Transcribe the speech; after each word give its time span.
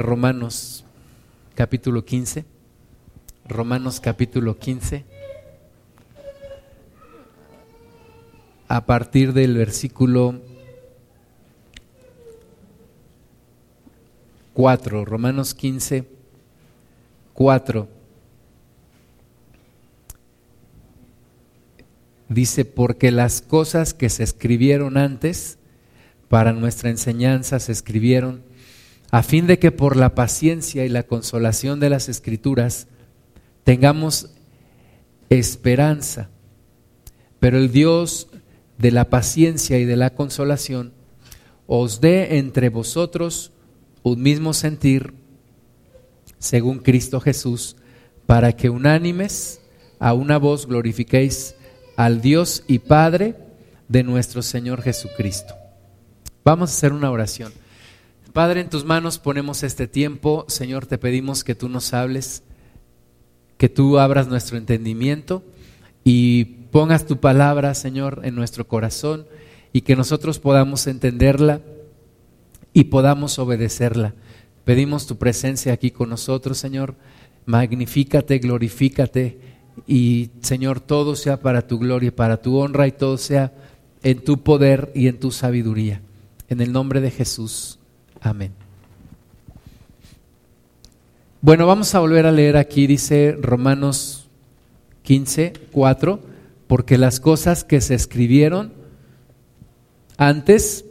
Romanos 0.00 0.84
capítulo 1.54 2.06
15. 2.06 2.46
Romanos 3.46 4.00
capítulo 4.00 4.58
15. 4.58 5.04
A 8.66 8.86
partir 8.86 9.34
del 9.34 9.56
versículo 9.56 10.40
4. 14.54 15.04
Romanos 15.04 15.54
15, 15.54 16.06
4. 17.34 17.88
Dice, 22.30 22.64
porque 22.64 23.10
las 23.10 23.42
cosas 23.42 23.92
que 23.92 24.08
se 24.08 24.22
escribieron 24.22 24.96
antes 24.96 25.58
para 26.28 26.52
nuestra 26.52 26.88
enseñanza 26.88 27.58
se 27.58 27.72
escribieron 27.72 28.48
a 29.10 29.22
fin 29.22 29.46
de 29.46 29.58
que 29.58 29.72
por 29.72 29.96
la 29.96 30.14
paciencia 30.14 30.84
y 30.84 30.88
la 30.88 31.02
consolación 31.02 31.80
de 31.80 31.90
las 31.90 32.08
escrituras 32.08 32.86
tengamos 33.64 34.30
esperanza. 35.28 36.28
Pero 37.38 37.58
el 37.58 37.72
Dios 37.72 38.28
de 38.78 38.90
la 38.90 39.10
paciencia 39.10 39.78
y 39.78 39.84
de 39.84 39.96
la 39.96 40.10
consolación 40.10 40.92
os 41.66 42.00
dé 42.00 42.38
entre 42.38 42.68
vosotros 42.68 43.52
un 44.02 44.22
mismo 44.22 44.54
sentir 44.54 45.14
según 46.38 46.78
Cristo 46.78 47.20
Jesús, 47.20 47.76
para 48.26 48.52
que 48.54 48.70
unánimes 48.70 49.60
a 49.98 50.14
una 50.14 50.38
voz 50.38 50.66
glorifiquéis 50.66 51.54
al 51.96 52.22
Dios 52.22 52.64
y 52.66 52.78
Padre 52.78 53.36
de 53.88 54.02
nuestro 54.02 54.40
Señor 54.40 54.82
Jesucristo. 54.82 55.54
Vamos 56.42 56.70
a 56.70 56.72
hacer 56.72 56.92
una 56.92 57.10
oración. 57.10 57.52
Padre, 58.32 58.60
en 58.60 58.70
tus 58.70 58.84
manos 58.84 59.18
ponemos 59.18 59.64
este 59.64 59.88
tiempo. 59.88 60.44
Señor, 60.46 60.86
te 60.86 60.98
pedimos 60.98 61.42
que 61.42 61.56
tú 61.56 61.68
nos 61.68 61.92
hables, 61.92 62.44
que 63.56 63.68
tú 63.68 63.98
abras 63.98 64.28
nuestro 64.28 64.56
entendimiento 64.56 65.42
y 66.04 66.44
pongas 66.70 67.06
tu 67.06 67.18
palabra, 67.18 67.74
Señor, 67.74 68.20
en 68.22 68.36
nuestro 68.36 68.68
corazón 68.68 69.26
y 69.72 69.80
que 69.80 69.96
nosotros 69.96 70.38
podamos 70.38 70.86
entenderla 70.86 71.60
y 72.72 72.84
podamos 72.84 73.38
obedecerla. 73.40 74.14
Pedimos 74.64 75.08
tu 75.08 75.16
presencia 75.16 75.72
aquí 75.72 75.90
con 75.90 76.08
nosotros, 76.08 76.56
Señor. 76.56 76.94
Magnifícate, 77.46 78.38
glorifícate 78.38 79.40
y, 79.88 80.30
Señor, 80.40 80.78
todo 80.78 81.16
sea 81.16 81.40
para 81.40 81.66
tu 81.66 81.80
gloria, 81.80 82.14
para 82.14 82.40
tu 82.40 82.58
honra 82.58 82.86
y 82.86 82.92
todo 82.92 83.18
sea 83.18 83.52
en 84.04 84.22
tu 84.22 84.44
poder 84.44 84.92
y 84.94 85.08
en 85.08 85.18
tu 85.18 85.32
sabiduría. 85.32 86.00
En 86.48 86.60
el 86.60 86.70
nombre 86.70 87.00
de 87.00 87.10
Jesús. 87.10 87.79
Amén. 88.20 88.52
Bueno, 91.40 91.66
vamos 91.66 91.94
a 91.94 92.00
volver 92.00 92.26
a 92.26 92.32
leer 92.32 92.58
aquí, 92.58 92.86
dice 92.86 93.34
Romanos 93.40 94.28
15, 95.04 95.54
4, 95.72 96.20
porque 96.66 96.98
las 96.98 97.18
cosas 97.18 97.64
que 97.64 97.80
se 97.80 97.94
escribieron 97.94 98.74
antes 100.18 100.84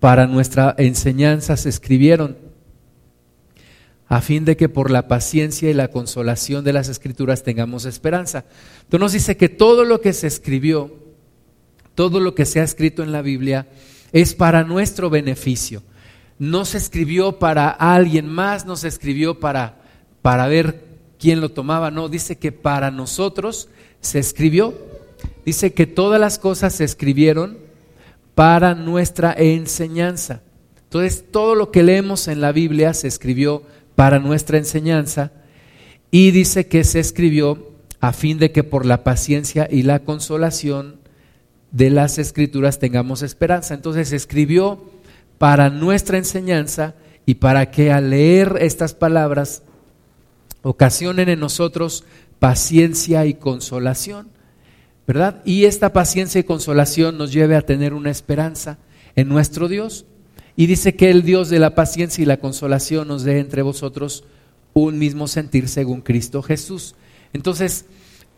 para 0.00 0.26
nuestra 0.26 0.74
enseñanza 0.76 1.56
se 1.56 1.70
escribieron, 1.70 2.36
a 4.06 4.20
fin 4.20 4.44
de 4.44 4.58
que 4.58 4.68
por 4.68 4.90
la 4.90 5.08
paciencia 5.08 5.70
y 5.70 5.74
la 5.74 5.88
consolación 5.88 6.62
de 6.62 6.74
las 6.74 6.88
escrituras 6.88 7.42
tengamos 7.42 7.86
esperanza. 7.86 8.44
Entonces 8.82 9.00
nos 9.00 9.12
dice 9.12 9.36
que 9.38 9.48
todo 9.48 9.84
lo 9.84 10.02
que 10.02 10.12
se 10.12 10.26
escribió, 10.26 10.94
todo 11.94 12.20
lo 12.20 12.34
que 12.34 12.44
se 12.44 12.60
ha 12.60 12.64
escrito 12.64 13.02
en 13.02 13.12
la 13.12 13.22
Biblia, 13.22 13.66
es 14.12 14.34
para 14.34 14.62
nuestro 14.62 15.08
beneficio 15.08 15.82
no 16.40 16.64
se 16.64 16.78
escribió 16.78 17.38
para 17.38 17.68
alguien 17.68 18.26
más, 18.26 18.64
no 18.64 18.74
se 18.74 18.88
escribió 18.88 19.38
para, 19.38 19.76
para 20.22 20.48
ver 20.48 20.84
quién 21.18 21.42
lo 21.42 21.50
tomaba, 21.50 21.90
no, 21.90 22.08
dice 22.08 22.38
que 22.38 22.50
para 22.50 22.90
nosotros 22.90 23.68
se 24.00 24.18
escribió, 24.18 24.74
dice 25.44 25.74
que 25.74 25.86
todas 25.86 26.18
las 26.18 26.38
cosas 26.38 26.74
se 26.74 26.84
escribieron 26.84 27.58
para 28.34 28.74
nuestra 28.74 29.34
enseñanza. 29.36 30.40
Entonces, 30.84 31.26
todo 31.30 31.54
lo 31.54 31.70
que 31.70 31.82
leemos 31.82 32.26
en 32.26 32.40
la 32.40 32.52
Biblia 32.52 32.94
se 32.94 33.06
escribió 33.06 33.62
para 33.94 34.18
nuestra 34.18 34.56
enseñanza 34.56 35.32
y 36.10 36.30
dice 36.30 36.68
que 36.68 36.84
se 36.84 37.00
escribió 37.00 37.68
a 38.00 38.14
fin 38.14 38.38
de 38.38 38.50
que 38.50 38.64
por 38.64 38.86
la 38.86 39.04
paciencia 39.04 39.68
y 39.70 39.82
la 39.82 39.98
consolación 39.98 41.00
de 41.70 41.90
las 41.90 42.16
escrituras 42.18 42.78
tengamos 42.78 43.20
esperanza. 43.20 43.74
Entonces, 43.74 44.08
se 44.08 44.16
escribió 44.16 44.88
para 45.40 45.70
nuestra 45.70 46.18
enseñanza 46.18 46.96
y 47.24 47.36
para 47.36 47.70
que 47.70 47.90
al 47.90 48.10
leer 48.10 48.58
estas 48.60 48.92
palabras 48.92 49.62
ocasionen 50.60 51.30
en 51.30 51.40
nosotros 51.40 52.04
paciencia 52.38 53.24
y 53.24 53.32
consolación, 53.32 54.28
¿verdad? 55.06 55.40
Y 55.46 55.64
esta 55.64 55.94
paciencia 55.94 56.42
y 56.42 56.44
consolación 56.44 57.16
nos 57.16 57.32
lleve 57.32 57.56
a 57.56 57.62
tener 57.62 57.94
una 57.94 58.10
esperanza 58.10 58.76
en 59.16 59.30
nuestro 59.30 59.68
Dios. 59.68 60.04
Y 60.56 60.66
dice 60.66 60.94
que 60.94 61.10
el 61.10 61.22
Dios 61.22 61.48
de 61.48 61.58
la 61.58 61.74
paciencia 61.74 62.20
y 62.20 62.26
la 62.26 62.36
consolación 62.36 63.08
nos 63.08 63.22
dé 63.22 63.38
entre 63.38 63.62
vosotros 63.62 64.24
un 64.74 64.98
mismo 64.98 65.26
sentir 65.26 65.68
según 65.68 66.02
Cristo 66.02 66.42
Jesús. 66.42 66.96
Entonces, 67.32 67.86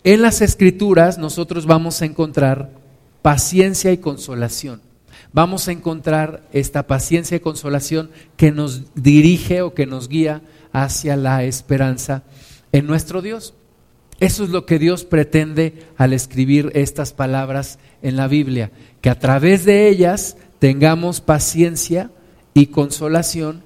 en 0.04 0.22
las 0.22 0.40
escrituras 0.40 1.18
nosotros 1.18 1.66
vamos 1.66 2.00
a 2.00 2.04
encontrar 2.04 2.70
paciencia 3.22 3.90
y 3.90 3.98
consolación 3.98 4.91
vamos 5.32 5.68
a 5.68 5.72
encontrar 5.72 6.42
esta 6.52 6.86
paciencia 6.86 7.36
y 7.36 7.40
consolación 7.40 8.10
que 8.36 8.52
nos 8.52 8.94
dirige 8.94 9.62
o 9.62 9.74
que 9.74 9.86
nos 9.86 10.08
guía 10.08 10.42
hacia 10.72 11.16
la 11.16 11.44
esperanza 11.44 12.22
en 12.72 12.86
nuestro 12.86 13.22
Dios. 13.22 13.54
Eso 14.20 14.44
es 14.44 14.50
lo 14.50 14.66
que 14.66 14.78
Dios 14.78 15.04
pretende 15.04 15.86
al 15.96 16.12
escribir 16.12 16.70
estas 16.74 17.12
palabras 17.12 17.78
en 18.02 18.16
la 18.16 18.28
Biblia, 18.28 18.70
que 19.00 19.10
a 19.10 19.18
través 19.18 19.64
de 19.64 19.88
ellas 19.88 20.36
tengamos 20.58 21.20
paciencia 21.20 22.10
y 22.54 22.66
consolación 22.66 23.64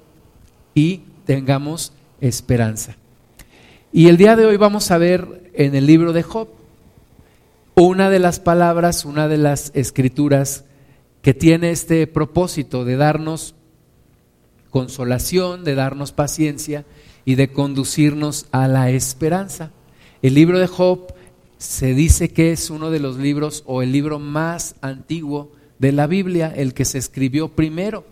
y 0.73 1.01
tengamos 1.25 1.93
esperanza. 2.21 2.95
Y 3.91 4.07
el 4.07 4.17
día 4.17 4.35
de 4.35 4.45
hoy 4.45 4.57
vamos 4.57 4.89
a 4.91 4.97
ver 4.97 5.51
en 5.53 5.75
el 5.75 5.85
libro 5.85 6.13
de 6.13 6.23
Job 6.23 6.47
una 7.75 8.09
de 8.09 8.19
las 8.19 8.39
palabras, 8.39 9.05
una 9.05 9.27
de 9.27 9.37
las 9.37 9.71
escrituras 9.75 10.63
que 11.27 11.33
tiene 11.33 11.71
este 11.71 12.07
propósito 12.07 12.85
de 12.85 12.95
darnos 12.95 13.53
consolación, 14.69 15.65
de 15.65 15.75
darnos 15.75 16.13
paciencia 16.13 16.85
y 17.25 17.35
de 17.35 17.51
conducirnos 17.51 18.45
a 18.53 18.69
la 18.69 18.91
esperanza. 18.91 19.73
El 20.21 20.35
libro 20.35 20.57
de 20.57 20.67
Job 20.67 21.13
se 21.57 21.93
dice 21.93 22.29
que 22.29 22.53
es 22.53 22.69
uno 22.69 22.91
de 22.91 23.01
los 23.01 23.17
libros 23.17 23.63
o 23.65 23.81
el 23.81 23.91
libro 23.91 24.19
más 24.19 24.75
antiguo 24.79 25.51
de 25.79 25.91
la 25.91 26.07
Biblia, 26.07 26.53
el 26.55 26.73
que 26.73 26.85
se 26.85 26.97
escribió 26.97 27.49
primero. 27.49 28.05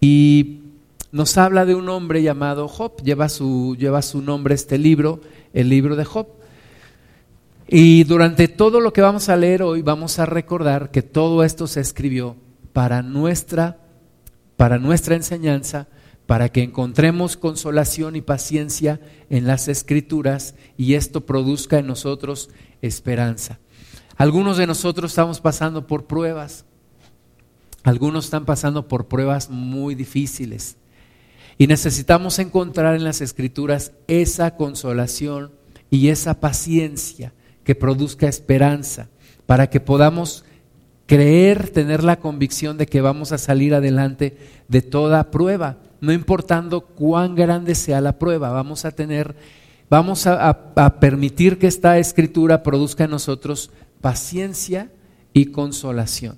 Y 0.00 0.60
nos 1.12 1.36
habla 1.36 1.66
de 1.66 1.74
un 1.74 1.90
hombre 1.90 2.22
llamado 2.22 2.68
Job, 2.68 3.02
lleva 3.02 3.28
su, 3.28 3.76
lleva 3.78 4.00
su 4.00 4.22
nombre 4.22 4.54
este 4.54 4.78
libro, 4.78 5.20
el 5.52 5.68
libro 5.68 5.94
de 5.94 6.06
Job. 6.06 6.28
Y 7.68 8.04
durante 8.04 8.46
todo 8.46 8.80
lo 8.80 8.92
que 8.92 9.00
vamos 9.00 9.28
a 9.28 9.36
leer 9.36 9.62
hoy 9.62 9.82
vamos 9.82 10.18
a 10.18 10.26
recordar 10.26 10.90
que 10.90 11.02
todo 11.02 11.42
esto 11.42 11.66
se 11.66 11.80
escribió 11.80 12.36
para 12.72 13.02
nuestra 13.02 13.80
para 14.56 14.78
nuestra 14.78 15.16
enseñanza, 15.16 15.88
para 16.26 16.48
que 16.48 16.62
encontremos 16.62 17.36
consolación 17.36 18.16
y 18.16 18.22
paciencia 18.22 19.00
en 19.28 19.46
las 19.46 19.68
escrituras 19.68 20.54
y 20.78 20.94
esto 20.94 21.26
produzca 21.26 21.78
en 21.78 21.86
nosotros 21.86 22.48
esperanza. 22.80 23.58
Algunos 24.16 24.56
de 24.56 24.66
nosotros 24.66 25.12
estamos 25.12 25.40
pasando 25.40 25.86
por 25.86 26.06
pruebas. 26.06 26.64
Algunos 27.82 28.24
están 28.24 28.46
pasando 28.46 28.88
por 28.88 29.08
pruebas 29.08 29.50
muy 29.50 29.94
difíciles. 29.94 30.78
Y 31.58 31.66
necesitamos 31.66 32.38
encontrar 32.38 32.96
en 32.96 33.04
las 33.04 33.20
escrituras 33.20 33.92
esa 34.08 34.56
consolación 34.56 35.52
y 35.90 36.08
esa 36.08 36.40
paciencia 36.40 37.34
que 37.66 37.74
produzca 37.74 38.28
esperanza, 38.28 39.08
para 39.44 39.68
que 39.68 39.80
podamos 39.80 40.44
creer, 41.06 41.70
tener 41.70 42.04
la 42.04 42.20
convicción 42.20 42.78
de 42.78 42.86
que 42.86 43.00
vamos 43.00 43.32
a 43.32 43.38
salir 43.38 43.74
adelante 43.74 44.38
de 44.68 44.82
toda 44.82 45.32
prueba, 45.32 45.78
no 46.00 46.12
importando 46.12 46.82
cuán 46.82 47.34
grande 47.34 47.74
sea 47.74 48.00
la 48.00 48.20
prueba, 48.20 48.50
vamos 48.50 48.84
a 48.84 48.92
tener, 48.92 49.34
vamos 49.90 50.28
a, 50.28 50.70
permitir 51.00 51.58
que 51.58 51.66
esta 51.66 51.98
escritura 51.98 52.62
produzca 52.62 53.04
en 53.04 53.10
nosotros 53.10 53.72
paciencia 54.00 54.92
y 55.32 55.46
consolación. 55.46 56.36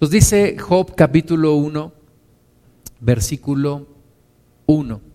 Nos 0.00 0.10
dice 0.10 0.56
Job 0.60 0.94
capítulo 0.94 1.56
1, 1.56 1.92
versículo 3.00 3.88
1. 4.66 5.11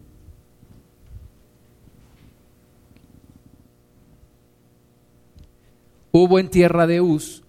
Hubo 6.23 6.39
en 6.39 6.49
tierra 6.49 6.87
de 6.87 7.01
Uz 7.01 7.43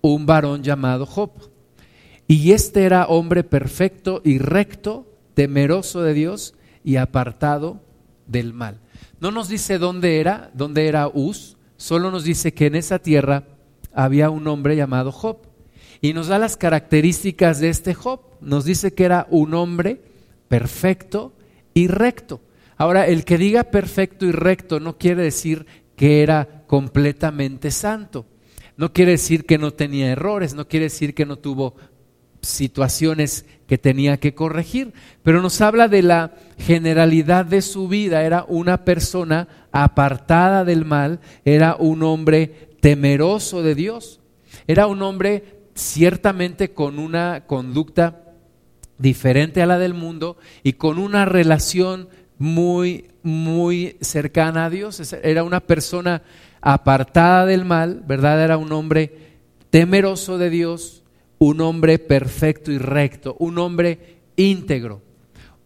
un 0.00 0.26
varón 0.26 0.62
llamado 0.62 1.06
Job. 1.06 1.30
Y 2.26 2.52
este 2.52 2.84
era 2.84 3.06
hombre 3.06 3.44
perfecto 3.44 4.20
y 4.24 4.38
recto, 4.38 5.06
temeroso 5.34 6.02
de 6.02 6.14
Dios 6.14 6.54
y 6.82 6.96
apartado 6.96 7.80
del 8.26 8.52
mal. 8.52 8.80
No 9.20 9.30
nos 9.30 9.48
dice 9.48 9.78
dónde 9.78 10.20
era, 10.20 10.50
dónde 10.54 10.86
era 10.86 11.08
Uz, 11.08 11.56
solo 11.76 12.10
nos 12.10 12.24
dice 12.24 12.52
que 12.52 12.66
en 12.66 12.74
esa 12.74 12.98
tierra 12.98 13.44
había 13.92 14.30
un 14.30 14.46
hombre 14.46 14.76
llamado 14.76 15.12
Job. 15.12 15.38
Y 16.00 16.12
nos 16.12 16.28
da 16.28 16.38
las 16.38 16.56
características 16.56 17.60
de 17.60 17.70
este 17.70 17.94
Job. 17.94 18.20
Nos 18.40 18.66
dice 18.66 18.92
que 18.92 19.04
era 19.04 19.26
un 19.30 19.54
hombre 19.54 20.02
perfecto 20.48 21.32
y 21.72 21.88
recto. 21.88 22.42
Ahora, 22.76 23.06
el 23.06 23.24
que 23.24 23.38
diga 23.38 23.64
perfecto 23.64 24.26
y 24.26 24.32
recto 24.32 24.80
no 24.80 24.98
quiere 24.98 25.22
decir 25.22 25.66
que 25.96 26.22
era 26.22 26.53
completamente 26.66 27.70
santo. 27.70 28.26
No 28.76 28.92
quiere 28.92 29.12
decir 29.12 29.44
que 29.44 29.58
no 29.58 29.72
tenía 29.72 30.10
errores, 30.10 30.54
no 30.54 30.66
quiere 30.66 30.84
decir 30.86 31.14
que 31.14 31.26
no 31.26 31.36
tuvo 31.36 31.76
situaciones 32.40 33.46
que 33.66 33.78
tenía 33.78 34.18
que 34.18 34.34
corregir, 34.34 34.92
pero 35.22 35.40
nos 35.40 35.60
habla 35.60 35.88
de 35.88 36.02
la 36.02 36.34
generalidad 36.58 37.46
de 37.46 37.62
su 37.62 37.88
vida. 37.88 38.22
Era 38.22 38.44
una 38.48 38.84
persona 38.84 39.48
apartada 39.72 40.64
del 40.64 40.84
mal, 40.84 41.20
era 41.44 41.76
un 41.76 42.02
hombre 42.02 42.76
temeroso 42.80 43.62
de 43.62 43.74
Dios, 43.74 44.20
era 44.66 44.86
un 44.86 45.02
hombre 45.02 45.62
ciertamente 45.74 46.72
con 46.72 46.98
una 46.98 47.44
conducta 47.46 48.20
diferente 48.98 49.62
a 49.62 49.66
la 49.66 49.78
del 49.78 49.94
mundo 49.94 50.36
y 50.62 50.74
con 50.74 50.98
una 50.98 51.24
relación 51.24 52.08
muy, 52.38 53.06
muy 53.22 53.96
cercana 54.00 54.66
a 54.66 54.70
Dios. 54.70 55.12
Era 55.22 55.44
una 55.44 55.60
persona 55.60 56.22
apartada 56.64 57.44
del 57.44 57.64
mal, 57.64 58.02
¿verdad? 58.06 58.42
Era 58.42 58.56
un 58.56 58.72
hombre 58.72 59.12
temeroso 59.68 60.38
de 60.38 60.48
Dios, 60.48 61.04
un 61.38 61.60
hombre 61.60 61.98
perfecto 61.98 62.72
y 62.72 62.78
recto, 62.78 63.36
un 63.38 63.58
hombre 63.58 64.16
íntegro, 64.36 65.02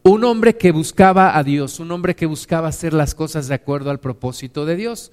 un 0.03 0.25
hombre 0.25 0.57
que 0.57 0.73
buscaba 0.73 1.39
a 1.39 1.45
Dios, 1.45 1.79
un 1.79 1.93
hombre 1.93 2.17
que 2.17 2.27
buscaba 2.27 2.69
hacer 2.69 2.93
las 2.95 3.15
cosas 3.15 3.47
de 3.47 3.55
acuerdo 3.55 3.91
al 3.91 4.01
propósito 4.01 4.67
de 4.67 4.75
Dios. 4.75 5.13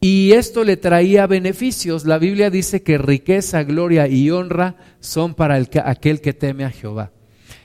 Y 0.00 0.32
esto 0.32 0.64
le 0.64 0.76
traía 0.76 1.26
beneficios. 1.26 2.04
La 2.04 2.18
Biblia 2.18 2.50
dice 2.50 2.82
que 2.82 2.98
riqueza, 2.98 3.62
gloria 3.62 4.08
y 4.08 4.30
honra 4.30 4.76
son 5.00 5.34
para 5.34 5.56
aquel 5.84 6.20
que 6.20 6.32
teme 6.32 6.64
a 6.64 6.70
Jehová. 6.70 7.12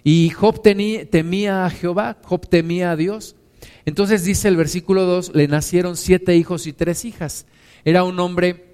Y 0.03 0.29
Job 0.29 0.61
temía 0.61 1.65
a 1.65 1.69
Jehová, 1.69 2.17
Job 2.23 2.47
temía 2.47 2.91
a 2.91 2.95
Dios. 2.95 3.35
Entonces 3.85 4.23
dice 4.23 4.47
el 4.47 4.55
versículo 4.55 5.05
2, 5.05 5.35
le 5.35 5.47
nacieron 5.47 5.97
siete 5.97 6.35
hijos 6.35 6.67
y 6.67 6.73
tres 6.73 7.05
hijas. 7.05 7.45
Era 7.83 8.03
un 8.03 8.19
hombre 8.19 8.65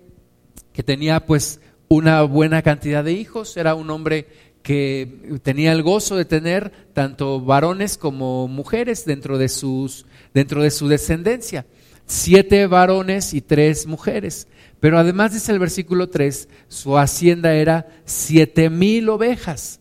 que 0.74 0.84
tenía 0.84 1.26
pues 1.26 1.62
una 1.88 2.22
buena 2.24 2.62
cantidad 2.62 3.04
de 3.04 3.14
hijos, 3.14 3.58
era 3.58 3.74
un 3.74 3.90
hombre 3.90 4.28
que 4.62 5.40
tenía 5.42 5.72
el 5.72 5.82
gozo 5.82 6.16
de 6.16 6.26
tener 6.26 6.72
tanto 6.94 7.42
varones 7.42 7.98
como 7.98 8.48
mujeres 8.48 9.06
dentro 9.06 9.38
de, 9.38 9.50
sus, 9.50 10.06
dentro 10.34 10.62
de 10.62 10.70
su 10.70 10.88
descendencia. 10.88 11.66
Siete 12.06 12.68
varones 12.68 13.34
y 13.34 13.42
tres 13.42 13.88
mujeres. 13.88 14.48
Pero 14.80 14.98
además 14.98 15.34
dice 15.34 15.52
el 15.52 15.60
versículo 15.60 16.10
3, 16.10 16.50
su 16.68 16.98
hacienda 16.98 17.54
era 17.54 17.88
siete 18.06 18.70
mil 18.70 19.10
ovejas 19.10 19.80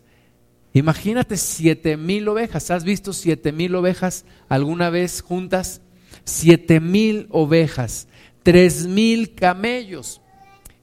Imagínate 0.78 1.36
siete 1.36 1.96
mil 1.96 2.28
ovejas. 2.28 2.70
¿Has 2.70 2.84
visto 2.84 3.12
siete 3.12 3.50
mil 3.50 3.74
ovejas 3.74 4.24
alguna 4.48 4.90
vez 4.90 5.22
juntas? 5.22 5.80
Siete 6.24 6.78
mil 6.78 7.26
ovejas, 7.30 8.06
tres 8.42 8.86
mil 8.86 9.34
camellos. 9.34 10.20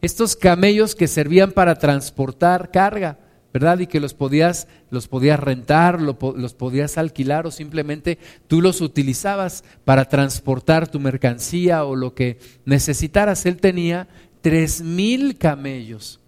Estos 0.02 0.36
camellos 0.36 0.96
que 0.96 1.08
servían 1.08 1.52
para 1.52 1.80
transportar 1.80 2.72
carga, 2.72 3.20
¿verdad? 3.54 3.80
Y 3.80 3.88
que 3.88 4.00
los 4.00 4.14
podías, 4.14 4.68
los 4.90 5.08
podías 5.08 5.40
rentar, 5.40 6.02
los 6.02 6.54
podías 6.54 6.98
alquilar 6.98 7.48
o 7.48 7.52
simplemente 7.52 8.20
tú 8.48 8.62
los 8.62 8.82
utilizabas 8.82 9.64
para 9.86 10.10
transportar 10.10 10.90
tu 10.90 11.00
mercancía 11.00 11.86
o 11.86 11.96
lo 11.96 12.14
que 12.14 12.38
necesitaras. 12.66 13.46
Él 13.46 13.58
tenía 13.58 14.08
tres 14.42 14.82
mil 14.82 15.38
camellos. 15.38 16.20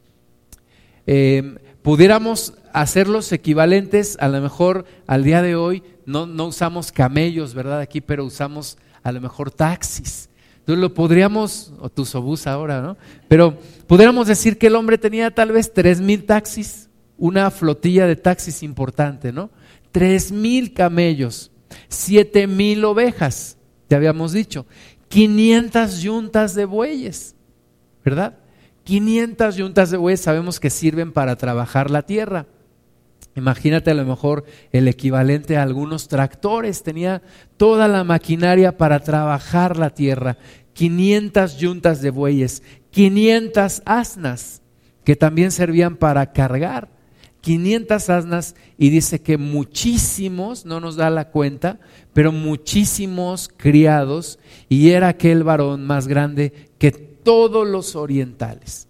Eh, 1.05 1.57
pudiéramos 1.81 2.53
hacerlos 2.73 3.31
equivalentes, 3.31 4.17
a 4.19 4.27
lo 4.27 4.41
mejor 4.41 4.85
al 5.07 5.23
día 5.23 5.41
de 5.41 5.55
hoy 5.55 5.83
no, 6.05 6.25
no 6.25 6.45
usamos 6.45 6.91
camellos, 6.91 7.53
¿verdad? 7.53 7.79
Aquí, 7.79 8.01
pero 8.01 8.25
usamos 8.25 8.77
a 9.03 9.11
lo 9.11 9.21
mejor 9.21 9.51
taxis. 9.51 10.29
Entonces 10.59 10.81
lo 10.81 10.93
podríamos, 10.93 11.73
o 11.79 11.89
tus 11.89 12.13
obús 12.15 12.45
ahora, 12.45 12.81
¿no? 12.81 12.97
Pero 13.29 13.57
pudiéramos 13.87 14.27
decir 14.27 14.57
que 14.57 14.67
el 14.67 14.75
hombre 14.75 14.97
tenía 14.97 15.31
tal 15.31 15.51
vez 15.53 15.73
tres 15.73 16.01
mil 16.01 16.25
taxis, 16.25 16.89
una 17.17 17.49
flotilla 17.51 18.05
de 18.05 18.17
taxis 18.17 18.63
importante, 18.63 19.31
¿no? 19.31 19.49
Tres 19.91 20.31
mil 20.31 20.73
camellos, 20.73 21.51
siete 21.87 22.47
mil 22.47 22.83
ovejas, 22.83 23.57
te 23.87 23.95
habíamos 23.95 24.33
dicho, 24.33 24.65
500 25.07 26.01
yuntas 26.01 26.53
de 26.53 26.65
bueyes, 26.65 27.35
¿verdad? 28.03 28.37
500 28.83 29.55
yuntas 29.55 29.91
de 29.91 29.97
bueyes 29.97 30.21
sabemos 30.21 30.59
que 30.59 30.69
sirven 30.69 31.11
para 31.11 31.35
trabajar 31.37 31.91
la 31.91 32.03
tierra. 32.03 32.45
Imagínate 33.37 33.91
a 33.91 33.93
lo 33.93 34.03
mejor 34.03 34.45
el 34.71 34.87
equivalente 34.87 35.57
a 35.57 35.63
algunos 35.63 36.07
tractores, 36.07 36.81
tenía 36.81 37.21
toda 37.55 37.87
la 37.87 38.03
maquinaria 38.03 38.77
para 38.77 38.99
trabajar 38.99 39.77
la 39.77 39.91
tierra, 39.91 40.37
500 40.73 41.57
yuntas 41.57 42.01
de 42.01 42.09
bueyes, 42.09 42.63
500 42.89 43.83
asnas 43.85 44.63
que 45.03 45.15
también 45.15 45.51
servían 45.51 45.97
para 45.97 46.33
cargar, 46.33 46.89
500 47.41 48.09
asnas 48.09 48.55
y 48.75 48.89
dice 48.89 49.21
que 49.21 49.37
muchísimos, 49.37 50.65
no 50.65 50.79
nos 50.79 50.95
da 50.95 51.11
la 51.11 51.29
cuenta, 51.29 51.79
pero 52.13 52.31
muchísimos 52.31 53.51
criados 53.55 54.39
y 54.67 54.89
era 54.89 55.09
aquel 55.09 55.43
varón 55.43 55.85
más 55.85 56.07
grande 56.07 56.71
que 56.79 56.89
todos 56.89 57.67
los 57.67 57.95
orientales. 57.95 58.87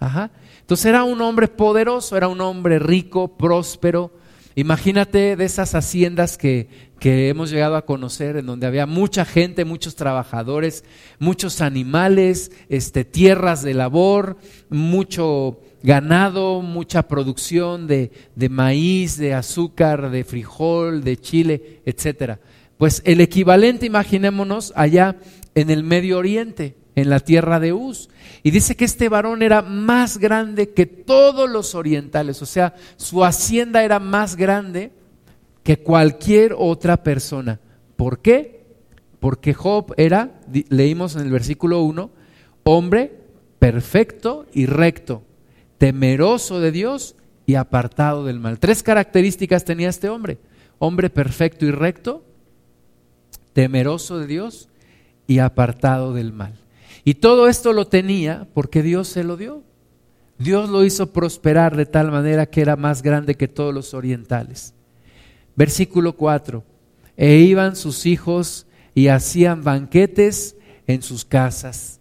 Ajá. 0.00 0.32
Entonces 0.70 0.86
era 0.86 1.02
un 1.02 1.20
hombre 1.20 1.48
poderoso, 1.48 2.16
era 2.16 2.28
un 2.28 2.40
hombre 2.40 2.78
rico, 2.78 3.36
próspero. 3.36 4.12
Imagínate 4.54 5.34
de 5.34 5.44
esas 5.44 5.74
haciendas 5.74 6.38
que, 6.38 6.68
que 7.00 7.28
hemos 7.28 7.50
llegado 7.50 7.74
a 7.74 7.84
conocer, 7.84 8.36
en 8.36 8.46
donde 8.46 8.68
había 8.68 8.86
mucha 8.86 9.24
gente, 9.24 9.64
muchos 9.64 9.96
trabajadores, 9.96 10.84
muchos 11.18 11.60
animales, 11.60 12.52
este, 12.68 13.04
tierras 13.04 13.64
de 13.64 13.74
labor, 13.74 14.36
mucho 14.68 15.58
ganado, 15.82 16.62
mucha 16.62 17.08
producción 17.08 17.88
de, 17.88 18.12
de 18.36 18.48
maíz, 18.48 19.16
de 19.16 19.34
azúcar, 19.34 20.12
de 20.12 20.22
frijol, 20.22 21.02
de 21.02 21.16
chile, 21.16 21.82
etcétera. 21.84 22.38
Pues 22.78 23.02
el 23.04 23.20
equivalente, 23.20 23.86
imaginémonos, 23.86 24.72
allá 24.76 25.16
en 25.56 25.68
el 25.68 25.82
Medio 25.82 26.18
Oriente 26.18 26.76
en 27.00 27.10
la 27.10 27.20
tierra 27.20 27.60
de 27.60 27.72
Uz. 27.72 28.08
Y 28.42 28.50
dice 28.50 28.76
que 28.76 28.84
este 28.84 29.08
varón 29.08 29.42
era 29.42 29.62
más 29.62 30.18
grande 30.18 30.70
que 30.70 30.86
todos 30.86 31.48
los 31.48 31.74
orientales, 31.74 32.42
o 32.42 32.46
sea, 32.46 32.74
su 32.96 33.24
hacienda 33.24 33.84
era 33.84 33.98
más 33.98 34.36
grande 34.36 34.92
que 35.62 35.78
cualquier 35.78 36.54
otra 36.56 37.02
persona. 37.02 37.60
¿Por 37.96 38.20
qué? 38.20 38.64
Porque 39.18 39.52
Job 39.52 39.92
era, 39.96 40.40
leímos 40.68 41.16
en 41.16 41.22
el 41.22 41.30
versículo 41.30 41.82
1, 41.82 42.10
hombre 42.64 43.20
perfecto 43.58 44.46
y 44.52 44.66
recto, 44.66 45.22
temeroso 45.76 46.60
de 46.60 46.72
Dios 46.72 47.14
y 47.46 47.56
apartado 47.56 48.24
del 48.24 48.40
mal. 48.40 48.58
Tres 48.58 48.82
características 48.82 49.64
tenía 49.64 49.88
este 49.88 50.08
hombre. 50.08 50.38
Hombre 50.78 51.10
perfecto 51.10 51.66
y 51.66 51.70
recto, 51.70 52.24
temeroso 53.52 54.18
de 54.18 54.26
Dios 54.26 54.68
y 55.26 55.40
apartado 55.40 56.14
del 56.14 56.32
mal. 56.32 56.54
Y 57.04 57.14
todo 57.14 57.48
esto 57.48 57.72
lo 57.72 57.86
tenía 57.86 58.48
porque 58.54 58.82
Dios 58.82 59.08
se 59.08 59.24
lo 59.24 59.36
dio. 59.36 59.62
Dios 60.38 60.70
lo 60.70 60.84
hizo 60.84 61.12
prosperar 61.12 61.76
de 61.76 61.86
tal 61.86 62.10
manera 62.10 62.46
que 62.46 62.62
era 62.62 62.76
más 62.76 63.02
grande 63.02 63.34
que 63.36 63.48
todos 63.48 63.74
los 63.74 63.92
orientales. 63.92 64.74
Versículo 65.54 66.14
4. 66.16 66.64
E 67.16 67.36
iban 67.36 67.76
sus 67.76 68.06
hijos 68.06 68.66
y 68.94 69.08
hacían 69.08 69.62
banquetes 69.62 70.56
en 70.86 71.02
sus 71.02 71.24
casas, 71.24 72.00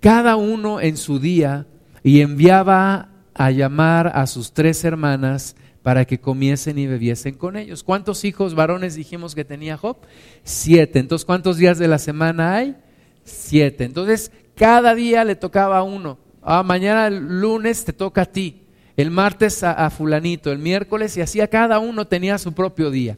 cada 0.00 0.36
uno 0.36 0.80
en 0.80 0.96
su 0.96 1.18
día, 1.18 1.66
y 2.02 2.20
enviaba 2.20 3.08
a 3.34 3.50
llamar 3.50 4.12
a 4.14 4.26
sus 4.26 4.52
tres 4.52 4.84
hermanas 4.84 5.56
para 5.82 6.04
que 6.04 6.20
comiesen 6.20 6.78
y 6.78 6.86
bebiesen 6.86 7.34
con 7.34 7.56
ellos. 7.56 7.82
¿Cuántos 7.82 8.24
hijos 8.24 8.54
varones 8.54 8.94
dijimos 8.94 9.34
que 9.34 9.44
tenía 9.44 9.76
Job? 9.76 9.98
Siete. 10.44 10.98
Entonces, 10.98 11.26
¿cuántos 11.26 11.56
días 11.56 11.78
de 11.78 11.88
la 11.88 11.98
semana 11.98 12.54
hay? 12.54 12.76
Siete. 13.24 13.84
Entonces, 13.84 14.30
cada 14.54 14.94
día 14.94 15.24
le 15.24 15.36
tocaba 15.36 15.78
a 15.78 15.82
uno. 15.82 16.18
Ah, 16.42 16.62
mañana 16.62 17.06
el 17.06 17.40
lunes 17.40 17.84
te 17.84 17.92
toca 17.92 18.22
a 18.22 18.26
ti, 18.26 18.62
el 18.96 19.10
martes 19.10 19.62
a, 19.62 19.88
fulanito, 19.90 20.52
el 20.52 20.58
miércoles 20.58 21.16
y 21.16 21.22
así 21.22 21.40
a 21.40 21.48
cada 21.48 21.78
uno 21.78 22.06
tenía 22.06 22.38
su 22.38 22.52
propio 22.52 22.90
día. 22.90 23.16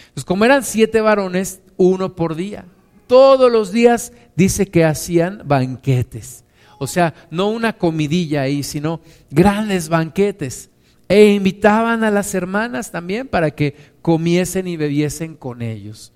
Entonces, 0.00 0.24
como 0.24 0.44
eran 0.44 0.62
siete 0.64 1.00
varones, 1.00 1.60
uno 1.76 2.14
por 2.14 2.34
día. 2.34 2.64
Todos 3.06 3.50
los 3.50 3.72
días 3.72 4.12
dice 4.36 4.66
que 4.66 4.84
hacían 4.84 5.42
banquetes. 5.44 6.44
O 6.78 6.86
sea, 6.86 7.14
no 7.30 7.50
una 7.50 7.72
comidilla 7.72 8.42
ahí, 8.42 8.62
sino 8.62 9.00
grandes 9.30 9.88
banquetes. 9.88 10.70
E 11.08 11.32
invitaban 11.32 12.04
a 12.04 12.10
las 12.10 12.34
hermanas 12.34 12.90
también 12.90 13.26
para 13.26 13.50
que 13.50 13.74
comiesen 14.02 14.68
y 14.68 14.76
bebiesen 14.76 15.34
con 15.34 15.62
ellos. 15.62 16.12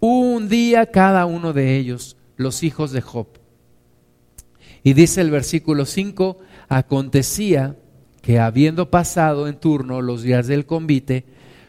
Un 0.00 0.48
día 0.48 0.86
cada 0.86 1.26
uno 1.26 1.52
de 1.52 1.76
ellos, 1.76 2.16
los 2.42 2.62
hijos 2.62 2.92
de 2.92 3.00
Job. 3.00 3.26
Y 4.82 4.94
dice 4.94 5.20
el 5.20 5.30
versículo 5.30 5.86
5, 5.86 6.38
acontecía 6.68 7.76
que 8.20 8.38
habiendo 8.38 8.90
pasado 8.90 9.48
en 9.48 9.58
turno 9.58 10.02
los 10.02 10.22
días 10.22 10.46
del 10.46 10.66
convite, 10.66 11.24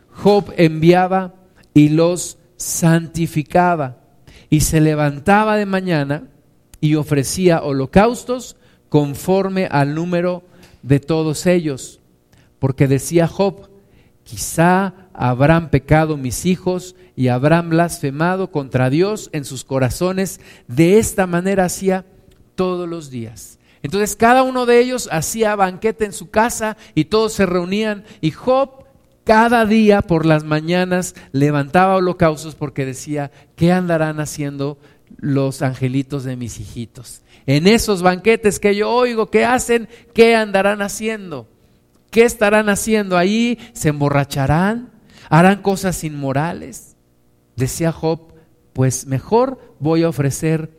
Job 0.10 0.54
enviaba 0.58 1.36
y 1.74 1.90
los 1.90 2.38
santificaba 2.58 3.98
y 4.50 4.62
se 4.62 4.82
levantaba 4.82 5.58
de 5.58 5.66
mañana 5.66 6.28
y 6.80 6.96
ofrecía 6.96 7.64
holocaustos 7.64 8.56
conforme 8.90 9.66
al 9.66 9.96
número 9.96 10.44
de 10.84 11.00
todos 11.00 11.46
ellos. 11.48 12.00
Porque 12.60 12.88
decía 12.88 13.28
Job, 13.28 13.70
quizá 14.24 15.03
habrán 15.14 15.70
pecado 15.70 16.18
mis 16.18 16.46
hijos 16.46 16.96
y 17.16 17.28
habrán 17.28 17.70
blasfemado 17.70 18.52
contra 18.52 18.90
Dios 18.90 19.30
en 19.34 19.46
sus 19.46 19.64
corazones. 19.64 20.40
De 20.68 20.98
esta 20.98 21.28
manera 21.28 21.66
hacía 21.66 22.06
todos 22.56 22.88
los 22.88 23.10
días. 23.10 23.60
Entonces 23.82 24.16
cada 24.16 24.44
uno 24.44 24.66
de 24.66 24.80
ellos 24.80 25.10
hacía 25.12 25.56
banquete 25.56 26.06
en 26.06 26.14
su 26.14 26.30
casa 26.30 26.78
y 26.96 27.06
todos 27.06 27.34
se 27.34 27.46
reunían 27.46 28.06
y 28.22 28.32
Job 28.32 28.84
cada 29.26 29.66
día 29.66 30.02
por 30.02 30.26
las 30.26 30.44
mañanas 30.44 31.16
levantaba 31.32 31.96
holocaustos 31.96 32.56
porque 32.56 32.86
decía, 32.86 33.32
¿qué 33.56 33.72
andarán 33.72 34.20
haciendo 34.20 34.78
los 35.18 35.62
angelitos 35.62 36.24
de 36.24 36.36
mis 36.36 36.60
hijitos? 36.60 37.22
En 37.46 37.68
esos 37.68 38.02
banquetes 38.02 38.60
que 38.60 38.76
yo 38.76 38.90
oigo 38.90 39.30
que 39.30 39.46
hacen, 39.46 39.88
¿qué 40.14 40.36
andarán 40.36 40.82
haciendo? 40.82 41.48
¿Qué 42.10 42.24
estarán 42.24 42.70
haciendo 42.70 43.18
ahí? 43.18 43.58
¿Se 43.74 43.90
emborracharán? 43.90 44.93
¿Harán 45.30 45.62
cosas 45.62 46.04
inmorales? 46.04 46.96
Decía 47.56 47.92
Job, 47.92 48.34
pues 48.74 49.06
mejor 49.06 49.76
voy 49.80 50.04
a 50.04 50.10
ofrecer 50.10 50.72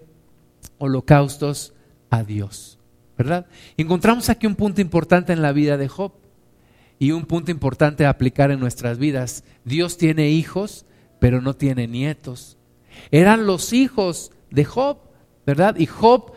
holocaustos 0.78 1.74
a 2.10 2.24
Dios. 2.24 2.78
¿Verdad? 3.16 3.46
Encontramos 3.76 4.28
aquí 4.28 4.46
un 4.46 4.56
punto 4.56 4.80
importante 4.80 5.32
en 5.32 5.40
la 5.40 5.52
vida 5.52 5.76
de 5.76 5.88
Job 5.88 6.12
y 6.98 7.12
un 7.12 7.26
punto 7.26 7.50
importante 7.50 8.06
a 8.06 8.10
aplicar 8.10 8.50
en 8.50 8.58
nuestras 8.58 8.98
vidas. 8.98 9.44
Dios 9.64 9.98
tiene 9.98 10.30
hijos, 10.30 10.84
pero 11.20 11.40
no 11.40 11.54
tiene 11.54 11.86
nietos. 11.86 12.58
Eran 13.10 13.46
los 13.46 13.72
hijos 13.72 14.32
de 14.50 14.64
Job, 14.64 14.98
¿verdad? 15.46 15.76
Y 15.76 15.86
Job 15.86 16.32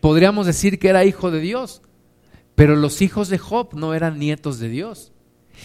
podríamos 0.00 0.46
decir 0.46 0.78
que 0.78 0.88
era 0.88 1.04
hijo 1.04 1.30
de 1.30 1.40
Dios, 1.40 1.82
pero 2.54 2.76
los 2.76 3.02
hijos 3.02 3.28
de 3.28 3.38
Job 3.38 3.74
no 3.74 3.94
eran 3.94 4.18
nietos 4.18 4.58
de 4.58 4.68
Dios. 4.68 5.12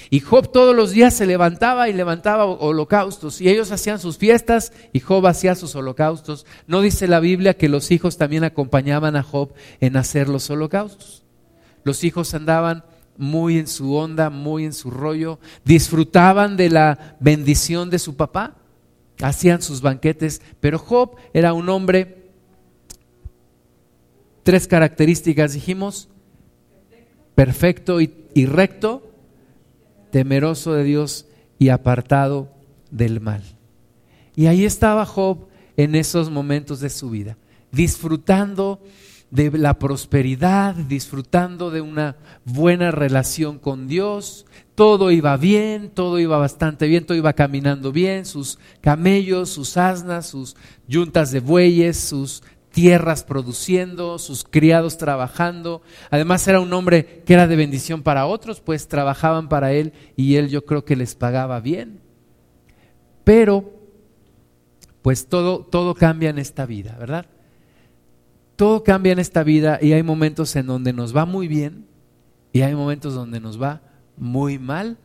Y 0.10 0.20
Job 0.20 0.52
todos 0.52 0.76
los 0.76 0.92
días 0.92 1.14
se 1.14 1.26
levantaba 1.26 1.90
y 1.90 1.94
levantaba 1.94 2.46
holocaustos 2.46 3.42
y 3.42 3.50
ellos 3.50 3.72
hacían 3.72 4.00
sus 4.00 4.18
fiestas 4.18 4.74
y 4.94 5.00
Job 5.00 5.26
hacía 5.28 5.56
sus 5.56 5.76
holocaustos. 5.76 6.46
¿No 6.68 6.82
dice 6.82 7.08
la 7.08 7.20
Biblia 7.20 7.56
que 7.56 7.70
los 7.70 7.92
hijos 7.92 8.18
también 8.18 8.44
acompañaban 8.44 9.16
a 9.16 9.24
Job 9.24 9.54
en 9.80 9.98
hacer 9.98 10.30
los 10.30 10.50
holocaustos? 10.50 11.24
Los 11.84 12.04
hijos 12.04 12.34
andaban 12.34 12.84
muy 13.18 13.58
en 13.58 13.68
su 13.68 13.96
onda, 13.96 14.30
muy 14.30 14.64
en 14.64 14.74
su 14.74 14.92
rollo, 14.92 15.40
disfrutaban 15.66 16.56
de 16.56 16.70
la 16.70 17.18
bendición 17.20 17.90
de 17.90 18.00
su 18.00 18.16
papá, 18.16 18.56
hacían 19.22 19.62
sus 19.62 19.82
banquetes, 19.82 20.42
pero 20.62 20.80
Job 20.80 21.18
era 21.34 21.52
un 21.54 21.68
hombre, 21.68 22.32
tres 24.44 24.68
características 24.68 25.54
dijimos, 25.54 26.08
perfecto 27.36 28.00
y, 28.00 28.14
y 28.34 28.46
recto, 28.46 29.09
temeroso 30.12 30.74
de 30.74 30.84
Dios 30.84 31.26
y 31.58 31.70
apartado 31.70 32.50
del 32.92 33.20
mal. 33.20 33.44
Y 34.36 34.48
ahí 34.48 34.66
estaba 34.66 35.06
Job 35.06 35.48
en 35.78 35.96
esos 35.96 36.30
momentos 36.30 36.80
de 36.80 36.90
su 36.90 37.10
vida, 37.10 37.38
disfrutando 37.72 38.82
de 39.32 39.52
la 39.52 39.78
prosperidad, 39.78 40.74
disfrutando 40.76 41.70
de 41.70 41.82
una 41.82 42.18
buena 42.46 42.92
relación 42.92 43.60
con 43.60 43.88
Dios. 43.88 44.46
Todo 44.76 45.12
iba 45.12 45.38
bien, 45.38 45.90
todo 45.90 46.20
iba 46.20 46.38
bastante 46.38 46.88
bien, 46.88 47.06
todo 47.06 47.18
iba 47.18 47.34
caminando 47.34 47.92
bien, 47.92 48.26
sus 48.26 48.58
camellos, 48.82 49.50
sus 49.50 49.78
asnas, 49.78 50.28
sus 50.28 50.56
yuntas 50.88 51.32
de 51.32 51.42
bueyes, 51.42 52.00
sus 52.00 52.44
tierras 52.72 53.24
produciendo, 53.24 54.20
sus 54.20 54.44
criados 54.44 54.98
trabajando. 54.98 55.82
Además 56.10 56.48
era 56.48 56.60
un 56.60 56.72
hombre 56.74 57.24
que 57.26 57.34
era 57.34 57.48
de 57.48 57.56
bendición 57.56 58.04
para 58.04 58.26
otros, 58.26 58.62
pues 58.62 58.88
trabajaban 58.88 59.50
para 59.50 59.74
él 59.74 59.94
y 60.16 60.36
él 60.36 60.50
yo 60.50 60.66
creo 60.66 60.86
que 60.86 60.96
les 60.96 61.16
pagaba 61.16 61.60
bien. 61.60 62.02
Pero 63.24 63.74
pues 65.02 65.28
todo 65.28 65.66
todo 65.66 65.96
cambia 65.96 66.30
en 66.30 66.40
esta 66.40 66.66
vida, 66.66 66.96
¿verdad? 67.00 67.26
todo 68.60 68.84
cambia 68.84 69.14
en 69.14 69.20
esta 69.20 69.42
vida 69.42 69.80
y 69.82 69.94
hay 69.94 70.04
momentos 70.04 70.54
en 70.58 70.68
donde 70.68 70.92
nos 70.92 71.16
va 71.16 71.26
muy 71.26 71.48
bien 71.48 71.86
y 72.52 72.60
hay 72.60 72.76
momentos 72.76 73.14
donde 73.14 73.40
nos 73.40 73.60
va 73.60 73.82
muy 74.18 74.60
mal 74.60 74.98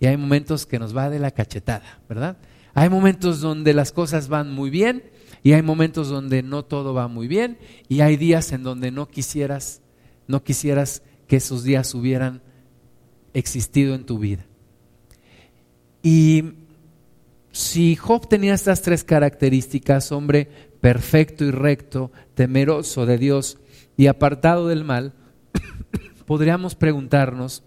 y 0.00 0.06
hay 0.06 0.16
momentos 0.16 0.64
que 0.64 0.78
nos 0.78 0.96
va 0.96 1.10
de 1.10 1.18
la 1.18 1.30
cachetada, 1.30 2.00
¿verdad? 2.08 2.38
Hay 2.72 2.88
momentos 2.88 3.42
donde 3.42 3.74
las 3.74 3.92
cosas 3.92 4.28
van 4.28 4.50
muy 4.50 4.70
bien 4.70 5.02
y 5.42 5.52
hay 5.52 5.62
momentos 5.62 6.08
donde 6.08 6.42
no 6.42 6.64
todo 6.64 6.94
va 6.94 7.08
muy 7.08 7.28
bien 7.28 7.58
y 7.88 8.00
hay 8.00 8.16
días 8.16 8.52
en 8.52 8.62
donde 8.62 8.90
no 8.90 9.08
quisieras 9.08 9.82
no 10.26 10.42
quisieras 10.42 11.02
que 11.26 11.36
esos 11.36 11.64
días 11.64 11.94
hubieran 11.94 12.42
existido 13.34 13.94
en 13.94 14.04
tu 14.04 14.18
vida. 14.18 14.46
Y 16.02 16.54
si 17.52 17.96
Job 17.96 18.28
tenía 18.28 18.54
estas 18.54 18.82
tres 18.82 19.04
características, 19.04 20.12
hombre 20.12 20.48
perfecto 20.80 21.44
y 21.44 21.50
recto, 21.50 22.10
temeroso 22.34 23.06
de 23.06 23.18
Dios 23.18 23.58
y 23.96 24.06
apartado 24.06 24.68
del 24.68 24.84
mal, 24.84 25.12
podríamos 26.26 26.74
preguntarnos 26.74 27.62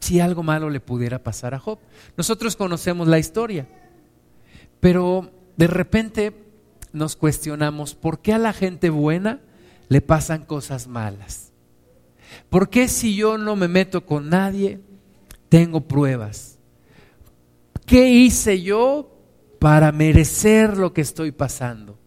si 0.00 0.20
algo 0.20 0.42
malo 0.42 0.70
le 0.70 0.80
pudiera 0.80 1.22
pasar 1.22 1.54
a 1.54 1.58
Job. 1.58 1.78
Nosotros 2.16 2.56
conocemos 2.56 3.08
la 3.08 3.18
historia, 3.18 3.66
pero 4.80 5.30
de 5.56 5.66
repente 5.66 6.32
nos 6.92 7.16
cuestionamos, 7.16 7.94
¿por 7.94 8.20
qué 8.20 8.32
a 8.32 8.38
la 8.38 8.52
gente 8.52 8.90
buena 8.90 9.40
le 9.88 10.00
pasan 10.00 10.44
cosas 10.44 10.86
malas? 10.88 11.52
¿Por 12.48 12.70
qué 12.70 12.88
si 12.88 13.14
yo 13.14 13.38
no 13.38 13.56
me 13.56 13.68
meto 13.68 14.04
con 14.04 14.28
nadie, 14.30 14.80
tengo 15.48 15.82
pruebas? 15.82 16.58
¿Qué 17.86 18.08
hice 18.10 18.62
yo 18.62 19.16
para 19.58 19.92
merecer 19.92 20.76
lo 20.76 20.92
que 20.92 21.00
estoy 21.00 21.32
pasando? 21.32 21.98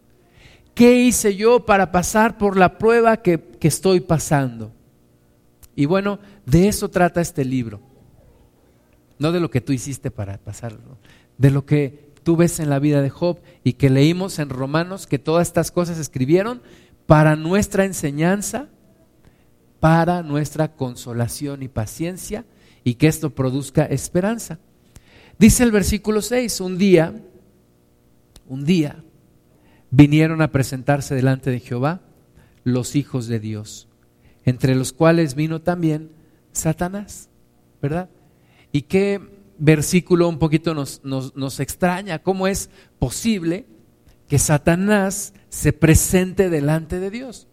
¿Qué 0.74 0.96
hice 0.96 1.36
yo 1.36 1.66
para 1.66 1.92
pasar 1.92 2.38
por 2.38 2.58
la 2.58 2.78
prueba 2.78 3.18
que, 3.18 3.58
estoy 3.62 4.00
pasando? 4.00 4.72
Y 5.76 5.86
bueno, 5.86 6.20
de 6.46 6.68
eso 6.68 6.90
trata 6.90 7.22
este 7.22 7.44
libro. 7.44 7.82
No 9.18 9.32
de 9.32 9.40
lo 9.40 9.50
que 9.50 9.62
tú 9.62 9.74
hiciste 9.74 10.12
para 10.12 10.38
pasarlo, 10.38 10.98
de 11.38 11.52
lo 11.52 11.66
que 11.66 12.09
tú 12.30 12.38
ves 12.38 12.60
en 12.60 12.70
la 12.70 12.78
vida 12.78 13.02
de 13.02 13.10
Job 13.10 13.40
y 13.64 13.74
que 13.74 13.90
leímos 13.90 14.38
en 14.38 14.50
Romanos 14.50 15.08
que 15.08 15.18
todas 15.18 15.48
estas 15.48 15.72
cosas 15.72 15.98
escribieron 15.98 16.62
para 17.08 17.36
nuestra 17.36 17.86
enseñanza, 17.86 18.68
para 19.80 20.22
nuestra 20.22 20.76
consolación 20.76 21.64
y 21.64 21.70
paciencia 21.70 22.46
y 22.84 22.94
que 22.94 23.08
esto 23.08 23.32
produzca 23.32 23.84
esperanza. 23.86 24.60
Dice 25.40 25.64
el 25.64 25.72
versículo 25.72 26.22
6, 26.22 26.62
un 26.62 26.78
día 26.78 27.20
un 28.48 28.64
día 28.64 29.04
vinieron 29.90 30.44
a 30.44 30.52
presentarse 30.52 31.16
delante 31.16 31.50
de 31.50 31.62
Jehová 31.62 32.02
los 32.64 32.96
hijos 32.96 33.26
de 33.26 33.40
Dios, 33.40 33.88
entre 34.46 34.76
los 34.76 34.94
cuales 34.94 35.34
vino 35.34 35.64
también 35.64 36.12
Satanás, 36.52 37.28
¿verdad? 37.82 38.08
¿Y 38.72 38.84
qué 38.84 39.20
versículo 39.60 40.28
un 40.28 40.40
poquito 40.40 40.74
nos, 40.74 41.02
nos, 41.04 41.60
extraña? 41.60 42.20
¿Cómo 42.20 42.48
es 42.48 42.70
posible 42.98 43.66
que 44.28 44.40
Satanás 44.40 45.34
se 45.50 45.74
presente 45.74 46.50
delante 46.50 47.00
de 47.00 47.12
Dios? 47.12 47.48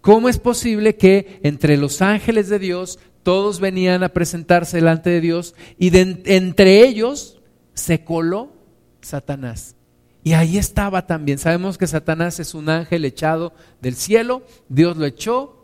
¿Cómo 0.00 0.28
es 0.28 0.38
posible 0.38 0.96
que 0.96 1.40
entre 1.42 1.76
los 1.76 2.02
ángeles 2.02 2.48
de 2.48 2.58
Dios 2.58 2.98
todos 3.22 3.60
venían 3.60 4.02
a 4.02 4.10
presentarse 4.10 4.76
delante 4.76 5.10
de 5.10 5.20
Dios 5.20 5.54
y 5.78 5.96
entre 5.96 6.86
ellos 6.86 7.40
se 7.72 8.04
coló 8.04 8.52
Satanás? 9.00 9.76
Y 10.22 10.32
ahí 10.32 10.56
estaba 10.56 11.06
también. 11.06 11.38
Sabemos 11.38 11.76
que 11.76 11.86
Satanás 11.86 12.40
es 12.40 12.54
un 12.54 12.70
ángel 12.70 13.04
echado 13.04 13.52
del 13.82 13.94
cielo. 13.94 14.42
Dios 14.68 14.96
lo 14.96 15.04
echó 15.04 15.63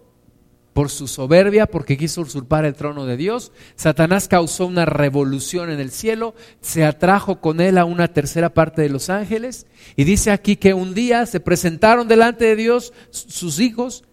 por 0.72 0.88
su 0.88 1.08
soberbia, 1.08 1.66
porque 1.66 1.96
quiso 1.96 2.20
usurpar 2.22 2.64
el 2.64 2.74
trono 2.74 3.04
de 3.06 3.16
Dios. 3.16 3.52
Satanás 3.74 4.28
causó 4.28 4.66
una 4.66 4.84
revolución 4.84 5.70
en 5.70 5.80
el 5.80 5.90
cielo, 5.90 6.34
se 6.60 6.84
atrajo 6.84 7.40
con 7.40 7.60
él 7.60 7.78
a 7.78 7.84
una 7.84 8.08
tercera 8.08 8.54
parte 8.54 8.82
de 8.82 8.88
los 8.88 9.10
ángeles. 9.10 9.66
Y 9.96 10.04
dice 10.04 10.30
aquí 10.30 10.56
que 10.56 10.74
un 10.74 10.94
día 10.94 11.26
se 11.26 11.40
presentaron 11.40 12.08
delante 12.08 12.44
de 12.44 12.56
Dios 12.56 12.92
sus 13.10 13.58
hijos 13.58 14.04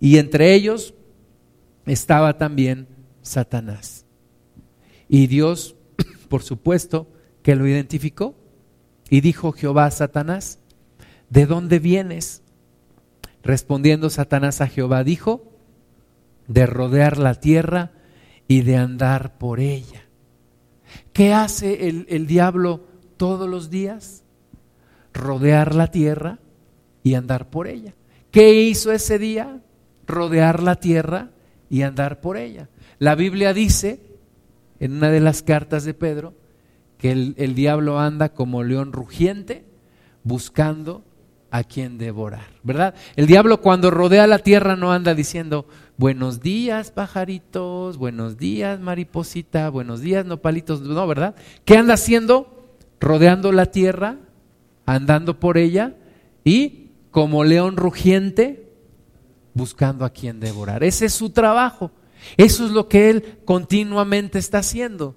y 0.00 0.18
entre 0.18 0.54
ellos 0.54 0.94
estaba 1.86 2.38
también 2.38 2.88
Satanás. 3.22 4.04
Y 5.08 5.26
Dios, 5.26 5.76
por 6.28 6.42
supuesto, 6.42 7.08
que 7.42 7.56
lo 7.56 7.66
identificó 7.66 8.34
y 9.10 9.20
dijo 9.20 9.52
Jehová 9.52 9.86
a 9.86 9.90
Satanás, 9.90 10.58
¿de 11.30 11.46
dónde 11.46 11.78
vienes? 11.78 12.42
Respondiendo 13.42 14.10
Satanás 14.10 14.60
a 14.60 14.66
Jehová, 14.66 15.04
dijo, 15.04 15.55
de 16.48 16.66
rodear 16.66 17.18
la 17.18 17.34
tierra 17.34 17.92
y 18.48 18.62
de 18.62 18.76
andar 18.76 19.38
por 19.38 19.60
ella. 19.60 20.04
¿Qué 21.12 21.32
hace 21.34 21.88
el, 21.88 22.06
el 22.08 22.26
diablo 22.26 22.86
todos 23.16 23.48
los 23.48 23.70
días? 23.70 24.24
Rodear 25.12 25.74
la 25.74 25.90
tierra 25.90 26.38
y 27.02 27.14
andar 27.14 27.50
por 27.50 27.68
ella. 27.68 27.94
¿Qué 28.30 28.62
hizo 28.62 28.92
ese 28.92 29.18
día? 29.18 29.60
Rodear 30.06 30.62
la 30.62 30.76
tierra 30.76 31.30
y 31.70 31.82
andar 31.82 32.20
por 32.20 32.36
ella. 32.36 32.68
La 32.98 33.14
Biblia 33.14 33.52
dice, 33.52 34.00
en 34.78 34.92
una 34.92 35.10
de 35.10 35.20
las 35.20 35.42
cartas 35.42 35.84
de 35.84 35.94
Pedro, 35.94 36.34
que 36.98 37.12
el, 37.12 37.34
el 37.38 37.54
diablo 37.54 37.98
anda 37.98 38.30
como 38.30 38.62
león 38.62 38.92
rugiente 38.92 39.64
buscando 40.22 41.04
a 41.50 41.64
quien 41.64 41.98
devorar, 41.98 42.48
¿verdad? 42.62 42.94
El 43.14 43.26
diablo 43.26 43.60
cuando 43.60 43.90
rodea 43.90 44.26
la 44.26 44.40
tierra 44.40 44.76
no 44.76 44.92
anda 44.92 45.14
diciendo, 45.14 45.66
buenos 45.98 46.40
días 46.40 46.90
pajaritos, 46.90 47.96
buenos 47.96 48.36
días 48.36 48.80
mariposita, 48.80 49.70
buenos 49.70 50.00
días 50.00 50.26
nopalitos, 50.26 50.80
no, 50.82 51.06
¿verdad? 51.06 51.34
¿Qué 51.64 51.76
anda 51.76 51.94
haciendo? 51.94 52.68
Rodeando 53.00 53.52
la 53.52 53.66
tierra, 53.66 54.16
andando 54.84 55.40
por 55.40 55.58
ella 55.58 55.94
y 56.44 56.90
como 57.10 57.44
león 57.44 57.76
rugiente 57.76 58.72
buscando 59.54 60.04
a 60.04 60.10
quien 60.10 60.38
devorar. 60.38 60.84
Ese 60.84 61.06
es 61.06 61.14
su 61.14 61.30
trabajo. 61.30 61.90
Eso 62.36 62.66
es 62.66 62.72
lo 62.72 62.88
que 62.88 63.10
él 63.10 63.38
continuamente 63.44 64.38
está 64.38 64.58
haciendo. 64.58 65.16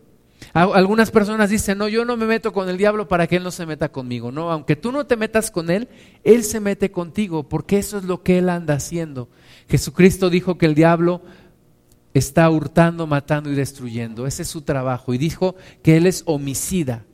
Algunas 0.54 1.12
personas 1.12 1.50
dicen, 1.50 1.78
no, 1.78 1.88
yo 1.88 2.06
no 2.06 2.18
me 2.18 2.26
meto 2.26 2.54
con 2.54 2.70
el 2.70 2.78
diablo 2.78 3.08
para 3.08 3.28
que 3.28 3.36
él 3.36 3.44
no 3.44 3.52
se 3.52 3.66
meta 3.66 3.92
conmigo. 3.92 4.32
No, 4.32 4.52
aunque 4.52 4.76
tú 4.76 4.92
no 4.92 5.06
te 5.06 5.18
metas 5.18 5.52
con 5.52 5.70
él, 5.70 5.90
él 6.24 6.44
se 6.44 6.60
mete 6.60 6.92
contigo, 6.92 7.48
porque 7.48 7.78
eso 7.78 7.98
es 7.98 8.06
lo 8.06 8.24
que 8.24 8.40
él 8.40 8.50
anda 8.50 8.76
haciendo. 8.76 9.30
Jesucristo 9.70 10.30
dijo 10.30 10.58
que 10.58 10.66
el 10.66 10.76
diablo 10.76 11.22
está 12.14 12.50
hurtando, 12.50 13.08
matando 13.08 13.52
y 13.52 13.56
destruyendo. 13.56 14.26
Ese 14.26 14.42
es 14.42 14.48
su 14.48 14.62
trabajo. 14.62 15.14
Y 15.14 15.18
dijo 15.18 15.56
que 15.84 15.98
él 15.98 16.08
es 16.08 16.24
homicida 16.26 17.06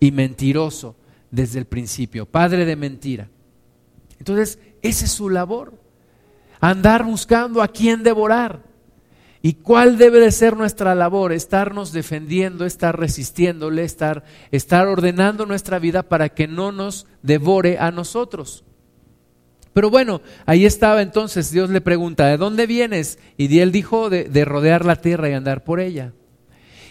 y 0.00 0.12
mentiroso 0.12 0.96
desde 1.30 1.58
el 1.58 1.64
principio, 1.64 2.26
padre 2.26 2.64
de 2.64 2.76
mentira. 2.76 3.28
Entonces, 4.18 4.58
esa 4.82 5.04
es 5.06 5.10
su 5.10 5.30
labor. 5.30 5.74
Andar 6.60 7.04
buscando 7.04 7.62
a 7.62 7.68
quién 7.68 8.02
devorar. 8.02 8.62
¿Y 9.42 9.54
cuál 9.54 9.98
debe 9.98 10.20
de 10.20 10.30
ser 10.30 10.56
nuestra 10.56 10.94
labor? 10.94 11.32
Estarnos 11.32 11.92
defendiendo, 11.92 12.64
estar 12.64 12.98
resistiéndole, 12.98 13.84
estar, 13.84 14.24
estar 14.50 14.86
ordenando 14.86 15.44
nuestra 15.44 15.78
vida 15.78 16.02
para 16.04 16.30
que 16.30 16.48
no 16.48 16.72
nos 16.72 17.06
devore 17.22 17.78
a 17.78 17.90
nosotros. 17.90 18.64
Pero 19.74 19.90
bueno, 19.90 20.22
ahí 20.46 20.64
estaba 20.64 21.02
entonces, 21.02 21.50
Dios 21.50 21.68
le 21.68 21.80
pregunta, 21.80 22.28
¿de 22.28 22.36
dónde 22.36 22.66
vienes? 22.66 23.18
Y 23.36 23.58
él 23.58 23.72
dijo 23.72 24.08
de, 24.08 24.24
de 24.24 24.44
rodear 24.44 24.84
la 24.84 24.96
tierra 24.96 25.28
y 25.28 25.32
andar 25.32 25.64
por 25.64 25.80
ella. 25.80 26.12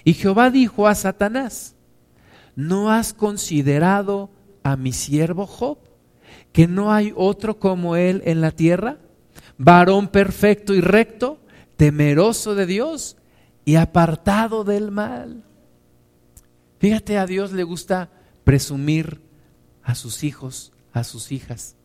Y 0.03 0.13
Jehová 0.13 0.51
dijo 0.51 0.87
a 0.87 0.93
Satanás, 0.93 1.75
¿no 2.55 2.91
has 2.91 3.13
considerado 3.13 4.29
a 4.61 4.75
mi 4.75 4.91
siervo 4.91 5.47
Job, 5.47 5.77
que 6.51 6.67
no 6.67 6.93
hay 6.93 7.13
otro 7.15 7.57
como 7.57 7.95
él 7.95 8.21
en 8.25 8.41
la 8.41 8.51
tierra? 8.51 8.97
Varón 9.57 10.09
perfecto 10.09 10.73
y 10.73 10.81
recto 10.81 11.39
temeroso 11.77 12.53
de 12.53 12.65
Dios 12.65 13.17
y 13.65 13.75
apartado 13.75 14.65
del 14.65 14.91
mal. 14.91 15.43
Fíjate, 16.79 17.17
a 17.17 17.25
Dios 17.25 17.53
le 17.53 17.63
gusta 17.63 18.09
presumir 18.43 19.21
a 19.83 19.95
sus 19.95 20.23
hijos, 20.23 20.73
a 20.91 21.05
sus 21.05 21.31
hijas. 21.31 21.77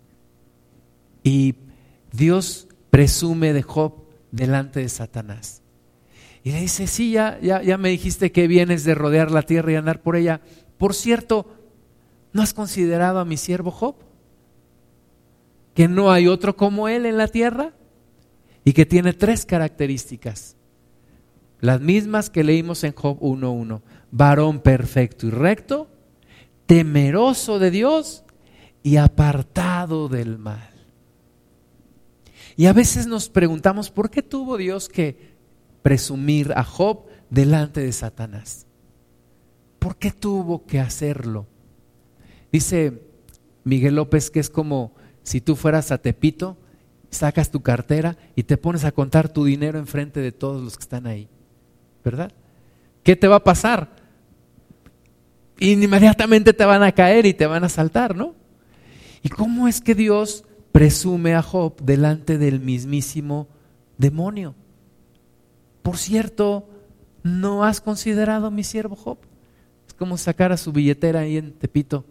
Y 1.29 1.57
Dios 2.11 2.69
presume 2.89 3.53
de 3.53 3.63
Job 3.63 4.07
delante 4.33 4.81
de 4.81 4.89
Satanás. 4.89 5.61
Y 6.43 6.53
le 6.53 6.61
dice, 6.63 6.87
sí, 6.87 7.11
ya, 7.13 7.39
ya, 7.43 7.63
ya 7.63 7.77
me 7.77 7.91
dijiste 7.91 8.33
que 8.33 8.49
vienes 8.49 8.83
de 8.85 8.95
rodear 8.95 9.31
la 9.31 9.43
tierra 9.43 9.73
y 9.73 9.75
andar 9.75 10.01
por 10.01 10.17
ella. 10.17 10.41
Por 10.79 10.95
cierto, 10.95 11.55
¿no 12.33 12.41
has 12.41 12.55
considerado 12.55 13.19
a 13.19 13.27
mi 13.27 13.37
siervo 13.37 13.71
Job? 13.71 13.97
Que 15.75 15.87
no 15.87 16.11
hay 16.11 16.29
otro 16.29 16.57
como 16.57 16.89
él 16.89 17.05
en 17.05 17.19
la 17.19 17.29
tierra 17.29 17.75
y 18.65 18.73
que 18.73 18.87
tiene 18.87 19.13
tres 19.13 19.45
características. 19.45 20.57
Las 21.61 21.83
mismas 21.83 22.31
que 22.31 22.43
leímos 22.43 22.85
en 22.85 22.95
Job 22.95 23.21
1.1. 23.21 23.83
Varón 24.13 24.61
perfecto 24.61 25.27
y 25.27 25.31
recto, 25.31 25.91
temeroso 26.65 27.59
de 27.59 27.71
Dios 27.71 28.25
y 28.83 28.97
apartado 28.97 30.09
del 30.09 30.39
mal. 30.39 30.78
Y 32.59 32.67
a 32.67 32.73
veces 32.73 33.07
nos 33.07 33.29
preguntamos, 33.29 33.89
¿por 33.89 34.11
qué 34.11 34.21
tuvo 34.21 34.57
Dios 34.57 34.89
que 34.89 35.37
presumir 35.81 36.53
a 36.57 36.65
Job 36.65 37.05
delante 37.31 37.81
de 37.81 37.93
Satanás? 37.93 38.67
¿Por 39.79 39.97
qué 39.97 40.11
tuvo 40.11 40.67
que 40.67 40.81
hacerlo? 40.81 41.47
Dice 42.51 43.05
Miguel 43.63 43.95
López 43.95 44.33
que 44.33 44.41
es 44.41 44.51
como 44.51 44.93
si 45.23 45.41
tú 45.41 45.55
fueras 45.55 45.93
a 45.93 45.99
Tepito 45.99 46.57
sacas 47.11 47.53
tu 47.53 47.63
cartera 47.63 48.17
y 48.35 48.43
te 48.43 48.57
pones 48.57 48.85
a 48.85 48.91
contar 48.91 49.29
tu 49.29 49.45
dinero 49.45 49.79
enfrente 49.79 50.19
de 50.19 50.33
todos 50.33 50.61
los 50.61 50.77
que 50.77 50.83
están 50.83 51.07
ahí. 51.07 51.29
¿Verdad? 52.05 52.33
¿Qué 53.05 53.15
te 53.15 53.29
va 53.29 53.37
a 53.37 53.45
pasar? 53.45 53.95
Inmediatamente 55.61 56.53
te 56.53 56.65
van 56.65 56.83
a 56.83 56.91
caer 56.91 57.25
y 57.25 57.35
te 57.35 57.47
van 57.47 57.63
a 57.63 57.69
saltar, 57.69 58.17
¿no? 58.17 58.35
¿Y 59.23 59.29
cómo 59.29 59.69
es 59.69 59.81
que 59.81 59.95
Dios 59.95 60.45
presume 60.73 61.35
a 61.35 61.43
Job 61.43 61.81
delante 61.83 62.39
del 62.39 62.61
mismísimo 62.61 63.49
demonio? 63.97 64.55
Por 65.83 65.97
cierto, 65.97 66.69
¿no 67.23 67.65
has 67.65 67.81
considerado 67.81 68.47
a 68.47 68.51
mi 68.51 68.65
siervo 68.65 68.97
Job? 68.97 69.19
Es 69.87 69.95
como 69.95 70.19
sacar 70.19 70.53
a 70.53 70.57
su 70.57 70.73
billetera 70.73 71.21
ahí 71.21 71.37
en 71.37 71.53
Tepito, 71.53 72.05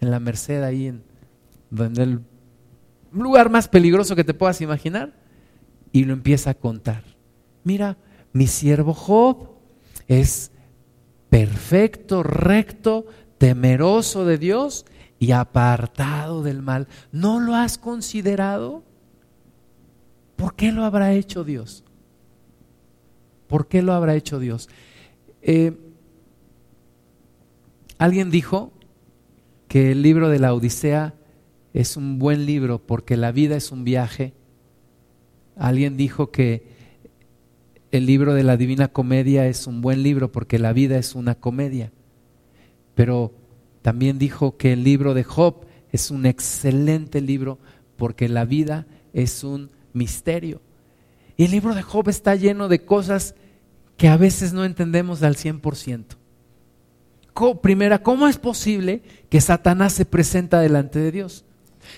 en 0.00 0.10
la 0.10 0.20
Merced, 0.20 0.62
ahí 0.62 0.86
en 0.86 1.02
él 1.98 2.20
un 3.12 3.22
lugar 3.22 3.50
más 3.50 3.68
peligroso 3.68 4.14
que 4.14 4.24
te 4.24 4.34
puedas 4.34 4.60
imaginar, 4.60 5.14
y 5.92 6.04
lo 6.04 6.12
empieza 6.12 6.50
a 6.50 6.54
contar. 6.54 7.02
Mira, 7.64 7.96
mi 8.32 8.46
siervo 8.46 8.92
Job 8.92 9.48
es 10.06 10.50
perfecto, 11.30 12.22
recto, 12.22 13.06
temeroso 13.38 14.24
de 14.26 14.36
Dios 14.36 14.84
y 15.26 15.32
apartado 15.32 16.44
del 16.44 16.62
mal. 16.62 16.86
¿No 17.10 17.40
lo 17.40 17.56
has 17.56 17.78
considerado? 17.78 18.84
¿Por 20.36 20.54
qué 20.54 20.70
lo 20.70 20.84
habrá 20.84 21.14
hecho 21.14 21.42
Dios? 21.42 21.82
¿Por 23.48 23.66
qué 23.66 23.82
lo 23.82 23.92
habrá 23.92 24.14
hecho 24.14 24.38
Dios? 24.38 24.68
Eh, 25.42 25.76
alguien 27.98 28.30
dijo 28.30 28.72
que 29.66 29.90
el 29.90 30.02
libro 30.02 30.28
de 30.28 30.38
la 30.38 30.54
Odisea 30.54 31.14
es 31.74 31.96
un 31.96 32.20
buen 32.20 32.46
libro 32.46 32.78
porque 32.86 33.16
la 33.16 33.32
vida 33.32 33.56
es 33.56 33.72
un 33.72 33.82
viaje. 33.82 34.32
Alguien 35.56 35.96
dijo 35.96 36.30
que 36.30 36.68
el 37.90 38.06
libro 38.06 38.32
de 38.32 38.44
la 38.44 38.56
Divina 38.56 38.86
Comedia 38.88 39.48
es 39.48 39.66
un 39.66 39.80
buen 39.80 40.04
libro 40.04 40.30
porque 40.30 40.60
la 40.60 40.72
vida 40.72 40.98
es 40.98 41.16
una 41.16 41.34
comedia. 41.34 41.90
Pero 42.94 43.45
también 43.86 44.18
dijo 44.18 44.56
que 44.56 44.72
el 44.72 44.82
libro 44.82 45.14
de 45.14 45.22
Job 45.22 45.64
es 45.92 46.10
un 46.10 46.26
excelente 46.26 47.20
libro 47.20 47.60
porque 47.94 48.28
la 48.28 48.44
vida 48.44 48.84
es 49.12 49.44
un 49.44 49.70
misterio. 49.92 50.60
Y 51.36 51.44
el 51.44 51.52
libro 51.52 51.72
de 51.72 51.82
Job 51.82 52.08
está 52.08 52.34
lleno 52.34 52.66
de 52.66 52.84
cosas 52.84 53.36
que 53.96 54.08
a 54.08 54.16
veces 54.16 54.52
no 54.52 54.64
entendemos 54.64 55.22
al 55.22 55.36
100%. 55.36 56.16
Primera, 57.62 58.02
¿cómo 58.02 58.26
es 58.26 58.38
posible 58.38 59.02
que 59.28 59.40
Satanás 59.40 59.92
se 59.92 60.04
presenta 60.04 60.58
delante 60.58 60.98
de 60.98 61.12
Dios? 61.12 61.44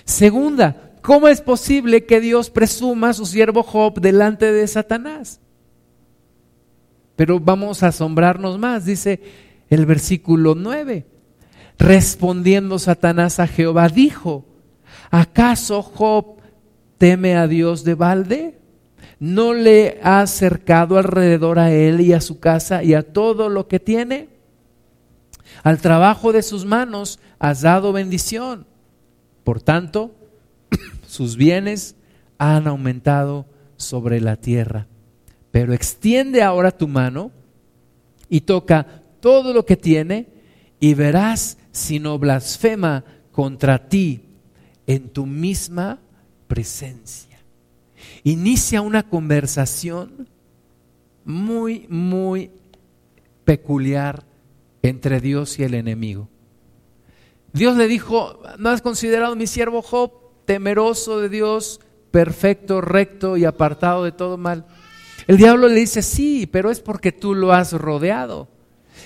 Segunda, 0.05 0.93
¿cómo 1.01 1.27
es 1.27 1.41
posible 1.41 2.05
que 2.05 2.21
Dios 2.21 2.51
presuma 2.51 3.09
a 3.09 3.13
su 3.13 3.25
siervo 3.25 3.63
Job 3.63 3.99
delante 3.99 4.53
de 4.53 4.67
Satanás? 4.67 5.41
Pero 7.15 7.39
vamos 7.39 7.81
a 7.81 7.87
asombrarnos 7.87 8.59
más, 8.59 8.85
dice 8.85 9.19
el 9.71 9.87
versículo 9.87 10.53
9. 10.53 11.17
Respondiendo 11.79 12.77
Satanás 12.77 13.39
a 13.39 13.47
Jehová, 13.47 13.89
dijo, 13.89 14.45
¿acaso 15.09 15.81
Job 15.81 16.37
teme 16.99 17.35
a 17.35 17.47
Dios 17.47 17.83
de 17.83 17.95
balde? 17.95 18.59
¿No 19.19 19.53
le 19.53 19.99
ha 20.03 20.21
acercado 20.21 20.97
alrededor 20.97 21.57
a 21.57 21.71
él 21.71 22.01
y 22.01 22.13
a 22.13 22.21
su 22.21 22.39
casa 22.39 22.83
y 22.83 22.93
a 22.93 23.01
todo 23.01 23.49
lo 23.49 23.67
que 23.67 23.79
tiene? 23.79 24.29
Al 25.63 25.79
trabajo 25.79 26.31
de 26.31 26.43
sus 26.43 26.65
manos 26.65 27.19
has 27.39 27.61
dado 27.61 27.91
bendición 27.91 28.67
por 29.49 29.63
tanto, 29.63 30.13
sus 31.07 31.35
bienes 31.35 31.95
han 32.37 32.67
aumentado 32.67 33.47
sobre 33.77 34.21
la 34.21 34.35
tierra. 34.35 34.85
Pero 35.49 35.73
extiende 35.73 36.43
ahora 36.43 36.69
tu 36.69 36.87
mano 36.87 37.31
y 38.29 38.41
toca 38.41 38.85
todo 39.19 39.51
lo 39.51 39.65
que 39.65 39.75
tiene 39.75 40.27
y 40.79 40.93
verás 40.93 41.57
si 41.79 41.99
no 41.99 42.19
blasfema 42.19 43.03
contra 43.31 43.87
ti 43.87 44.21
en 44.85 45.09
tu 45.09 45.25
misma 45.25 45.99
presencia. 46.47 47.39
Inicia 48.23 48.81
una 48.81 49.03
conversación 49.03 50.27
muy, 51.25 51.85
muy 51.89 52.51
peculiar 53.45 54.25
entre 54.81 55.21
Dios 55.21 55.57
y 55.59 55.63
el 55.63 55.73
enemigo. 55.73 56.27
Dios 57.53 57.77
le 57.77 57.87
dijo, 57.87 58.41
¿no 58.57 58.69
has 58.69 58.81
considerado 58.81 59.35
mi 59.35 59.47
siervo 59.47 59.81
Job, 59.81 60.11
temeroso 60.45 61.19
de 61.19 61.29
Dios, 61.29 61.79
perfecto, 62.11 62.81
recto 62.81 63.37
y 63.37 63.45
apartado 63.45 64.03
de 64.03 64.11
todo 64.11 64.37
mal? 64.37 64.65
El 65.27 65.37
diablo 65.37 65.67
le 65.67 65.75
dice, 65.75 66.01
sí, 66.01 66.47
pero 66.47 66.71
es 66.71 66.79
porque 66.79 67.11
tú 67.11 67.35
lo 67.35 67.53
has 67.53 67.73
rodeado. 67.73 68.47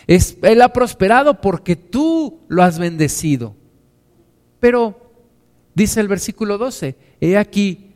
Él 0.07 0.61
ha 0.61 0.73
prosperado 0.73 1.41
porque 1.41 1.75
tú 1.75 2.41
lo 2.47 2.63
has 2.63 2.79
bendecido. 2.79 3.55
Pero, 4.59 5.11
dice 5.73 5.99
el 5.99 6.07
versículo 6.07 6.57
12, 6.57 6.95
he 7.19 7.37
aquí, 7.37 7.91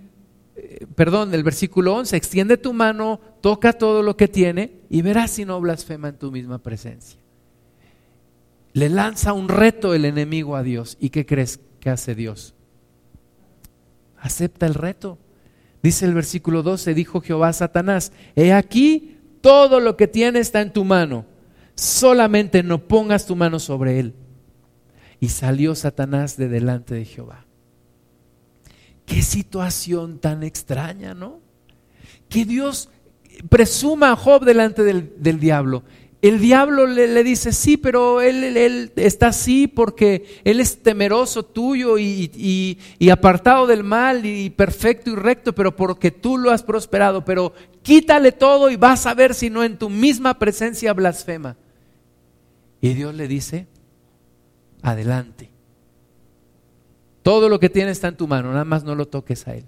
eh, 0.56 0.86
perdón, 0.96 1.34
el 1.34 1.43
versículo 1.43 1.96
11, 1.96 2.15
extiende 2.15 2.58
tu 2.58 2.74
mano, 2.74 3.20
toca 3.41 3.74
todo 3.74 4.04
lo 4.04 4.17
que 4.17 4.28
tiene 4.28 4.82
y 4.89 5.02
verás 5.02 5.32
si 5.32 5.46
no 5.46 5.60
blasfema 5.62 6.10
en 6.10 6.17
tu 6.17 6.32
misma 6.32 6.60
presencia. 6.60 7.20
Le 8.74 8.89
lanza 8.89 9.34
un 9.34 9.50
reto 9.50 9.93
el 9.93 10.06
enemigo 10.06 10.56
a 10.56 10.63
Dios. 10.63 10.98
¿Y 11.00 11.10
qué 11.10 11.26
crees 11.26 11.60
que 11.80 11.89
hace 11.89 12.15
Dios? 12.15 12.54
Acepta 14.20 14.65
el 14.65 14.74
reto. 14.74 15.17
Dice 15.82 16.06
el 16.06 16.13
versículo 16.13 16.63
12, 16.63 16.93
dijo 16.93 17.22
Jehová 17.22 17.50
a 17.50 17.54
Satanás, 17.54 18.12
he 18.36 18.54
aquí, 18.54 19.17
todo 19.41 19.80
lo 19.80 19.96
que 19.96 20.08
tiene 20.08 20.39
está 20.39 20.62
en 20.62 20.74
tu 20.74 20.84
mano, 20.84 21.26
solamente 21.78 22.62
no 22.63 22.86
pongas 22.88 23.26
tu 23.26 23.38
mano 23.38 23.60
sobre 23.60 24.00
él. 24.00 24.13
Y 25.22 25.30
salió 25.30 25.74
Satanás 25.76 26.36
de 26.36 26.50
delante 26.50 26.94
de 26.94 27.06
Jehová. 27.06 27.46
Qué 29.06 29.22
situación 29.22 30.20
tan 30.20 30.44
extraña, 30.44 31.13
¿no? 31.13 31.40
Que 32.28 32.44
Dios 32.44 32.90
presuma 33.50 34.12
a 34.12 34.16
Job 34.18 34.44
delante 34.44 34.84
del, 34.84 35.13
del 35.18 35.40
diablo 35.40 35.84
el 36.22 36.40
diablo 36.40 36.88
le, 36.88 37.24
dice, 37.24 37.52
sí, 37.52 37.78
pero 37.78 38.22
él, 38.22 38.92
está 38.96 39.28
así 39.28 39.68
porque 39.68 40.42
él 40.44 40.60
es 40.60 40.82
temeroso 40.82 41.44
tuyo 41.44 42.00
y, 42.00 42.78
y, 43.00 43.10
apartado 43.10 43.68
del 43.68 43.84
mal 43.84 44.26
y 44.26 44.50
perfecto 44.50 45.12
y 45.12 45.16
recto, 45.16 45.54
pero 45.54 45.76
porque 45.76 46.10
tú 46.10 46.38
lo 46.38 46.50
has 46.50 46.63
prosperado. 46.63 47.24
Pero 47.24 47.54
quítale 47.84 48.32
todo 48.32 48.72
y 48.72 48.78
vas 48.78 49.06
a 49.06 49.13
ver 49.13 49.36
si 49.36 49.52
no 49.52 49.63
en 49.63 49.78
tu 49.78 49.90
misma 49.90 50.40
presencia 50.40 50.92
blasfema. 50.94 51.56
Y 52.82 52.94
Dios 52.94 53.16
le 53.16 53.28
dice, 53.28 53.68
adelante. 54.82 55.50
Todo 57.24 57.50
lo 57.50 57.60
que 57.60 57.70
tienes 57.70 57.98
está 57.98 58.08
en 58.08 58.18
tu 58.18 58.28
mano, 58.28 58.52
nada 58.52 58.66
más 58.66 58.84
no 58.84 58.96
lo 58.96 59.08
toques 59.08 59.48
a 59.48 59.56
él. 59.56 59.66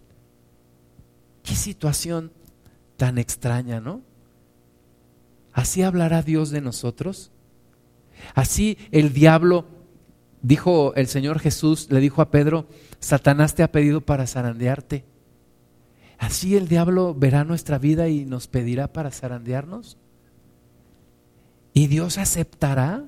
Qué 1.44 1.56
situación 1.56 2.32
tan 2.98 3.18
extraña, 3.18 3.82
¿no? 3.82 4.02
¿Así 5.52 5.82
hablará 5.82 6.22
Dios 6.22 6.52
de 6.52 6.62
nosotros? 6.62 7.32
Así 8.36 8.78
el 8.92 9.14
diablo, 9.14 9.66
dijo 10.42 10.94
el 10.96 11.08
Señor 11.08 11.40
Jesús, 11.40 11.88
le 11.90 12.00
dijo 12.00 12.22
a 12.22 12.32
Pedro, 12.32 12.68
Satanás 13.00 13.56
te 13.56 13.64
ha 13.64 13.72
pedido 13.72 14.02
para 14.02 14.28
zarandearte. 14.28 15.06
¿Así 16.18 16.56
el 16.56 16.68
diablo 16.68 17.16
verá 17.16 17.44
nuestra 17.46 17.78
vida 17.78 18.10
y 18.10 18.26
nos 18.26 18.48
pedirá 18.48 18.92
para 18.92 19.12
zarandearnos? 19.12 19.98
¿Y 21.74 21.88
Dios 21.88 22.18
aceptará? 22.18 23.06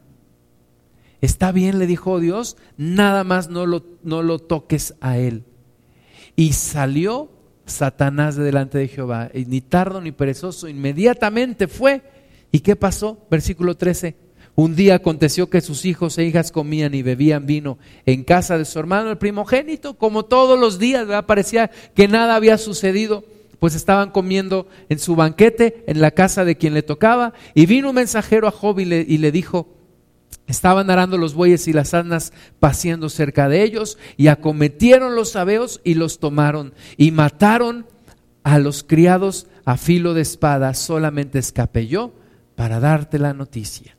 Está 1.21 1.51
bien, 1.51 1.79
le 1.79 1.87
dijo 1.87 2.19
Dios, 2.19 2.57
nada 2.77 3.23
más 3.23 3.49
no 3.49 3.65
lo, 3.65 3.85
no 4.03 4.23
lo 4.23 4.39
toques 4.39 4.95
a 5.01 5.17
él. 5.17 5.43
Y 6.35 6.53
salió 6.53 7.29
Satanás 7.65 8.35
de 8.35 8.43
delante 8.43 8.77
de 8.77 8.87
Jehová, 8.87 9.29
y 9.33 9.45
ni 9.45 9.61
tardo 9.61 10.01
ni 10.01 10.11
perezoso, 10.11 10.67
inmediatamente 10.67 11.67
fue 11.67 12.01
¿Y 12.51 12.59
qué 12.59 12.75
pasó? 12.75 13.17
Versículo 13.29 13.77
13. 13.77 14.15
Un 14.55 14.75
día 14.75 14.95
aconteció 14.95 15.49
que 15.49 15.61
sus 15.61 15.85
hijos 15.85 16.17
e 16.17 16.25
hijas 16.25 16.51
comían 16.51 16.93
y 16.93 17.01
bebían 17.01 17.45
vino 17.45 17.77
en 18.05 18.23
casa 18.25 18.57
de 18.57 18.65
su 18.65 18.77
hermano 18.79 19.09
el 19.09 19.17
primogénito, 19.17 19.97
como 19.97 20.25
todos 20.25 20.59
los 20.59 20.77
días, 20.77 21.07
parecía 21.25 21.71
que 21.95 22.09
nada 22.09 22.35
había 22.35 22.57
sucedido, 22.57 23.23
pues 23.61 23.75
estaban 23.75 24.09
comiendo 24.09 24.67
en 24.89 24.97
su 24.97 25.15
banquete 25.15 25.83
en 25.85 26.01
la 26.01 26.09
casa 26.09 26.43
de 26.45 26.57
quien 26.57 26.73
le 26.73 26.81
tocaba, 26.81 27.33
y 27.53 27.67
vino 27.67 27.89
un 27.89 27.95
mensajero 27.95 28.47
a 28.47 28.51
Job 28.51 28.79
y 28.79 28.85
le, 28.85 29.31
dijo, 29.31 29.77
Estaban 30.47 30.89
arando 30.89 31.15
los 31.19 31.35
bueyes 31.35 31.67
y 31.67 31.73
las 31.73 31.93
asnas 31.93 32.33
paciendo 32.59 33.07
cerca 33.07 33.49
de 33.49 33.61
ellos, 33.61 33.99
y 34.17 34.29
acometieron 34.29 35.15
los 35.15 35.29
sabeos 35.29 35.79
y 35.83 35.93
los 35.93 36.17
tomaron, 36.17 36.73
y 36.97 37.11
mataron 37.11 37.85
a 38.41 38.57
los 38.57 38.83
criados 38.83 39.45
a 39.63 39.77
filo 39.77 40.15
de 40.15 40.23
espada, 40.23 40.73
solamente 40.73 41.37
escapé 41.37 41.85
yo 41.85 42.13
para 42.55 42.79
darte 42.79 43.19
la 43.19 43.35
noticia. 43.35 43.95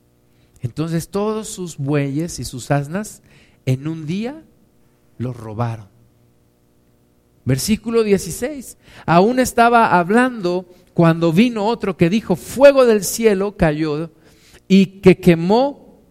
Entonces 0.59 1.07
todos 1.07 1.47
sus 1.47 1.77
bueyes 1.77 2.37
y 2.37 2.43
sus 2.43 2.69
asnas 2.69 3.21
en 3.65 3.87
un 3.87 4.07
día 4.07 4.43
los 5.17 5.37
robaron. 5.37 5.92
Versículo 7.45 8.03
16. 8.03 8.77
Aún 9.05 9.39
estaba 9.39 9.97
hablando 9.99 10.69
cuando 10.93 11.33
vino 11.33 11.65
otro 11.65 11.97
que 11.97 12.09
dijo, 12.09 12.35
fuego 12.35 12.85
del 12.85 13.03
cielo 13.03 13.57
cayó 13.57 14.11
y 14.67 15.01
que 15.01 15.17
quemó 15.17 16.01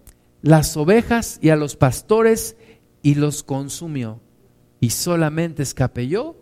las 0.43 0.77
ovejas 0.77 1.39
y 1.41 1.51
a 1.51 1.57
los 1.57 1.77
pastores 1.77 2.57
y 3.03 3.15
los 3.15 3.43
consumió. 3.43 4.21
Y 4.81 4.91
solamente 4.91 5.63
escapé 5.63 6.09
yo 6.09 6.37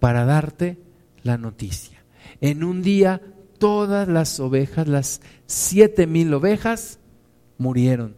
para 0.00 0.24
darte 0.24 0.78
la 1.22 1.38
noticia. 1.38 2.04
En 2.40 2.64
un 2.64 2.82
día 2.82 3.22
todas 3.58 4.08
las 4.08 4.40
ovejas, 4.40 4.88
las 4.88 5.20
siete 5.46 6.06
mil 6.06 6.34
ovejas, 6.34 6.98
murieron. 7.56 8.16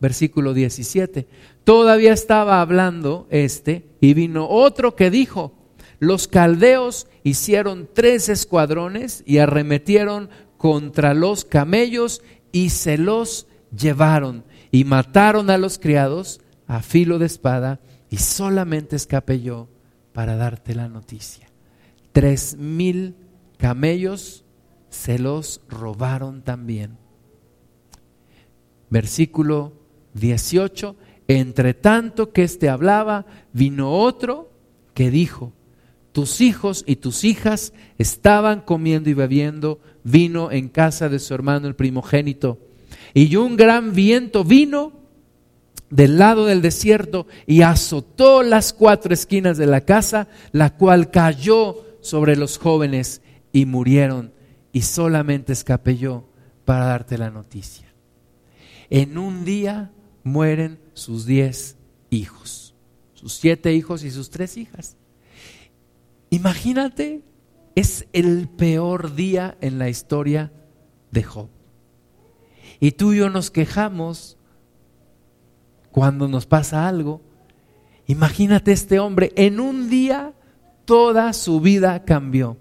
Versículo 0.00 0.52
17. 0.52 1.26
Todavía 1.64 2.12
estaba 2.12 2.60
hablando 2.60 3.26
este 3.30 3.88
y 4.00 4.14
vino 4.14 4.48
otro 4.48 4.94
que 4.94 5.10
dijo, 5.10 5.54
los 5.98 6.28
caldeos 6.28 7.08
hicieron 7.22 7.88
tres 7.92 8.28
escuadrones 8.28 9.22
y 9.26 9.38
arremetieron 9.38 10.28
contra 10.58 11.14
los 11.14 11.44
camellos 11.44 12.22
y 12.52 12.70
se 12.70 12.98
los 12.98 13.46
llevaron 13.76 14.44
y 14.70 14.84
mataron 14.84 15.50
a 15.50 15.58
los 15.58 15.78
criados 15.78 16.40
a 16.66 16.82
filo 16.82 17.18
de 17.18 17.26
espada 17.26 17.80
y 18.10 18.18
solamente 18.18 18.96
escapé 18.96 19.40
yo 19.40 19.68
para 20.12 20.36
darte 20.36 20.74
la 20.74 20.88
noticia. 20.88 21.48
Tres 22.12 22.56
mil 22.56 23.16
camellos 23.56 24.44
se 24.90 25.18
los 25.18 25.62
robaron 25.68 26.42
también. 26.42 26.98
Versículo 28.90 29.72
18, 30.14 30.96
entre 31.28 31.74
tanto 31.74 32.32
que 32.32 32.42
éste 32.42 32.68
hablaba, 32.68 33.26
vino 33.52 33.92
otro 33.92 34.50
que 34.94 35.10
dijo, 35.10 35.52
tus 36.12 36.40
hijos 36.40 36.84
y 36.86 36.96
tus 36.96 37.24
hijas 37.24 37.72
estaban 37.98 38.60
comiendo 38.60 39.10
y 39.10 39.14
bebiendo 39.14 39.80
vino 40.04 40.52
en 40.52 40.68
casa 40.68 41.08
de 41.08 41.18
su 41.18 41.34
hermano 41.34 41.66
el 41.66 41.74
primogénito. 41.74 42.58
Y 43.14 43.34
un 43.36 43.56
gran 43.56 43.94
viento 43.94 44.44
vino 44.44 44.92
del 45.90 46.18
lado 46.18 46.46
del 46.46 46.62
desierto 46.62 47.26
y 47.46 47.62
azotó 47.62 48.42
las 48.42 48.72
cuatro 48.72 49.12
esquinas 49.12 49.58
de 49.58 49.66
la 49.66 49.80
casa, 49.80 50.28
la 50.52 50.76
cual 50.76 51.10
cayó 51.10 51.84
sobre 52.00 52.36
los 52.36 52.58
jóvenes 52.58 53.22
y 53.52 53.66
murieron 53.66 54.32
y 54.72 54.82
solamente 54.82 55.52
escapé 55.52 55.96
yo 55.96 56.28
para 56.64 56.86
darte 56.86 57.18
la 57.18 57.30
noticia. 57.30 57.92
En 58.90 59.18
un 59.18 59.44
día 59.44 59.90
mueren 60.22 60.78
sus 60.94 61.26
diez 61.26 61.76
hijos, 62.10 62.74
sus 63.12 63.34
siete 63.34 63.74
hijos 63.74 64.04
y 64.04 64.10
sus 64.10 64.30
tres 64.30 64.56
hijas. 64.56 64.96
Imagínate, 66.30 67.22
es 67.74 68.06
el 68.12 68.48
peor 68.48 69.14
día 69.14 69.56
en 69.60 69.78
la 69.78 69.88
historia 69.88 70.52
de 71.10 71.22
Job. 71.22 71.48
Y 72.80 72.92
tú 72.92 73.12
y 73.12 73.18
yo 73.18 73.30
nos 73.30 73.50
quejamos 73.50 74.36
cuando 75.90 76.28
nos 76.28 76.46
pasa 76.46 76.88
algo. 76.88 77.20
Imagínate 78.06 78.72
este 78.72 78.98
hombre, 78.98 79.32
en 79.36 79.60
un 79.60 79.88
día 79.88 80.34
toda 80.84 81.32
su 81.32 81.60
vida 81.60 82.04
cambió 82.04 82.58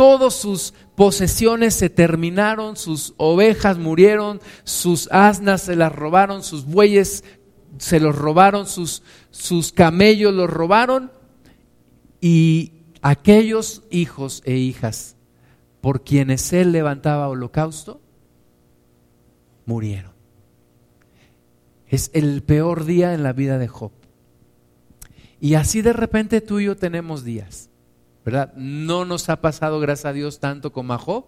todas 0.00 0.34
sus 0.34 0.72
posesiones 0.94 1.74
se 1.74 1.90
terminaron, 1.90 2.76
sus 2.76 3.12
ovejas 3.18 3.76
murieron, 3.76 4.40
sus 4.64 5.08
asnas 5.12 5.60
se 5.60 5.76
las 5.76 5.92
robaron, 5.92 6.42
sus 6.42 6.64
bueyes 6.64 7.22
se 7.80 7.98
los 7.98 8.14
robaron, 8.14 8.66
sus, 8.66 9.02
sus 9.30 9.72
camellos 9.72 10.34
los 10.34 10.50
robaron 10.50 11.10
y 12.20 12.74
aquellos 13.00 13.84
hijos 13.90 14.42
e 14.44 14.56
hijas 14.56 15.16
por 15.80 16.04
quienes 16.04 16.52
él 16.52 16.72
levantaba 16.72 17.26
holocausto, 17.28 18.02
murieron. 19.64 20.12
Es 21.88 22.10
el 22.12 22.42
peor 22.42 22.84
día 22.84 23.14
en 23.14 23.22
la 23.22 23.32
vida 23.32 23.56
de 23.56 23.68
Job. 23.68 23.92
Y 25.40 25.54
así 25.54 25.80
de 25.80 25.94
repente 25.94 26.42
tú 26.42 26.60
y 26.60 26.66
yo 26.66 26.76
tenemos 26.76 27.24
días, 27.24 27.70
¿verdad? 28.26 28.52
No 28.56 29.06
nos 29.06 29.30
ha 29.30 29.40
pasado, 29.40 29.80
gracias 29.80 30.04
a 30.04 30.12
Dios, 30.12 30.38
tanto 30.38 30.70
como 30.70 30.92
a 30.92 30.98
Job, 30.98 31.24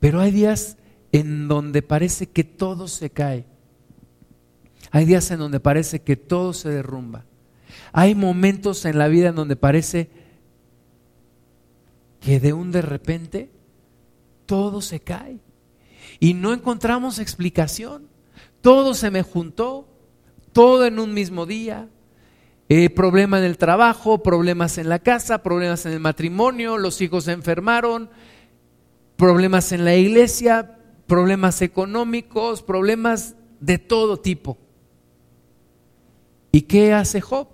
pero 0.00 0.18
hay 0.18 0.32
días 0.32 0.76
en 1.12 1.46
donde 1.46 1.82
parece 1.82 2.26
que 2.26 2.42
todo 2.42 2.88
se 2.88 3.10
cae. 3.10 3.51
Hay 4.92 5.06
días 5.06 5.30
en 5.30 5.38
donde 5.38 5.58
parece 5.58 6.02
que 6.02 6.16
todo 6.16 6.52
se 6.52 6.68
derrumba. 6.68 7.24
Hay 7.92 8.14
momentos 8.14 8.84
en 8.84 8.98
la 8.98 9.08
vida 9.08 9.30
en 9.30 9.34
donde 9.34 9.56
parece 9.56 10.10
que 12.20 12.38
de 12.38 12.52
un 12.52 12.70
de 12.70 12.82
repente 12.82 13.50
todo 14.44 14.82
se 14.82 15.00
cae 15.00 15.40
y 16.20 16.34
no 16.34 16.52
encontramos 16.52 17.18
explicación. 17.18 18.06
Todo 18.60 18.92
se 18.92 19.10
me 19.10 19.22
juntó, 19.22 19.88
todo 20.52 20.84
en 20.84 20.98
un 20.98 21.14
mismo 21.14 21.46
día. 21.46 21.88
Eh, 22.68 22.90
problema 22.90 23.38
en 23.38 23.44
el 23.44 23.56
trabajo, 23.56 24.22
problemas 24.22 24.76
en 24.76 24.90
la 24.90 24.98
casa, 24.98 25.42
problemas 25.42 25.86
en 25.86 25.92
el 25.92 26.00
matrimonio, 26.00 26.76
los 26.76 27.00
hijos 27.00 27.24
se 27.24 27.32
enfermaron, 27.32 28.10
problemas 29.16 29.72
en 29.72 29.84
la 29.86 29.94
iglesia, 29.94 30.78
problemas 31.06 31.62
económicos, 31.62 32.62
problemas 32.62 33.36
de 33.60 33.78
todo 33.78 34.20
tipo. 34.20 34.58
¿Y 36.52 36.62
qué 36.62 36.92
hace 36.92 37.20
Job? 37.20 37.48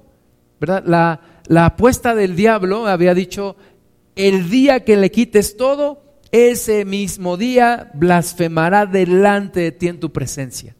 ¿Verdad? 0.61 0.83
La, 0.87 1.21
la 1.47 1.67
apuesta 1.67 2.15
del 2.15 2.37
diablo 2.37 2.87
había 2.87 3.15
dicho, 3.15 3.57
el 4.17 4.51
día 4.51 4.85
que 4.85 4.97
le 4.97 5.11
quites 5.11 5.57
todo, 5.57 6.03
ese 6.33 6.85
mismo 6.85 7.37
día 7.37 7.91
blasfemará 7.95 8.85
delante 8.85 9.61
de 9.61 9.73
ti 9.73 9.89
en 9.89 10.01
tu 10.01 10.13
presencia. 10.13 10.77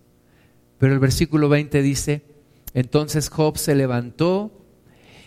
Pero 0.79 0.93
el 0.93 0.99
versículo 0.99 1.49
20 1.49 1.81
dice, 1.81 2.25
entonces 2.75 3.31
Job 3.31 3.57
se 3.57 3.75
levantó 3.75 4.53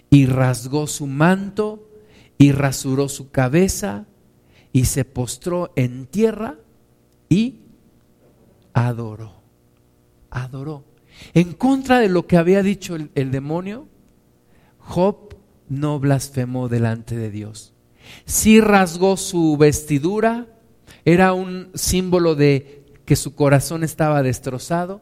y 0.10 0.26
rasgó 0.26 0.88
su 0.88 1.08
manto 1.08 1.90
y 2.38 2.52
rasuró 2.52 3.10
su 3.10 3.32
cabeza 3.32 4.06
y 4.74 4.86
se 4.86 5.06
postró 5.06 5.72
en 5.76 6.06
tierra 6.06 6.58
y 7.30 7.62
adoró. 8.74 9.42
Adoró. 10.30 10.91
En 11.34 11.54
contra 11.54 12.00
de 12.00 12.10
lo 12.10 12.28
que 12.28 12.38
había 12.38 12.64
dicho 12.64 12.96
el, 12.96 13.32
demonio, 13.32 13.88
Job 14.80 15.36
no 15.70 16.00
blasfemó 16.00 16.68
delante 16.68 17.16
de 17.16 17.32
Dios 17.32 17.74
sí 18.26 18.62
rasgó 18.62 19.18
su 19.18 19.58
vestidura, 19.58 20.48
era 21.06 21.34
un 21.34 21.72
símbolo 21.74 22.36
de 22.36 22.86
que 23.06 23.16
su 23.16 23.36
corazón 23.36 23.84
estaba 23.84 24.24
destrozado, 24.24 25.02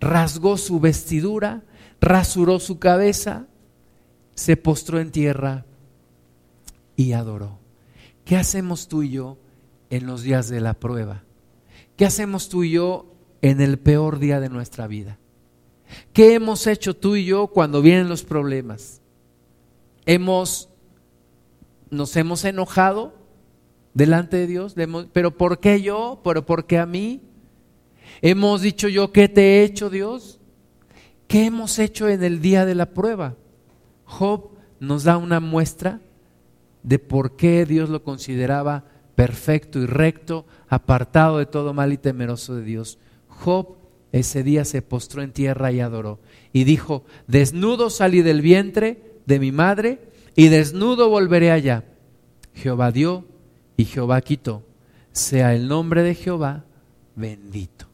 rasgó 0.00 0.56
su 0.56 0.80
vestidura, 0.80 1.64
rasuró 2.00 2.60
su 2.60 2.78
cabeza, 2.78 3.46
se 4.34 4.56
postró 4.56 5.00
en 5.00 5.10
tierra 5.10 5.64
y 6.96 7.12
adoró. 7.12 7.58
¿Qué 8.24 8.36
hacemos 8.36 8.88
tú 8.88 9.02
y 9.02 9.10
yo 9.10 9.38
en 9.90 10.06
los 10.06 10.22
días 10.22 10.48
de 10.48 10.60
la 10.60 10.74
prueba? 10.74 11.24
¿Qué 11.96 12.06
hacemos 12.06 12.48
tú 12.48 12.62
y 12.64 12.72
yo 12.72 13.14
en 13.40 13.60
el 13.60 13.78
peor 13.78 14.18
día 14.18 14.38
de 14.38 14.50
nuestra 14.50 14.86
vida? 14.86 15.18
¿Qué 16.12 16.34
hemos 16.34 16.66
hecho 16.66 16.94
tú 16.94 17.16
y 17.16 17.24
yo 17.24 17.48
cuando 17.48 17.82
vienen 17.82 18.08
los 18.08 18.24
problemas? 18.24 19.00
Hemos 20.06 20.68
nos 21.90 22.16
hemos 22.16 22.44
enojado 22.44 23.14
delante 23.94 24.36
de 24.36 24.46
Dios, 24.46 24.74
pero 25.12 25.36
¿por 25.36 25.58
qué 25.58 25.80
yo? 25.80 26.20
¿Pero 26.22 26.44
por 26.44 26.66
qué 26.66 26.78
a 26.78 26.86
mí? 26.86 27.22
¿Hemos 28.20 28.62
dicho 28.62 28.88
yo 28.88 29.12
qué 29.12 29.28
te 29.28 29.40
he 29.42 29.64
hecho 29.64 29.90
Dios? 29.90 30.40
¿Qué 31.26 31.46
hemos 31.46 31.78
hecho 31.78 32.08
en 32.08 32.22
el 32.22 32.40
día 32.40 32.64
de 32.64 32.74
la 32.74 32.86
prueba? 32.86 33.36
Job 34.04 34.50
nos 34.80 35.04
da 35.04 35.16
una 35.16 35.40
muestra 35.40 36.00
de 36.82 36.98
por 36.98 37.36
qué 37.36 37.66
Dios 37.66 37.88
lo 37.90 38.02
consideraba 38.02 38.84
perfecto 39.14 39.80
y 39.80 39.86
recto, 39.86 40.46
apartado 40.68 41.38
de 41.38 41.46
todo 41.46 41.74
mal 41.74 41.92
y 41.92 41.98
temeroso 41.98 42.54
de 42.54 42.62
Dios. 42.62 42.98
Job 43.28 43.77
ese 44.12 44.42
día 44.42 44.64
se 44.64 44.82
postró 44.82 45.22
en 45.22 45.32
tierra 45.32 45.70
y 45.72 45.80
adoró. 45.80 46.18
Y 46.52 46.64
dijo, 46.64 47.04
desnudo 47.26 47.90
salí 47.90 48.22
del 48.22 48.40
vientre 48.40 49.02
de 49.26 49.38
mi 49.38 49.52
madre 49.52 50.00
y 50.34 50.48
desnudo 50.48 51.08
volveré 51.10 51.50
allá. 51.50 51.84
Jehová 52.54 52.90
dio 52.92 53.24
y 53.76 53.84
Jehová 53.84 54.20
quitó. 54.20 54.62
Sea 55.12 55.54
el 55.54 55.68
nombre 55.68 56.02
de 56.02 56.14
Jehová 56.14 56.64
bendito. 57.16 57.86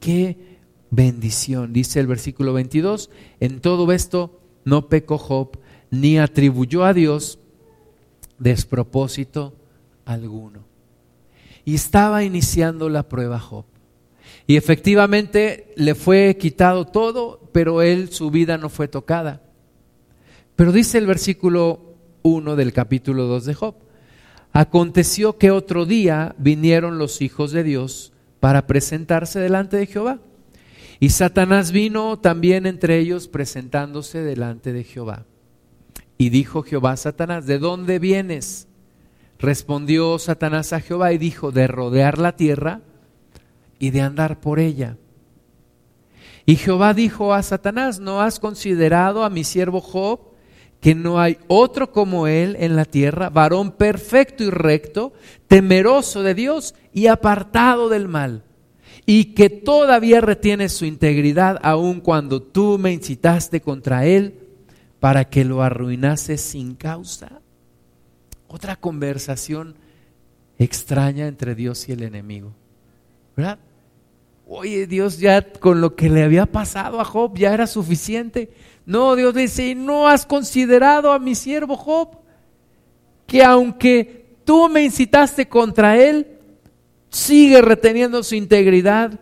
Qué 0.00 0.58
bendición, 0.90 1.72
dice 1.72 2.00
el 2.00 2.06
versículo 2.06 2.52
22. 2.52 3.10
En 3.38 3.60
todo 3.60 3.90
esto 3.92 4.40
no 4.64 4.88
pecó 4.88 5.18
Job, 5.18 5.58
ni 5.90 6.18
atribuyó 6.18 6.84
a 6.84 6.92
Dios 6.92 7.38
despropósito 8.38 9.54
alguno. 10.04 10.64
Y 11.64 11.74
estaba 11.74 12.24
iniciando 12.24 12.88
la 12.88 13.08
prueba 13.08 13.38
Job. 13.38 13.64
Y 14.50 14.56
efectivamente 14.56 15.72
le 15.76 15.94
fue 15.94 16.36
quitado 16.36 16.84
todo, 16.84 17.48
pero 17.52 17.82
él, 17.82 18.10
su 18.10 18.32
vida 18.32 18.58
no 18.58 18.68
fue 18.68 18.88
tocada. 18.88 19.42
Pero 20.56 20.72
dice 20.72 20.98
el 20.98 21.06
versículo 21.06 21.94
1 22.22 22.56
del 22.56 22.72
capítulo 22.72 23.26
2 23.26 23.44
de 23.44 23.54
Job, 23.54 23.76
aconteció 24.50 25.38
que 25.38 25.52
otro 25.52 25.86
día 25.86 26.34
vinieron 26.36 26.98
los 26.98 27.22
hijos 27.22 27.52
de 27.52 27.62
Dios 27.62 28.12
para 28.40 28.66
presentarse 28.66 29.38
delante 29.38 29.76
de 29.76 29.86
Jehová. 29.86 30.18
Y 30.98 31.10
Satanás 31.10 31.70
vino 31.70 32.18
también 32.18 32.66
entre 32.66 32.98
ellos 32.98 33.28
presentándose 33.28 34.20
delante 34.20 34.72
de 34.72 34.82
Jehová. 34.82 35.26
Y 36.18 36.30
dijo 36.30 36.64
Jehová 36.64 36.90
a 36.90 36.96
Satanás, 36.96 37.46
¿de 37.46 37.60
dónde 37.60 38.00
vienes? 38.00 38.66
Respondió 39.38 40.18
Satanás 40.18 40.72
a 40.72 40.80
Jehová 40.80 41.12
y 41.12 41.18
dijo, 41.18 41.52
de 41.52 41.68
rodear 41.68 42.18
la 42.18 42.34
tierra 42.34 42.80
y 43.80 43.90
de 43.90 44.02
andar 44.02 44.38
por 44.38 44.60
ella. 44.60 44.96
Y 46.46 46.54
Jehová 46.54 46.94
dijo 46.94 47.34
a 47.34 47.42
Satanás, 47.42 47.98
¿no 47.98 48.20
has 48.20 48.38
considerado 48.38 49.24
a 49.24 49.30
mi 49.30 49.42
siervo 49.42 49.80
Job? 49.80 50.30
que 50.80 50.94
no 50.94 51.20
hay 51.20 51.38
otro 51.46 51.92
como 51.92 52.26
Él 52.26 52.56
en 52.58 52.74
la 52.74 52.86
tierra, 52.86 53.28
varón 53.28 53.72
perfecto 53.72 54.42
y 54.44 54.50
recto, 54.50 55.12
temeroso 55.46 56.22
de 56.22 56.34
Dios 56.34 56.74
y 56.92 57.06
apartado 57.06 57.88
del 57.88 58.08
mal, 58.08 58.44
y 59.04 59.34
que 59.34 59.50
todavía 59.50 60.20
retiene 60.20 60.68
su 60.68 60.86
integridad 60.86 61.58
aun 61.62 62.00
cuando 62.00 62.42
tú 62.42 62.78
me 62.78 62.92
incitaste 62.92 63.60
contra 63.60 64.06
Él 64.06 64.38
para 65.00 65.26
que 65.26 65.44
lo 65.44 65.62
arruinase 65.62 66.38
sin 66.38 66.74
causa. 66.74 67.40
Otra 68.48 68.76
conversación 68.76 69.74
extraña 70.58 71.26
entre 71.26 71.54
Dios 71.54 71.88
y 71.88 71.92
el 71.92 72.02
enemigo. 72.02 72.52
¿Verdad? 73.36 73.58
Oye, 74.52 74.88
Dios 74.88 75.18
ya 75.18 75.52
con 75.52 75.80
lo 75.80 75.94
que 75.94 76.10
le 76.10 76.24
había 76.24 76.44
pasado 76.44 77.00
a 77.00 77.04
Job 77.04 77.38
ya 77.38 77.54
era 77.54 77.68
suficiente. 77.68 78.50
No, 78.84 79.14
Dios 79.14 79.32
dice, 79.32 79.76
no 79.76 80.08
has 80.08 80.26
considerado 80.26 81.12
a 81.12 81.20
mi 81.20 81.36
siervo 81.36 81.76
Job, 81.76 82.18
que 83.28 83.44
aunque 83.44 84.34
tú 84.44 84.68
me 84.68 84.82
incitaste 84.82 85.48
contra 85.48 85.96
él, 85.96 86.26
sigue 87.10 87.62
reteniendo 87.62 88.24
su 88.24 88.34
integridad, 88.34 89.20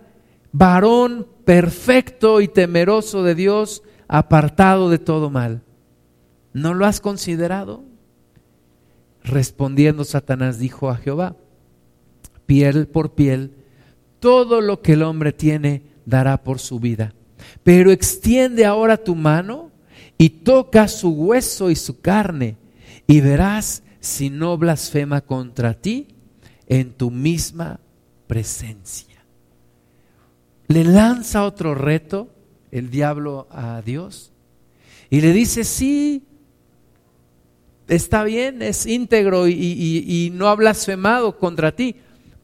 varón 0.51 1.29
perfecto 1.45 2.41
y 2.41 2.49
temeroso 2.49 3.23
de 3.23 3.35
Dios, 3.35 3.83
apartado 4.09 4.89
de 4.89 4.99
todo 4.99 5.29
mal. 5.29 5.61
¿No 6.55 6.73
lo 6.73 6.87
has 6.87 7.03
considerado? 7.03 7.85
Respondiendo 9.25 10.05
Satanás 10.05 10.59
dijo 10.59 10.89
a 10.89 10.97
Jehová, 10.97 11.37
piel 12.47 12.89
por 12.89 13.13
piel, 13.13 13.53
todo 14.21 14.61
lo 14.61 14.81
que 14.83 14.95
el 14.95 15.03
hombre 15.03 15.33
tiene 15.33 15.83
dará 16.07 16.43
por 16.43 16.59
su 16.59 16.81
vida. 16.81 17.15
Pero 17.63 17.91
extiende 17.91 18.65
ahora 18.65 18.97
tu 18.97 19.15
mano 19.15 19.71
y 20.17 20.31
toca 20.31 20.89
su 20.89 21.11
hueso 21.11 21.71
y 21.71 21.77
su 21.77 22.01
carne 22.01 22.57
y 23.07 23.21
verás 23.21 23.83
si 24.01 24.31
no 24.31 24.57
blasfema 24.59 25.21
contra 25.21 25.75
ti 25.75 26.09
en 26.67 26.93
tu 26.93 27.11
misma 27.11 27.81
presencia. 28.27 29.25
Le 30.67 30.85
lanza 30.85 31.45
otro 31.45 31.75
reto 31.75 32.29
el 32.71 32.91
diablo 32.91 33.47
a 33.51 33.81
Dios 33.83 34.33
y 35.09 35.21
le 35.21 35.33
dice, 35.33 35.65
sí, 35.65 36.25
está 37.87 38.25
bien, 38.25 38.61
es 38.61 38.85
íntegro 38.85 39.49
y, 39.49 39.55
y 39.55 40.31
no 40.35 40.49
ha 40.49 40.55
blasfemado 40.55 41.39
contra 41.39 41.75
ti, 41.75 41.97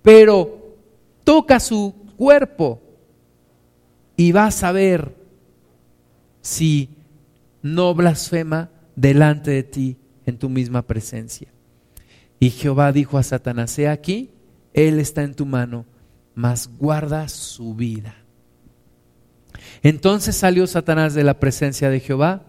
pero 0.03 0.64
toca 1.25 1.59
su 1.61 1.95
cuerpo 2.17 2.83
y 4.17 4.33
vas 4.33 4.63
a 4.63 4.73
ver 4.73 5.17
si 6.41 6.91
no 7.63 7.95
blasfema 7.95 8.71
delante 8.95 9.51
de 9.51 9.63
ti 9.63 9.97
en 10.27 10.39
tu 10.39 10.49
misma 10.49 10.83
presencia. 10.83 11.49
Y 12.39 12.51
Jehová 12.51 12.93
dijo 12.93 13.19
a 13.19 13.23
Satanás, 13.23 13.79
he 13.79 13.89
aquí, 13.89 14.31
él 14.75 15.01
está 15.01 15.23
en 15.23 15.35
tu 15.35 15.47
mano, 15.47 15.87
mas 16.35 16.69
guarda 16.79 17.29
su 17.29 17.75
vida. 17.75 18.15
Entonces 19.83 20.37
salió 20.37 20.67
Satanás 20.67 21.15
de 21.15 21.25
la 21.25 21.41
presencia 21.41 21.91
de 21.91 22.01
Jehová 22.01 22.43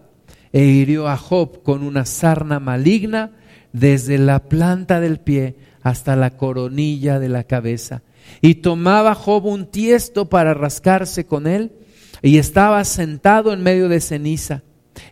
e 0.52 0.64
hirió 0.64 1.08
a 1.08 1.16
Job 1.16 1.62
con 1.62 1.82
una 1.82 2.04
sarna 2.04 2.60
maligna 2.60 3.32
desde 3.72 4.18
la 4.18 4.48
planta 4.48 5.00
del 5.00 5.18
pie 5.18 5.56
hasta 5.82 6.16
la 6.16 6.36
coronilla 6.36 7.18
de 7.18 7.28
la 7.28 7.44
cabeza. 7.44 8.02
Y 8.40 8.56
tomaba 8.56 9.14
Job 9.14 9.46
un 9.46 9.70
tiesto 9.70 10.28
para 10.28 10.54
rascarse 10.54 11.26
con 11.26 11.46
él 11.46 11.72
y 12.22 12.38
estaba 12.38 12.84
sentado 12.84 13.52
en 13.52 13.62
medio 13.62 13.88
de 13.88 14.00
ceniza. 14.00 14.62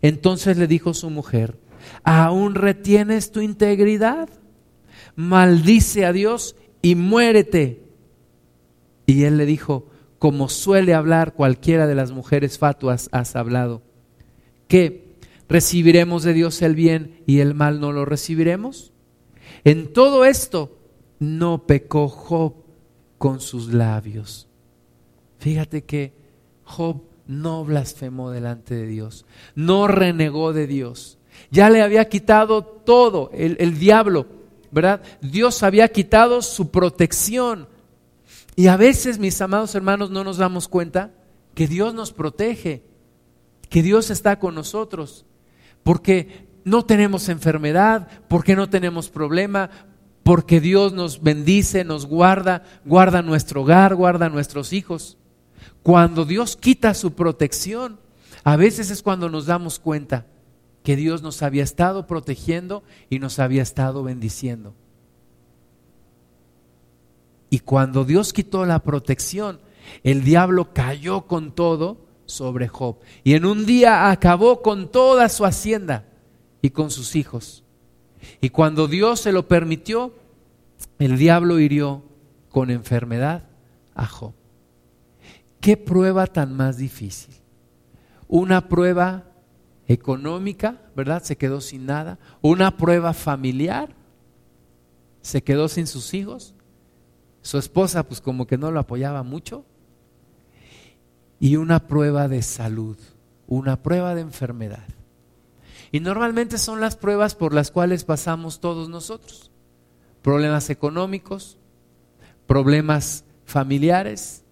Entonces 0.03 0.57
le 0.57 0.66
dijo 0.66 0.94
su 0.94 1.11
mujer, 1.11 1.59
¿aún 2.03 2.55
retienes 2.55 3.31
tu 3.31 3.40
integridad? 3.40 4.29
Maldice 5.16 6.07
a 6.07 6.12
Dios 6.12 6.57
y 6.83 6.94
muérete. 6.94 7.83
Y 9.07 9.24
él 9.24 9.37
le 9.37 9.46
dijo, 9.46 9.88
como 10.18 10.48
suele 10.48 10.94
hablar 10.94 11.35
cualquiera 11.35 11.87
de 11.87 11.94
las 11.94 12.12
mujeres 12.12 12.59
fatuas, 12.59 13.09
has 13.12 13.37
hablado. 13.37 13.83
¿Qué? 14.68 15.18
¿Recibiremos 15.48 16.22
de 16.22 16.33
Dios 16.33 16.62
el 16.62 16.74
bien 16.74 17.22
y 17.27 17.40
el 17.40 17.55
mal 17.55 17.81
no 17.81 17.92
lo 17.92 18.07
recibiremos? 18.07 18.92
En 19.64 19.92
todo 19.92 20.24
esto 20.24 20.79
no 21.18 21.66
pecó 21.66 22.09
Job 22.09 22.63
con 23.24 23.40
sus 23.40 23.72
labios. 23.72 24.48
Fíjate 25.38 25.84
que 25.84 26.12
Job 26.62 27.04
no 27.26 27.64
blasfemó 27.64 28.30
delante 28.30 28.74
de 28.74 28.87
Dios, 28.87 29.24
no 29.54 29.88
renegó 29.88 30.52
de 30.52 30.66
Dios. 30.66 31.16
Ya 31.50 31.70
le 31.70 31.80
había 31.80 32.06
quitado 32.10 32.62
todo 32.62 33.30
el, 33.32 33.56
el 33.60 33.78
diablo, 33.78 34.26
¿verdad? 34.70 35.00
Dios 35.22 35.62
había 35.62 35.88
quitado 35.88 36.42
su 36.42 36.70
protección. 36.70 37.66
Y 38.56 38.66
a 38.66 38.76
veces, 38.76 39.18
mis 39.18 39.40
amados 39.40 39.74
hermanos, 39.74 40.10
no 40.10 40.22
nos 40.22 40.37
damos 40.37 40.68
cuenta 40.68 41.14
que 41.54 41.66
Dios 41.66 41.94
nos 41.94 42.12
protege, 42.12 42.82
que 43.70 43.82
Dios 43.82 44.10
está 44.10 44.38
con 44.38 44.54
nosotros, 44.54 45.24
porque 45.82 46.46
no 46.62 46.84
tenemos 46.84 47.30
enfermedad, 47.30 48.06
porque 48.28 48.54
no 48.54 48.68
tenemos 48.68 49.08
problema, 49.08 49.70
porque 50.24 50.60
Dios 50.60 50.94
nos 50.94 51.22
bendice, 51.22 51.84
nos 51.84 52.06
guarda, 52.06 52.64
guarda 52.84 53.22
nuestro 53.22 53.62
hogar, 53.62 53.94
guarda 53.94 54.30
nuestros 54.30 54.72
hijos. 54.72 55.18
Cuando 55.82 56.24
Dios 56.24 56.56
quita 56.56 56.94
su 56.94 57.12
protección, 57.12 58.00
a 58.42 58.56
veces 58.56 58.90
es 58.90 59.02
cuando 59.02 59.28
nos 59.28 59.46
damos 59.46 59.78
cuenta 59.78 60.26
que 60.82 60.96
Dios 60.96 61.22
nos 61.22 61.42
había 61.42 61.62
estado 61.62 62.06
protegiendo 62.06 62.82
y 63.10 63.18
nos 63.18 63.38
había 63.38 63.62
estado 63.62 64.02
bendiciendo. 64.02 64.74
Y 67.50 67.60
cuando 67.60 68.04
Dios 68.04 68.32
quitó 68.32 68.64
la 68.64 68.82
protección, 68.82 69.60
el 70.02 70.24
diablo 70.24 70.72
cayó 70.72 71.26
con 71.26 71.52
todo 71.52 71.98
sobre 72.24 72.68
Job. 72.68 72.96
Y 73.22 73.34
en 73.34 73.44
un 73.44 73.66
día 73.66 74.10
acabó 74.10 74.62
con 74.62 74.90
toda 74.90 75.28
su 75.28 75.44
hacienda 75.44 76.06
y 76.62 76.70
con 76.70 76.90
sus 76.90 77.14
hijos. 77.14 77.63
Y 78.40 78.50
cuando 78.50 78.87
Dios 78.87 79.20
se 79.20 79.32
lo 79.32 79.48
permitió, 79.48 80.14
el 80.98 81.18
diablo 81.18 81.58
hirió 81.58 82.02
con 82.50 82.70
enfermedad 82.70 83.44
a 83.94 84.06
Job. 84.06 84.32
¿Qué 85.60 85.76
prueba 85.76 86.26
tan 86.26 86.54
más 86.54 86.76
difícil? 86.76 87.34
Una 88.28 88.68
prueba 88.68 89.24
económica, 89.87 90.80
¿verdad? 90.94 91.22
Se 91.22 91.37
quedó 91.37 91.60
sin 91.60 91.87
nada. 91.87 92.18
Una 92.42 92.76
prueba 92.76 93.12
familiar, 93.12 93.94
se 95.22 95.42
quedó 95.42 95.68
sin 95.68 95.87
sus 95.87 96.14
hijos. 96.14 96.54
Su 97.42 97.58
esposa 97.58 98.02
pues 98.04 98.20
como 98.20 98.46
que 98.46 98.58
no 98.58 98.70
lo 98.70 98.80
apoyaba 98.80 99.22
mucho. 99.22 99.64
Y 101.40 101.56
una 101.56 101.87
prueba 101.87 102.28
de 102.28 102.42
salud, 102.42 102.96
una 103.46 103.82
prueba 103.82 104.14
de 104.14 104.22
enfermedad. 104.22 104.84
Y 105.94 106.00
normalmente 106.00 106.59
son 106.59 106.80
las 106.80 106.96
pruebas 106.96 107.37
por 107.37 107.54
las 107.54 107.70
cuales 107.70 108.02
pasamos 108.02 108.59
todos 108.59 108.88
nosotros. 108.88 109.52
Problemas 110.22 110.68
económicos, 110.68 111.57
problemas 112.48 113.24
familiares, 113.44 114.42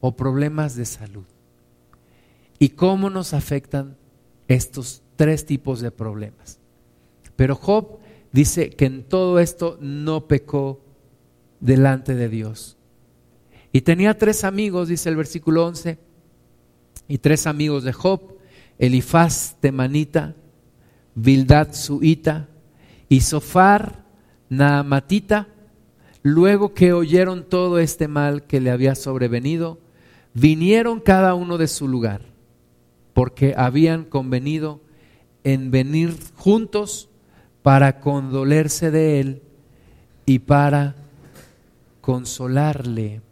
o 0.00 0.16
problemas 0.16 0.74
de 0.74 0.84
salud. 0.84 1.26
¿Y 2.58 2.70
cómo 2.70 3.08
nos 3.08 3.34
afectan 3.34 3.96
estos 4.48 5.04
tres 5.14 5.46
tipos 5.46 5.80
de 5.80 5.92
problemas? 5.92 6.58
Pero 7.36 7.54
Job 7.54 8.00
dice 8.32 8.70
que 8.70 8.86
en 8.86 9.04
todo 9.04 9.38
esto 9.38 9.78
no 9.80 10.26
pecó 10.26 10.80
delante 11.60 12.16
de 12.16 12.28
Dios. 12.28 12.76
Y 13.70 13.82
tenía 13.82 14.18
tres 14.18 14.42
amigos, 14.42 14.88
dice 14.88 15.08
el 15.08 15.14
versículo 15.14 15.64
11, 15.66 16.00
y 17.06 17.18
tres 17.18 17.46
amigos 17.46 17.84
de 17.84 17.92
Job, 17.92 18.35
Elifaz 18.78 19.56
temanita, 19.60 20.34
Bildad 21.14 21.72
suita 21.72 22.48
y 23.08 23.20
Sofar 23.22 24.04
naamatita, 24.48 25.48
luego 26.22 26.74
que 26.74 26.92
oyeron 26.92 27.44
todo 27.44 27.78
este 27.78 28.08
mal 28.08 28.46
que 28.46 28.60
le 28.60 28.70
había 28.70 28.94
sobrevenido, 28.94 29.78
vinieron 30.34 31.00
cada 31.00 31.34
uno 31.34 31.56
de 31.56 31.68
su 31.68 31.88
lugar, 31.88 32.22
porque 33.14 33.54
habían 33.56 34.04
convenido 34.04 34.82
en 35.44 35.70
venir 35.70 36.16
juntos 36.34 37.08
para 37.62 38.00
condolerse 38.00 38.90
de 38.90 39.20
él 39.20 39.42
y 40.26 40.40
para 40.40 40.96
consolarle. 42.00 43.22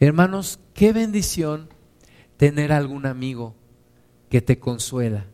Hermanos, 0.00 0.58
qué 0.74 0.92
bendición 0.92 1.68
tener 2.36 2.72
algún 2.72 3.06
amigo 3.06 3.54
que 4.28 4.40
te 4.40 4.58
consuela, 4.58 5.26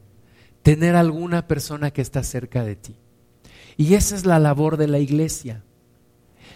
tener 0.63 0.97
alguna 0.97 1.47
persona 1.49 1.91
que 1.91 2.03
está 2.03 2.23
cerca 2.23 2.65
de 2.65 2.77
ti. 2.77 2.97
Y 3.77 3.95
esa 3.95 4.15
es 4.15 4.27
la 4.27 4.39
labor 4.39 4.77
de 4.77 4.89
la 4.89 4.99
iglesia. 4.99 5.65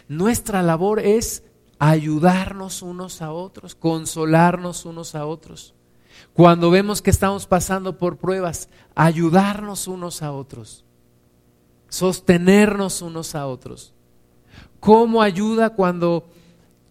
Nuestra 0.08 0.62
labor 0.62 1.00
es 1.00 1.42
ayudarnos 1.78 2.82
unos 2.82 3.22
a 3.22 3.32
otros, 3.32 3.74
consolarnos 3.74 4.84
unos 4.84 5.14
a 5.14 5.26
otros. 5.26 5.74
Cuando 6.32 6.70
vemos 6.70 7.02
que 7.02 7.10
estamos 7.10 7.46
pasando 7.46 7.98
por 7.98 8.18
pruebas, 8.18 8.68
ayudarnos 8.94 9.88
unos 9.88 10.22
a 10.22 10.32
otros, 10.32 10.84
sostenernos 11.88 13.02
unos 13.02 13.34
a 13.34 13.46
otros. 13.46 13.94
¿Cómo 14.80 15.22
ayuda 15.22 15.70
cuando 15.70 16.28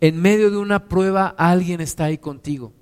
en 0.01 0.21
medio 0.21 0.51
de 0.51 0.57
una 0.57 0.87
prueba 0.87 1.33
alguien 1.37 1.81
está 1.81 2.05
ahí 2.05 2.17
contigo? 2.17 2.73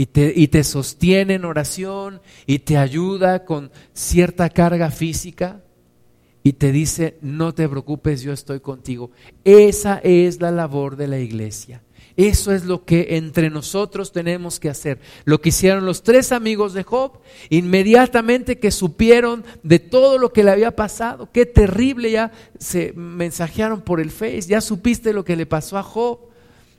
Y 0.00 0.06
te, 0.06 0.32
y 0.34 0.48
te 0.48 0.64
sostiene 0.64 1.34
en 1.34 1.44
oración 1.44 2.22
y 2.46 2.60
te 2.60 2.78
ayuda 2.78 3.44
con 3.44 3.70
cierta 3.92 4.48
carga 4.48 4.90
física 4.90 5.62
y 6.42 6.54
te 6.54 6.72
dice, 6.72 7.18
no 7.20 7.52
te 7.52 7.68
preocupes, 7.68 8.22
yo 8.22 8.32
estoy 8.32 8.60
contigo. 8.60 9.10
Esa 9.44 9.98
es 9.98 10.40
la 10.40 10.52
labor 10.52 10.96
de 10.96 11.06
la 11.06 11.18
iglesia. 11.18 11.82
Eso 12.16 12.50
es 12.50 12.64
lo 12.64 12.86
que 12.86 13.08
entre 13.18 13.50
nosotros 13.50 14.10
tenemos 14.10 14.58
que 14.58 14.70
hacer. 14.70 15.00
Lo 15.26 15.42
que 15.42 15.50
hicieron 15.50 15.84
los 15.84 16.02
tres 16.02 16.32
amigos 16.32 16.72
de 16.72 16.82
Job, 16.82 17.18
inmediatamente 17.50 18.58
que 18.58 18.70
supieron 18.70 19.44
de 19.62 19.80
todo 19.80 20.16
lo 20.16 20.32
que 20.32 20.44
le 20.44 20.50
había 20.50 20.74
pasado, 20.74 21.28
qué 21.30 21.44
terrible, 21.44 22.10
ya 22.10 22.32
se 22.58 22.94
mensajearon 22.94 23.82
por 23.82 24.00
el 24.00 24.10
Face, 24.10 24.48
ya 24.48 24.62
supiste 24.62 25.12
lo 25.12 25.26
que 25.26 25.36
le 25.36 25.44
pasó 25.44 25.76
a 25.76 25.82
Job, 25.82 26.29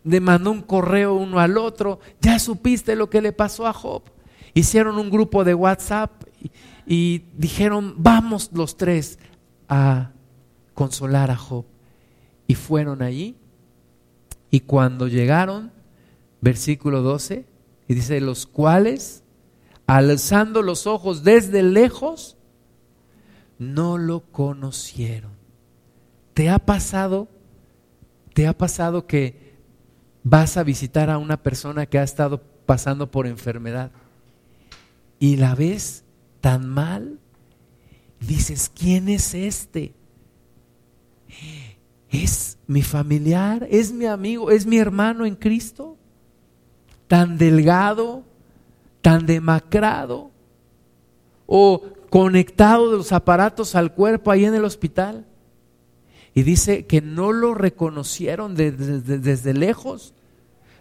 le 0.03 0.19
mandó 0.19 0.51
un 0.51 0.61
correo 0.61 1.13
uno 1.13 1.39
al 1.39 1.57
otro, 1.57 1.99
ya 2.21 2.39
supiste 2.39 2.95
lo 2.95 3.09
que 3.09 3.21
le 3.21 3.33
pasó 3.33 3.67
a 3.67 3.73
Job. 3.73 4.03
Hicieron 4.53 4.97
un 4.97 5.09
grupo 5.09 5.43
de 5.43 5.53
WhatsApp 5.53 6.23
y, 6.85 7.23
dijeron, 7.37 7.95
vamos 7.97 8.49
los 8.53 8.75
tres 8.77 9.19
a 9.69 10.11
consolar 10.73 11.31
a 11.31 11.37
Job. 11.37 11.65
Y 12.47 12.55
fueron 12.55 13.01
allí. 13.01 13.37
Y 14.49 14.61
cuando 14.61 15.07
llegaron, 15.07 15.71
versículo 16.41 17.01
12, 17.01 17.45
y 17.87 17.93
dice, 17.93 18.19
los 18.19 18.45
cuales, 18.45 19.23
alzando 19.87 20.61
los 20.61 20.87
ojos 20.87 21.23
desde 21.23 21.63
lejos, 21.63 22.35
no 23.59 23.97
lo 23.97 24.21
conocieron. 24.31 25.31
¿Te 26.33 26.49
ha 26.49 26.59
pasado? 26.59 27.27
¿Te 28.33 28.47
ha 28.47 28.57
pasado 28.57 29.05
que 29.05 29.50
vas 30.23 30.57
a 30.57 30.63
visitar 30.63 31.09
a 31.09 31.17
una 31.17 31.37
persona 31.37 31.85
que 31.85 31.99
ha 31.99 32.03
estado 32.03 32.41
pasando 32.65 33.09
por 33.09 33.27
enfermedad 33.27 33.91
y 35.19 35.37
la 35.37 35.55
ves 35.55 36.03
tan 36.41 36.67
mal 36.67 37.19
dices, 38.19 38.71
¿quién 38.73 39.09
es 39.09 39.33
este? 39.33 39.93
¿Es 42.09 42.57
mi 42.67 42.81
familiar? 42.81 43.67
¿Es 43.69 43.91
mi 43.91 44.05
amigo? 44.05 44.51
¿Es 44.51 44.65
mi 44.65 44.77
hermano 44.77 45.25
en 45.25 45.35
Cristo? 45.35 45.97
Tan 47.07 47.37
delgado, 47.37 48.23
tan 49.01 49.25
demacrado. 49.25 50.31
O 51.45 51.83
conectado 52.09 52.91
de 52.91 52.97
los 52.97 53.11
aparatos 53.11 53.75
al 53.75 53.93
cuerpo 53.93 54.31
ahí 54.31 54.45
en 54.45 54.55
el 54.55 54.65
hospital. 54.65 55.25
Y 56.33 56.43
dice 56.43 56.85
que 56.85 57.01
no 57.01 57.31
lo 57.31 57.53
reconocieron 57.53 58.55
desde, 58.55 59.53
lejos, 59.53 60.13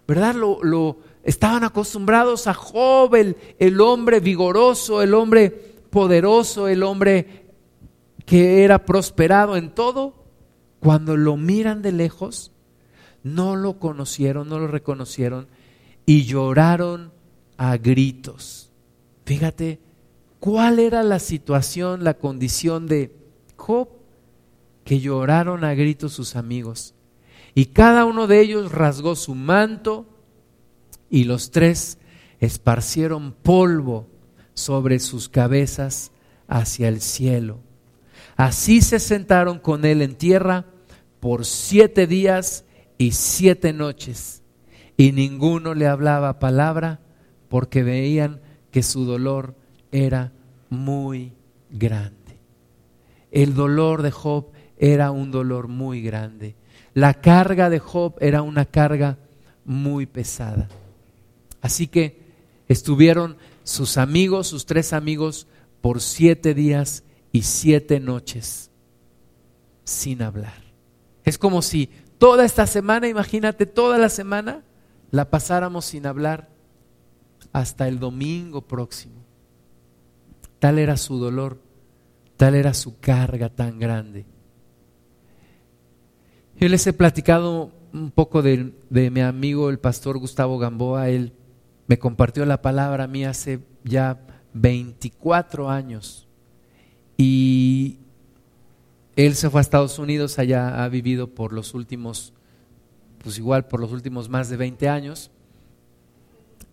¿verdad? 0.07 0.35
Lo, 0.35 0.99
estaban 1.25 1.65
acostumbrados 1.65 2.47
a 2.47 2.55
Job, 2.55 3.15
el 3.15 3.81
hombre 3.81 4.21
vigoroso, 4.21 5.03
el 5.03 5.15
hombre 5.15 5.51
poderoso, 5.91 6.69
el 6.69 6.83
hombre 6.83 7.47
que 8.25 8.63
era 8.65 8.85
prosperado 8.85 9.57
en 9.57 9.75
todo. 9.75 10.15
Cuando 10.79 11.17
lo 11.17 11.37
miran 11.37 11.83
de 11.83 11.93
lejos, 11.93 12.53
no 13.23 13.57
lo 13.57 13.79
conocieron, 13.79 14.49
no 14.49 14.59
lo 14.59 14.67
reconocieron 14.67 15.49
y 16.07 16.25
lloraron 16.25 17.13
a 17.57 17.77
gritos. 17.77 18.71
Fíjate 19.27 19.79
cuál 20.39 20.79
era 20.79 21.03
la 21.03 21.19
situación, 21.19 22.03
la 22.03 22.15
condición 22.15 22.87
de 22.87 23.15
Job, 23.57 23.89
que 24.85 25.01
lloraron 25.01 25.65
a 25.65 25.75
gritos 25.75 26.13
sus 26.13 26.37
amigos. 26.37 26.95
Y 27.55 27.67
cada 27.67 28.05
uno 28.05 28.27
de 28.27 28.41
ellos 28.41 28.73
rasgó 28.73 29.17
su 29.17 29.35
manto 29.35 30.07
y 31.09 31.25
los 31.25 31.51
tres 31.51 31.99
esparcieron 32.39 33.33
polvo 33.33 34.09
sobre 34.55 34.99
sus 34.99 35.29
cabezas 35.29 36.13
hacia 36.49 36.89
el 36.89 37.01
cielo. 37.01 37.61
Así 38.37 38.81
se 38.81 38.99
sentaron 38.99 39.59
con 39.59 39.85
él 39.85 40.03
en 40.03 40.15
tierra 40.15 40.67
por 41.21 41.45
siete 41.45 42.07
días 42.07 42.65
y 42.97 43.13
siete 43.13 43.73
noches, 43.73 44.43
y 44.97 45.13
ninguno 45.13 45.75
le 45.75 45.87
hablaba 45.87 46.39
palabra 46.39 47.01
porque 47.49 47.83
veían 47.83 48.41
que 48.71 48.83
su 48.83 49.05
dolor 49.05 49.57
era 49.93 50.33
muy 50.69 51.33
grande. 51.71 52.39
El 53.31 53.55
dolor 53.55 54.03
de 54.03 54.11
Job 54.11 54.50
era 54.81 55.11
un 55.11 55.31
dolor 55.31 55.69
muy 55.69 56.01
grande. 56.01 56.57
La 56.95 57.13
carga 57.13 57.69
de 57.69 57.79
Job 57.79 58.15
era 58.19 58.41
una 58.41 58.65
carga 58.65 59.19
muy 59.63 60.07
pesada. 60.07 60.69
Así 61.61 61.87
que 61.87 62.19
estuvieron 62.67 63.37
sus 63.63 63.99
amigos, 63.99 64.47
sus 64.47 64.65
tres 64.65 64.95
amigos, 64.95 65.47
por 65.83 66.01
siete 66.01 66.55
días 66.55 67.05
y 67.31 67.43
siete 67.43 68.01
noches 68.01 68.71
sin 69.85 70.23
hablar. 70.23 70.63
Es 71.25 71.37
como 71.37 71.61
si 71.61 71.91
toda 72.17 72.47
esta 72.47 72.67
semana, 72.67 73.07
imagínate, 73.07 73.67
toda 73.67 73.99
la 73.99 74.09
semana 74.09 74.65
la 75.11 75.29
pasáramos 75.29 75.85
sin 75.85 76.07
hablar 76.07 76.49
hasta 77.53 77.87
el 77.87 77.99
domingo 77.99 78.63
próximo. 78.63 79.21
Tal 80.59 80.79
era 80.79 80.97
su 80.97 81.19
dolor, 81.19 81.61
tal 82.39 82.55
era 82.55 82.73
su 82.73 82.99
carga 82.99 83.51
tan 83.51 83.79
grande. 83.79 84.25
Yo 86.61 86.69
les 86.69 86.87
he 86.87 86.93
platicado 86.93 87.73
un 87.91 88.11
poco 88.11 88.43
de, 88.43 88.75
de, 88.91 89.11
mi 89.11 89.23
amigo 89.23 89.71
el 89.71 89.79
pastor 89.79 90.19
Gustavo 90.19 90.59
Gamboa. 90.59 91.09
Él 91.09 91.33
me 91.87 91.99
compartió 91.99 92.45
la 92.45 92.61
palabra 92.61 93.05
a 93.05 93.07
mí 93.07 93.25
hace 93.25 93.61
ya 93.83 94.21
24 94.53 95.71
años. 95.71 96.29
Y 97.17 97.97
él 99.17 99.37
se 99.37 99.49
fue 99.49 99.61
a 99.61 99.63
Estados 99.63 99.99
Unidos, 99.99 100.39
allá 100.39 100.85
ha 100.85 100.89
vivido 100.91 101.29
por 101.29 101.55
los 101.55 101.73
últimos, 101.73 102.35
pues 103.25 103.39
igual 103.39 103.67
por 103.67 103.81
los 103.81 103.91
últimos 103.93 104.29
más 104.29 104.51
de 104.51 104.59
20 104.59 104.87
años. 104.91 105.31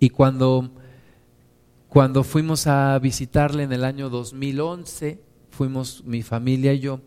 Y 0.02 0.10
cuando, 0.10 0.70
cuando 1.88 2.26
fuimos 2.26 2.68
a 2.68 3.00
visitarle 3.00 3.64
en 3.64 3.72
el 3.72 3.86
año 3.86 4.10
2011, 4.10 5.22
fuimos 5.50 6.04
mi 6.04 6.24
familia 6.24 6.74
y 6.74 6.80
yo, 6.80 7.00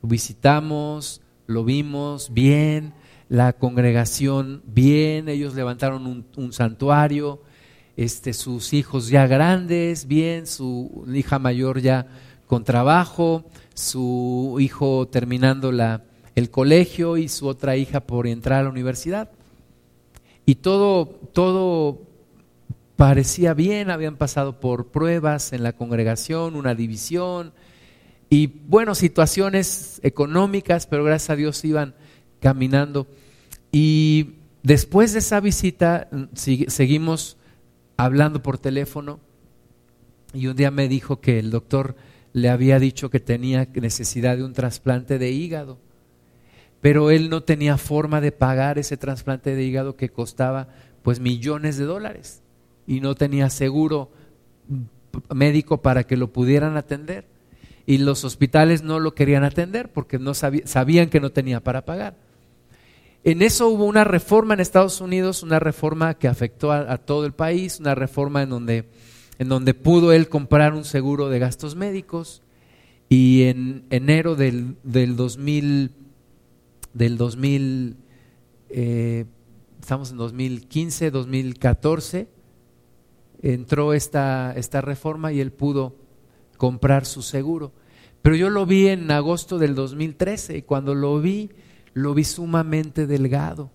visitamos, 0.00 1.20
lo 1.46 1.64
vimos 1.64 2.32
bien, 2.32 2.94
la 3.28 3.52
congregación 3.52 4.62
bien, 4.66 5.28
ellos 5.28 5.54
levantaron 5.54 6.06
un, 6.06 6.26
un 6.36 6.52
santuario, 6.52 7.40
este, 7.96 8.32
sus 8.32 8.72
hijos 8.72 9.08
ya 9.08 9.26
grandes, 9.26 10.06
bien, 10.06 10.46
su 10.46 11.04
hija 11.12 11.38
mayor 11.38 11.80
ya 11.80 12.06
con 12.46 12.64
trabajo, 12.64 13.44
su 13.74 14.56
hijo 14.60 15.08
terminando 15.08 15.72
la, 15.72 16.04
el 16.34 16.50
colegio 16.50 17.16
y 17.16 17.28
su 17.28 17.46
otra 17.46 17.76
hija 17.76 18.00
por 18.00 18.26
entrar 18.26 18.60
a 18.60 18.64
la 18.64 18.70
universidad. 18.70 19.30
Y 20.46 20.56
todo, 20.56 21.06
todo 21.06 22.02
parecía 22.96 23.54
bien, 23.54 23.90
habían 23.90 24.16
pasado 24.16 24.60
por 24.60 24.88
pruebas 24.88 25.52
en 25.52 25.62
la 25.62 25.72
congregación, 25.72 26.56
una 26.56 26.74
división 26.74 27.52
y 28.30 28.46
bueno, 28.46 28.94
situaciones 28.94 30.00
económicas, 30.02 30.86
pero 30.86 31.04
gracias 31.04 31.30
a 31.30 31.36
Dios 31.36 31.64
iban 31.64 31.94
caminando. 32.40 33.06
Y 33.70 34.34
después 34.62 35.12
de 35.12 35.20
esa 35.20 35.40
visita 35.40 36.08
seguimos 36.34 37.36
hablando 37.96 38.42
por 38.42 38.58
teléfono. 38.58 39.20
Y 40.32 40.48
un 40.48 40.56
día 40.56 40.70
me 40.70 40.88
dijo 40.88 41.20
que 41.20 41.38
el 41.38 41.50
doctor 41.50 41.96
le 42.32 42.48
había 42.48 42.78
dicho 42.80 43.10
que 43.10 43.20
tenía 43.20 43.68
necesidad 43.74 44.36
de 44.36 44.44
un 44.44 44.52
trasplante 44.52 45.18
de 45.18 45.30
hígado, 45.30 45.78
pero 46.80 47.10
él 47.10 47.30
no 47.30 47.44
tenía 47.44 47.78
forma 47.78 48.20
de 48.20 48.32
pagar 48.32 48.78
ese 48.78 48.96
trasplante 48.96 49.54
de 49.54 49.62
hígado 49.62 49.96
que 49.96 50.08
costaba 50.08 50.68
pues 51.02 51.20
millones 51.20 51.76
de 51.76 51.84
dólares. 51.84 52.42
Y 52.86 53.00
no 53.00 53.14
tenía 53.14 53.48
seguro 53.48 54.10
médico 55.32 55.80
para 55.80 56.04
que 56.04 56.16
lo 56.16 56.32
pudieran 56.32 56.76
atender 56.76 57.33
y 57.86 57.98
los 57.98 58.24
hospitales 58.24 58.82
no 58.82 58.98
lo 58.98 59.14
querían 59.14 59.44
atender 59.44 59.92
porque 59.92 60.18
no 60.18 60.34
sabían 60.34 61.10
que 61.10 61.20
no 61.20 61.30
tenía 61.30 61.60
para 61.60 61.84
pagar. 61.84 62.16
En 63.24 63.40
eso 63.42 63.68
hubo 63.68 63.86
una 63.86 64.04
reforma 64.04 64.54
en 64.54 64.60
Estados 64.60 65.00
Unidos, 65.00 65.42
una 65.42 65.58
reforma 65.58 66.14
que 66.14 66.28
afectó 66.28 66.72
a 66.72 66.98
todo 66.98 67.24
el 67.24 67.32
país, 67.32 67.80
una 67.80 67.94
reforma 67.94 68.42
en 68.42 68.50
donde 68.50 68.84
en 69.38 69.48
donde 69.48 69.74
pudo 69.74 70.12
él 70.12 70.28
comprar 70.28 70.74
un 70.74 70.84
seguro 70.84 71.28
de 71.28 71.38
gastos 71.38 71.74
médicos 71.74 72.42
y 73.08 73.44
en 73.44 73.84
enero 73.90 74.36
del, 74.36 74.76
del 74.82 75.16
2000, 75.16 75.90
del 76.92 77.16
2000 77.16 77.96
eh, 78.70 79.24
estamos 79.80 80.10
en 80.10 80.16
2015, 80.16 81.10
2014, 81.10 82.28
entró 83.42 83.92
esta, 83.92 84.52
esta 84.56 84.80
reforma 84.80 85.32
y 85.32 85.40
él 85.40 85.52
pudo 85.52 85.96
comprar 86.56 87.06
su 87.06 87.22
seguro. 87.22 87.72
Pero 88.22 88.36
yo 88.36 88.48
lo 88.48 88.64
vi 88.64 88.88
en 88.88 89.10
agosto 89.10 89.58
del 89.58 89.74
2013 89.74 90.58
y 90.58 90.62
cuando 90.62 90.94
lo 90.94 91.20
vi, 91.20 91.50
lo 91.92 92.14
vi 92.14 92.24
sumamente 92.24 93.06
delgado, 93.06 93.70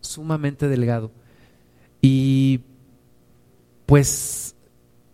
sumamente 0.00 0.66
delgado. 0.68 1.12
Y 2.00 2.62
pues 3.86 4.56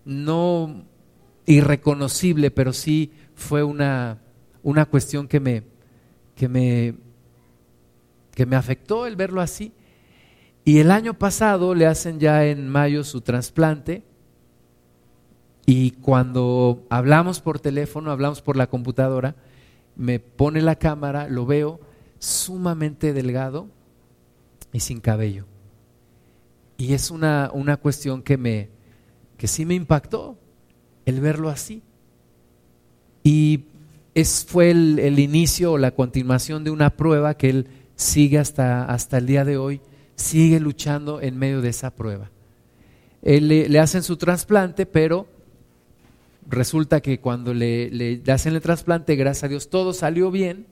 no 0.04 0.86
irreconocible, 1.44 2.50
pero 2.50 2.72
sí 2.72 3.12
fue 3.34 3.62
una, 3.62 4.22
una 4.62 4.86
cuestión 4.86 5.28
que 5.28 5.40
me, 5.40 5.64
que, 6.34 6.48
me, 6.48 6.94
que 8.34 8.46
me 8.46 8.56
afectó 8.56 9.06
el 9.06 9.16
verlo 9.16 9.42
así. 9.42 9.72
Y 10.64 10.78
el 10.78 10.90
año 10.90 11.14
pasado 11.18 11.74
le 11.74 11.86
hacen 11.86 12.18
ya 12.18 12.46
en 12.46 12.68
mayo 12.68 13.04
su 13.04 13.20
trasplante 13.20 14.07
y 15.70 15.90
cuando 15.90 16.86
hablamos 16.88 17.42
por 17.42 17.60
teléfono, 17.60 18.10
hablamos 18.10 18.40
por 18.40 18.56
la 18.56 18.68
computadora, 18.68 19.36
me 19.96 20.18
pone 20.18 20.62
la 20.62 20.76
cámara, 20.76 21.28
lo 21.28 21.44
veo 21.44 21.78
sumamente 22.18 23.12
delgado 23.12 23.68
y 24.72 24.80
sin 24.80 25.00
cabello. 25.00 25.44
Y 26.78 26.94
es 26.94 27.10
una, 27.10 27.50
una 27.52 27.76
cuestión 27.76 28.22
que 28.22 28.38
me, 28.38 28.70
que 29.36 29.46
sí 29.46 29.66
me 29.66 29.74
impactó 29.74 30.38
el 31.04 31.20
verlo 31.20 31.50
así. 31.50 31.82
Y 33.22 33.64
es, 34.14 34.46
fue 34.48 34.70
el, 34.70 35.18
inicio 35.18 35.72
o 35.72 35.76
la 35.76 35.90
continuación 35.90 36.64
de 36.64 36.70
una 36.70 36.96
prueba 36.96 37.36
que 37.36 37.50
él 37.50 37.68
sigue 37.94 38.38
hasta, 38.38 38.86
hasta 38.86 39.18
el 39.18 39.26
día 39.26 39.44
de 39.44 39.58
hoy, 39.58 39.82
sigue 40.14 40.60
luchando 40.60 41.20
en 41.20 41.36
medio 41.36 41.60
de 41.60 41.68
esa 41.68 41.90
prueba. 41.90 42.30
Él, 43.20 43.48
le, 43.48 43.78
hacen 43.78 44.02
su 44.02 44.16
trasplante, 44.16 44.86
pero 44.86 45.26
resulta 46.48 47.00
que 47.00 47.20
cuando 47.20 47.54
le, 47.54 47.90
le, 47.90 48.22
hacen 48.32 48.54
el 48.54 48.60
trasplante, 48.60 49.14
gracias 49.14 49.44
a 49.44 49.48
Dios, 49.48 49.70
todo 49.70 49.92
salió 49.92 50.30
bien. 50.30 50.66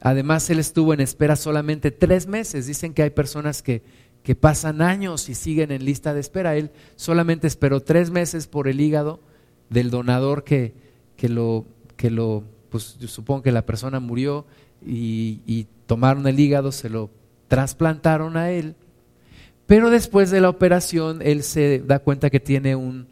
Además, 0.00 0.50
él 0.50 0.58
estuvo 0.58 0.92
en 0.92 1.00
espera 1.00 1.36
solamente 1.36 1.90
tres 1.90 2.26
meses. 2.26 2.66
Dicen 2.66 2.92
que 2.92 3.02
hay 3.02 3.10
personas 3.10 3.62
que 3.62 3.82
que 4.24 4.34
pasan 4.34 4.80
años 4.80 5.28
y 5.28 5.34
siguen 5.34 5.70
en 5.70 5.84
lista 5.84 6.14
de 6.14 6.20
espera. 6.20 6.56
Él 6.56 6.70
solamente 6.96 7.46
esperó 7.46 7.80
tres 7.80 8.10
meses 8.10 8.48
por 8.48 8.68
el 8.68 8.80
hígado 8.80 9.20
del 9.68 9.90
donador 9.90 10.44
que, 10.44 10.72
que 11.16 11.28
lo, 11.28 11.66
que 11.96 12.10
lo, 12.10 12.42
pues 12.70 12.96
yo 12.98 13.06
supongo 13.06 13.42
que 13.42 13.52
la 13.52 13.66
persona 13.66 14.00
murió 14.00 14.46
y, 14.84 15.66
tomaron 15.86 16.26
el 16.26 16.40
hígado, 16.40 16.72
se 16.72 16.88
lo 16.88 17.10
trasplantaron 17.48 18.38
a 18.38 18.50
él. 18.50 18.74
Pero 19.66 19.90
después 19.90 20.30
de 20.30 20.40
la 20.40 20.48
operación, 20.48 21.20
él 21.20 21.42
se 21.42 21.80
da 21.80 21.98
cuenta 21.98 22.30
que 22.30 22.40
tiene 22.40 22.74
un, 22.74 23.06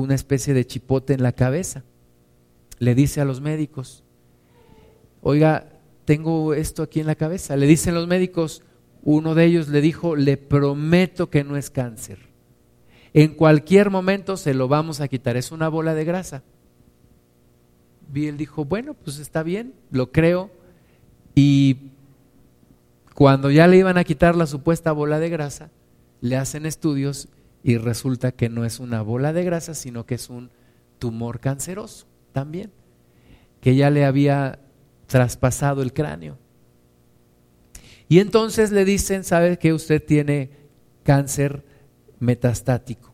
una 0.00 0.14
especie 0.14 0.52
de 0.52 0.66
chipote 0.66 1.14
en 1.14 1.22
la 1.22 1.32
cabeza. 1.32 1.82
Le 2.78 2.94
dice 2.94 3.22
a 3.22 3.24
los 3.24 3.40
médicos, 3.40 4.04
oiga, 5.22 5.72
tengo 6.04 6.52
esto 6.52 6.82
aquí 6.82 7.00
en 7.00 7.06
la 7.06 7.14
cabeza. 7.14 7.56
Le 7.56 7.66
dicen 7.66 7.94
los 7.94 8.06
médicos, 8.06 8.62
uno 9.02 9.34
de 9.34 9.46
ellos 9.46 9.68
le 9.68 9.80
dijo, 9.80 10.14
le 10.14 10.36
prometo 10.36 11.30
que 11.30 11.44
no 11.44 11.56
es 11.56 11.70
cáncer. 11.70 12.18
En 13.14 13.34
cualquier 13.34 13.88
momento 13.88 14.36
se 14.36 14.52
lo 14.52 14.68
vamos 14.68 15.00
a 15.00 15.08
quitar, 15.08 15.38
es 15.38 15.50
una 15.50 15.68
bola 15.68 15.94
de 15.94 16.04
grasa. 16.04 16.42
Y 18.14 18.26
él 18.26 18.36
dijo, 18.36 18.66
bueno, 18.66 18.92
pues 18.92 19.18
está 19.18 19.42
bien, 19.42 19.72
lo 19.90 20.12
creo. 20.12 20.50
Y 21.34 21.90
cuando 23.14 23.50
ya 23.50 23.66
le 23.66 23.78
iban 23.78 23.96
a 23.96 24.04
quitar 24.04 24.36
la 24.36 24.46
supuesta 24.46 24.92
bola 24.92 25.18
de 25.18 25.30
grasa, 25.30 25.70
le 26.20 26.36
hacen 26.36 26.66
estudios 26.66 27.28
y 27.66 27.78
resulta 27.78 28.30
que 28.30 28.48
no 28.48 28.64
es 28.64 28.78
una 28.78 29.02
bola 29.02 29.32
de 29.32 29.42
grasa, 29.42 29.74
sino 29.74 30.06
que 30.06 30.14
es 30.14 30.30
un 30.30 30.50
tumor 31.00 31.40
canceroso 31.40 32.06
también, 32.30 32.70
que 33.60 33.74
ya 33.74 33.90
le 33.90 34.04
había 34.04 34.60
traspasado 35.08 35.82
el 35.82 35.92
cráneo. 35.92 36.38
Y 38.08 38.20
entonces 38.20 38.70
le 38.70 38.84
dicen, 38.84 39.24
¿sabe 39.24 39.58
que 39.58 39.72
usted 39.72 40.00
tiene 40.00 40.50
cáncer 41.02 41.64
metastático? 42.20 43.12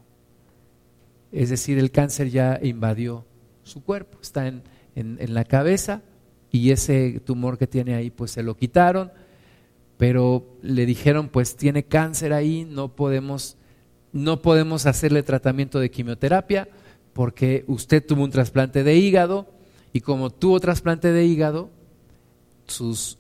Es 1.33 1.49
decir, 1.49 1.79
el 1.79 1.91
cáncer 1.91 2.29
ya 2.29 2.61
invadió 2.63 3.25
su 3.63 3.83
cuerpo, 3.83 4.19
está 4.21 4.49
en, 4.49 4.65
en 4.95 5.33
la 5.33 5.45
cabeza 5.45 6.03
y 6.51 6.73
ese 6.73 7.23
tumor 7.25 7.57
que 7.57 7.67
tiene 7.67 7.95
ahí 7.95 8.11
pues 8.11 8.33
se 8.33 8.43
lo 8.43 8.55
quitaron, 8.55 9.13
pero 9.97 10.59
le 10.61 10.85
dijeron 10.85 11.31
pues 11.31 11.57
tiene 11.57 11.85
cáncer 11.85 12.35
ahí, 12.35 12.67
no 12.69 12.95
podemos 12.95 13.57
no 14.13 14.43
podemos 14.43 14.87
hacerle 14.87 15.23
tratamiento 15.23 15.81
de 15.81 15.91
quimioterapia 15.91 16.69
porque 17.13 17.65
usted 17.67 18.05
tuvo 18.05 18.25
un 18.25 18.31
trasplante 18.31 18.85
de 18.85 18.97
hígado 18.97 19.49
y 19.93 20.01
como 20.01 20.31
tuvo 20.31 20.61
trasplante 20.61 21.13
de 21.13 21.25
hígado, 21.25 21.71
su 22.67 23.17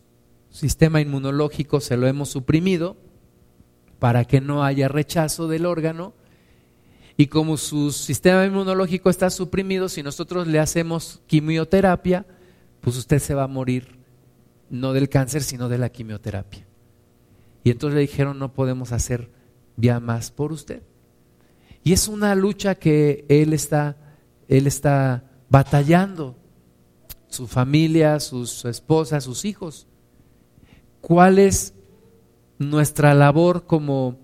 sistema 0.50 1.00
inmunológico 1.00 1.80
se 1.80 1.96
lo 1.96 2.06
hemos 2.06 2.28
suprimido 2.28 2.96
para 3.98 4.24
que 4.24 4.40
no 4.40 4.64
haya 4.64 4.88
rechazo 4.88 5.48
del 5.48 5.66
órgano 5.66 6.14
y 7.16 7.26
como 7.26 7.56
su 7.56 7.92
sistema 7.92 8.44
inmunológico 8.46 9.10
está 9.10 9.30
suprimido, 9.30 9.88
si 9.88 10.02
nosotros 10.02 10.46
le 10.46 10.58
hacemos 10.58 11.20
quimioterapia, 11.26 12.26
pues 12.80 12.96
usted 12.96 13.18
se 13.18 13.34
va 13.34 13.44
a 13.44 13.48
morir 13.48 13.98
no 14.70 14.92
del 14.94 15.08
cáncer, 15.10 15.42
sino 15.42 15.68
de 15.68 15.78
la 15.78 15.90
quimioterapia. 15.90 16.66
Y 17.62 17.70
entonces 17.70 17.94
le 17.94 18.00
dijeron, 18.00 18.38
no 18.38 18.54
podemos 18.54 18.92
hacer 18.92 19.30
ya 19.76 20.00
más 20.00 20.30
por 20.30 20.52
usted. 20.52 20.82
Y 21.84 21.92
es 21.92 22.08
una 22.08 22.34
lucha 22.34 22.76
que 22.76 23.24
él 23.28 23.52
está, 23.52 23.96
él 24.48 24.66
está 24.66 25.24
batallando, 25.48 26.36
su 27.28 27.46
familia, 27.46 28.20
su, 28.20 28.46
su 28.46 28.68
esposa, 28.68 29.20
sus 29.20 29.44
hijos. 29.44 29.86
¿Cuál 31.00 31.38
es 31.38 31.74
nuestra 32.58 33.14
labor 33.14 33.66
como 33.66 34.18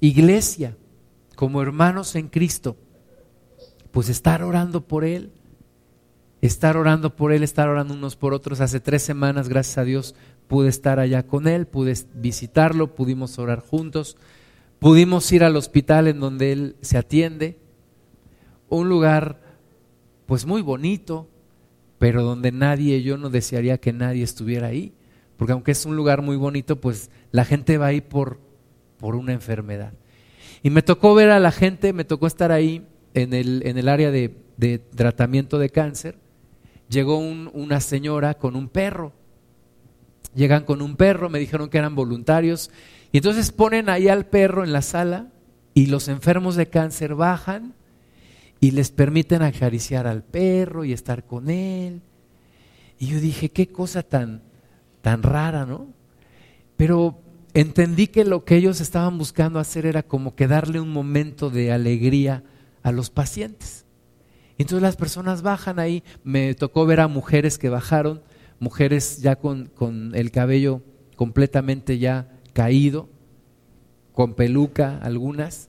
iglesia, 0.00 0.76
como 1.36 1.60
hermanos 1.60 2.14
en 2.14 2.28
Cristo? 2.28 2.76
Pues 3.90 4.08
estar 4.08 4.42
orando 4.42 4.86
por 4.86 5.04
Él, 5.04 5.32
estar 6.40 6.76
orando 6.76 7.14
por 7.14 7.32
Él, 7.32 7.42
estar 7.42 7.68
orando 7.68 7.94
unos 7.94 8.16
por 8.16 8.32
otros. 8.32 8.60
Hace 8.60 8.80
tres 8.80 9.02
semanas, 9.02 9.48
gracias 9.48 9.78
a 9.78 9.84
Dios, 9.84 10.14
pude 10.48 10.68
estar 10.68 10.98
allá 10.98 11.26
con 11.26 11.46
Él, 11.46 11.66
pude 11.66 11.94
visitarlo, 12.14 12.94
pudimos 12.94 13.38
orar 13.38 13.60
juntos. 13.60 14.16
Pudimos 14.84 15.32
ir 15.32 15.44
al 15.44 15.56
hospital 15.56 16.08
en 16.08 16.20
donde 16.20 16.52
él 16.52 16.76
se 16.82 16.98
atiende, 16.98 17.56
un 18.68 18.90
lugar 18.90 19.40
pues 20.26 20.44
muy 20.44 20.60
bonito, 20.60 21.26
pero 21.98 22.22
donde 22.22 22.52
nadie, 22.52 23.02
yo 23.02 23.16
no 23.16 23.30
desearía 23.30 23.78
que 23.78 23.94
nadie 23.94 24.22
estuviera 24.22 24.66
ahí, 24.66 24.92
porque 25.38 25.54
aunque 25.54 25.72
es 25.72 25.86
un 25.86 25.96
lugar 25.96 26.20
muy 26.20 26.36
bonito, 26.36 26.82
pues 26.82 27.10
la 27.30 27.46
gente 27.46 27.78
va 27.78 27.86
ahí 27.86 28.02
por, 28.02 28.40
por 28.98 29.16
una 29.16 29.32
enfermedad. 29.32 29.94
Y 30.62 30.68
me 30.68 30.82
tocó 30.82 31.14
ver 31.14 31.30
a 31.30 31.40
la 31.40 31.50
gente, 31.50 31.94
me 31.94 32.04
tocó 32.04 32.26
estar 32.26 32.52
ahí 32.52 32.86
en 33.14 33.32
el, 33.32 33.62
en 33.64 33.78
el 33.78 33.88
área 33.88 34.10
de, 34.10 34.36
de 34.58 34.80
tratamiento 34.80 35.58
de 35.58 35.70
cáncer. 35.70 36.18
Llegó 36.90 37.16
una 37.16 37.80
señora 37.80 38.34
con 38.34 38.54
un 38.54 38.68
perro. 38.68 39.14
Llegan 40.34 40.64
con 40.64 40.82
un 40.82 40.96
perro, 40.96 41.30
me 41.30 41.38
dijeron 41.38 41.70
que 41.70 41.78
eran 41.78 41.94
voluntarios 41.94 42.70
y 43.14 43.18
entonces 43.18 43.52
ponen 43.52 43.88
ahí 43.90 44.08
al 44.08 44.26
perro 44.26 44.64
en 44.64 44.72
la 44.72 44.82
sala 44.82 45.28
y 45.72 45.86
los 45.86 46.08
enfermos 46.08 46.56
de 46.56 46.66
cáncer 46.66 47.14
bajan 47.14 47.72
y 48.58 48.72
les 48.72 48.90
permiten 48.90 49.40
acariciar 49.40 50.08
al 50.08 50.24
perro 50.24 50.84
y 50.84 50.92
estar 50.92 51.24
con 51.24 51.48
él. 51.48 52.02
Y 52.98 53.06
yo 53.06 53.20
dije, 53.20 53.50
qué 53.50 53.68
cosa 53.68 54.02
tan, 54.02 54.42
tan 55.00 55.22
rara, 55.22 55.64
¿no? 55.64 55.86
Pero 56.76 57.20
entendí 57.52 58.08
que 58.08 58.24
lo 58.24 58.44
que 58.44 58.56
ellos 58.56 58.80
estaban 58.80 59.16
buscando 59.16 59.60
hacer 59.60 59.86
era 59.86 60.02
como 60.02 60.34
que 60.34 60.48
darle 60.48 60.80
un 60.80 60.90
momento 60.90 61.50
de 61.50 61.70
alegría 61.70 62.42
a 62.82 62.90
los 62.90 63.10
pacientes. 63.10 63.84
Entonces 64.58 64.82
las 64.82 64.96
personas 64.96 65.42
bajan 65.42 65.78
ahí, 65.78 66.02
me 66.24 66.56
tocó 66.56 66.84
ver 66.84 66.98
a 66.98 67.06
mujeres 67.06 67.58
que 67.58 67.68
bajaron, 67.68 68.22
mujeres 68.58 69.18
ya 69.22 69.36
con, 69.36 69.66
con 69.66 70.16
el 70.16 70.32
cabello 70.32 70.82
completamente 71.14 72.00
ya 72.00 72.33
caído, 72.54 73.10
con 74.14 74.32
peluca 74.32 74.98
algunas, 75.02 75.68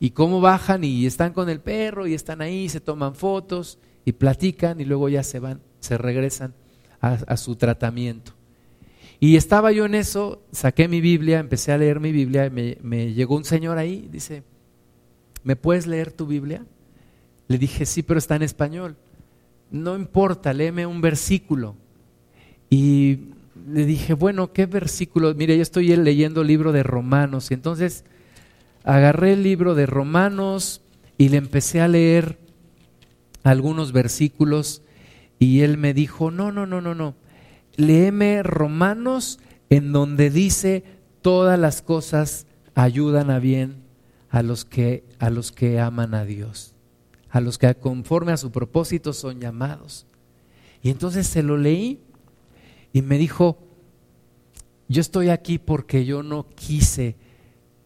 y 0.00 0.10
cómo 0.10 0.40
bajan 0.40 0.84
y 0.84 1.04
están 1.06 1.32
con 1.32 1.50
el 1.50 1.60
perro 1.60 2.06
y 2.06 2.14
están 2.14 2.40
ahí, 2.40 2.68
se 2.68 2.80
toman 2.80 3.14
fotos 3.14 3.78
y 4.04 4.12
platican 4.12 4.80
y 4.80 4.84
luego 4.84 5.08
ya 5.08 5.22
se 5.22 5.38
van, 5.38 5.60
se 5.80 5.98
regresan 5.98 6.54
a, 7.00 7.36
su 7.36 7.56
tratamiento. 7.56 8.32
Y 9.20 9.36
estaba 9.36 9.72
yo 9.72 9.84
en 9.84 9.94
eso, 9.94 10.42
saqué 10.52 10.88
mi 10.88 11.02
Biblia, 11.02 11.38
empecé 11.38 11.72
a 11.72 11.78
leer 11.78 12.00
mi 12.00 12.12
Biblia, 12.12 12.46
y 12.46 12.50
me, 12.50 12.78
me 12.82 13.12
llegó 13.12 13.36
un 13.36 13.44
señor 13.44 13.76
ahí, 13.76 14.08
dice, 14.10 14.42
¿me 15.42 15.56
puedes 15.56 15.86
leer 15.86 16.12
tu 16.12 16.26
Biblia? 16.26 16.64
Le 17.48 17.58
dije, 17.58 17.84
sí, 17.84 18.02
pero 18.02 18.18
está 18.18 18.36
en 18.36 18.42
español. 18.42 18.96
No 19.70 19.96
importa, 19.96 20.52
léeme 20.52 20.86
un 20.86 21.00
versículo. 21.00 21.76
Y 22.70 23.33
le 23.66 23.86
dije, 23.86 24.12
bueno, 24.12 24.52
¿qué 24.52 24.66
versículo? 24.66 25.34
Mire, 25.34 25.56
yo 25.56 25.62
estoy 25.62 25.94
leyendo 25.96 26.42
el 26.42 26.48
libro 26.48 26.72
de 26.72 26.82
Romanos 26.82 27.50
y 27.50 27.54
entonces 27.54 28.04
agarré 28.84 29.32
el 29.32 29.42
libro 29.42 29.74
de 29.74 29.86
Romanos 29.86 30.82
y 31.16 31.30
le 31.30 31.38
empecé 31.38 31.80
a 31.80 31.88
leer 31.88 32.38
algunos 33.42 33.92
versículos 33.92 34.82
y 35.38 35.60
él 35.60 35.78
me 35.78 35.94
dijo, 35.94 36.30
no, 36.30 36.52
no, 36.52 36.66
no, 36.66 36.80
no, 36.80 36.94
no, 36.94 37.14
léeme 37.76 38.42
Romanos 38.42 39.38
en 39.70 39.92
donde 39.92 40.30
dice 40.30 40.84
todas 41.22 41.58
las 41.58 41.80
cosas 41.80 42.46
ayudan 42.74 43.30
a 43.30 43.38
bien 43.38 43.76
a 44.28 44.42
los 44.42 44.64
que, 44.64 45.04
a 45.18 45.30
los 45.30 45.52
que 45.52 45.80
aman 45.80 46.14
a 46.14 46.24
Dios, 46.24 46.74
a 47.30 47.40
los 47.40 47.56
que 47.56 47.74
conforme 47.74 48.32
a 48.32 48.36
su 48.36 48.50
propósito 48.50 49.12
son 49.12 49.40
llamados. 49.40 50.06
Y 50.82 50.90
entonces 50.90 51.26
se 51.26 51.42
lo 51.42 51.56
leí 51.56 52.00
y 52.94 53.02
me 53.02 53.18
dijo, 53.18 53.58
yo 54.88 55.00
estoy 55.00 55.28
aquí 55.28 55.58
porque 55.58 56.04
yo 56.04 56.22
no 56.22 56.46
quise 56.54 57.16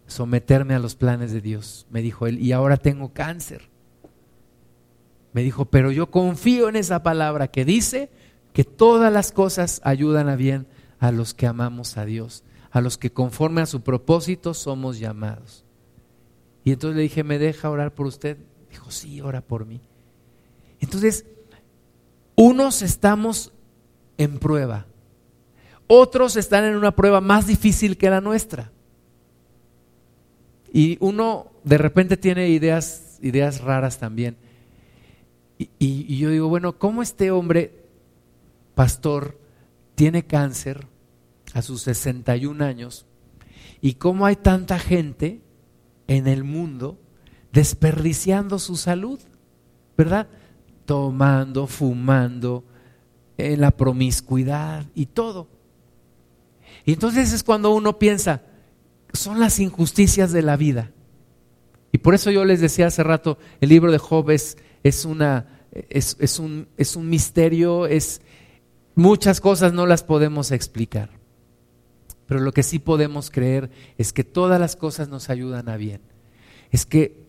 someterme 0.06 0.74
a 0.74 0.78
los 0.78 0.96
planes 0.96 1.32
de 1.32 1.40
Dios, 1.40 1.86
me 1.90 2.02
dijo 2.02 2.26
él, 2.26 2.38
y 2.38 2.52
ahora 2.52 2.76
tengo 2.76 3.14
cáncer. 3.14 3.70
Me 5.32 5.42
dijo, 5.42 5.64
pero 5.64 5.90
yo 5.90 6.10
confío 6.10 6.68
en 6.68 6.76
esa 6.76 7.02
palabra 7.02 7.48
que 7.48 7.64
dice 7.64 8.10
que 8.52 8.64
todas 8.64 9.10
las 9.10 9.32
cosas 9.32 9.80
ayudan 9.82 10.28
a 10.28 10.36
bien 10.36 10.66
a 10.98 11.10
los 11.10 11.32
que 11.32 11.46
amamos 11.46 11.96
a 11.96 12.04
Dios, 12.04 12.44
a 12.70 12.82
los 12.82 12.98
que 12.98 13.10
conforme 13.10 13.62
a 13.62 13.66
su 13.66 13.80
propósito 13.80 14.52
somos 14.52 14.98
llamados. 14.98 15.64
Y 16.64 16.72
entonces 16.72 16.96
le 16.96 17.02
dije, 17.04 17.24
¿me 17.24 17.38
deja 17.38 17.70
orar 17.70 17.94
por 17.94 18.06
usted? 18.06 18.36
Dijo, 18.68 18.90
sí, 18.90 19.22
ora 19.22 19.40
por 19.40 19.64
mí. 19.64 19.80
Entonces, 20.80 21.24
unos 22.36 22.82
estamos 22.82 23.54
en 24.18 24.38
prueba, 24.38 24.86
otros 25.88 26.36
están 26.36 26.64
en 26.64 26.76
una 26.76 26.94
prueba 26.94 27.20
más 27.20 27.46
difícil 27.46 27.96
que 27.96 28.10
la 28.10 28.20
nuestra. 28.20 28.70
Y 30.72 30.98
uno 31.00 31.50
de 31.64 31.78
repente 31.78 32.16
tiene 32.16 32.48
ideas, 32.50 33.18
ideas 33.22 33.60
raras 33.60 33.98
también. 33.98 34.36
Y, 35.58 35.70
y, 35.78 36.18
yo 36.18 36.30
digo, 36.30 36.48
bueno, 36.48 36.78
¿cómo 36.78 37.02
este 37.02 37.32
hombre, 37.32 37.84
pastor, 38.76 39.36
tiene 39.96 40.24
cáncer 40.24 40.86
a 41.52 41.62
sus 41.62 41.82
61 41.82 42.64
años? 42.64 43.06
¿Y 43.80 43.94
cómo 43.94 44.26
hay 44.26 44.36
tanta 44.36 44.78
gente 44.78 45.40
en 46.06 46.28
el 46.28 46.44
mundo 46.44 47.00
desperdiciando 47.52 48.60
su 48.60 48.76
salud? 48.76 49.18
¿Verdad? 49.96 50.28
Tomando, 50.84 51.66
fumando, 51.66 52.64
en 53.36 53.60
la 53.60 53.70
promiscuidad 53.72 54.86
y 54.94 55.06
todo. 55.06 55.48
Y 56.88 56.94
entonces 56.94 57.34
es 57.34 57.44
cuando 57.44 57.74
uno 57.74 57.98
piensa, 57.98 58.40
son 59.12 59.38
las 59.40 59.60
injusticias 59.60 60.32
de 60.32 60.40
la 60.40 60.56
vida. 60.56 60.90
Y 61.92 61.98
Por 61.98 62.14
eso 62.14 62.30
yo 62.30 62.46
les 62.46 62.62
decía 62.62 62.86
hace 62.86 63.02
rato, 63.02 63.36
el 63.60 63.68
libro 63.68 63.92
de 63.92 63.98
Job 63.98 64.30
es, 64.30 64.56
es, 64.82 65.04
una, 65.04 65.66
es, 65.70 66.38
un, 66.38 66.66
es 66.78 66.96
un 66.96 67.10
misterio, 67.10 67.84
es, 67.84 68.22
muchas 68.94 69.42
cosas 69.42 69.74
no 69.74 69.84
las 69.86 70.02
podemos 70.02 70.50
explicar. 70.50 71.10
Pero 72.24 72.40
lo 72.40 72.52
que 72.52 72.62
sí 72.62 72.78
podemos 72.78 73.30
creer 73.30 73.68
es 73.98 74.14
que 74.14 74.24
todas 74.24 74.58
las 74.58 74.74
cosas 74.74 75.10
nos 75.10 75.28
ayudan 75.28 75.68
a 75.68 75.76
bien. 75.76 76.00
Es 76.70 76.86
que 76.86 77.22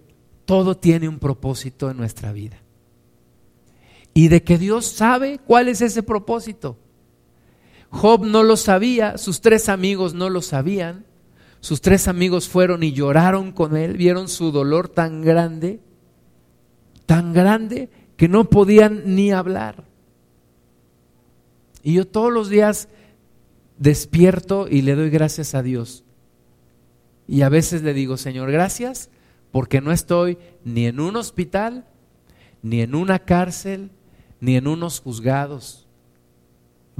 todo 0.45 0.77
tiene 0.77 1.09
un 1.09 1.19
propósito 1.19 1.91
en 1.91 1.97
nuestra 1.97 2.31
vida. 2.31 2.61
Y 4.13 4.29
de 4.29 4.41
que 4.41 4.57
Dios 4.57 4.85
sabe 4.85 5.37
cuál 5.45 5.67
es 5.67 5.81
ese 5.81 6.01
propósito. 6.01 6.77
Job 7.91 8.25
no 8.25 8.43
lo 8.43 8.55
sabía, 8.55 9.17
sus 9.17 9.41
tres 9.41 9.69
amigos 9.69 10.13
no 10.13 10.29
lo 10.29 10.41
sabían. 10.41 11.05
Sus 11.61 11.81
tres 11.81 12.07
amigos 12.07 12.47
fueron 12.47 12.83
y 12.83 12.93
lloraron 12.93 13.51
con 13.51 13.75
él, 13.75 13.97
vieron 13.97 14.29
su 14.29 14.51
dolor 14.51 14.87
tan 14.87 15.21
grande, 15.21 15.81
tan 17.05 17.33
grande 17.33 17.89
que 18.15 18.29
no 18.29 18.45
podían 18.45 19.15
ni 19.15 19.31
hablar. 19.31 19.83
Y 21.83 21.93
yo 21.93 22.07
todos 22.07 22.31
los 22.31 22.49
días 22.49 22.87
despierto 23.77 24.67
y 24.69 24.83
le 24.83 24.95
doy 24.95 25.09
gracias 25.09 25.53
a 25.53 25.63
Dios. 25.63 26.03
Y 27.27 27.41
a 27.41 27.49
veces 27.49 27.83
le 27.83 27.93
digo, 27.93 28.15
Señor, 28.15 28.51
gracias 28.51 29.09
porque 29.51 29.81
no 29.81 29.91
estoy 29.91 30.37
ni 30.63 30.85
en 30.85 30.99
un 30.99 31.17
hospital, 31.17 31.85
ni 32.61 32.81
en 32.81 32.95
una 32.95 33.19
cárcel, 33.19 33.91
ni 34.39 34.55
en 34.55 34.67
unos 34.67 35.01
juzgados. 35.01 35.88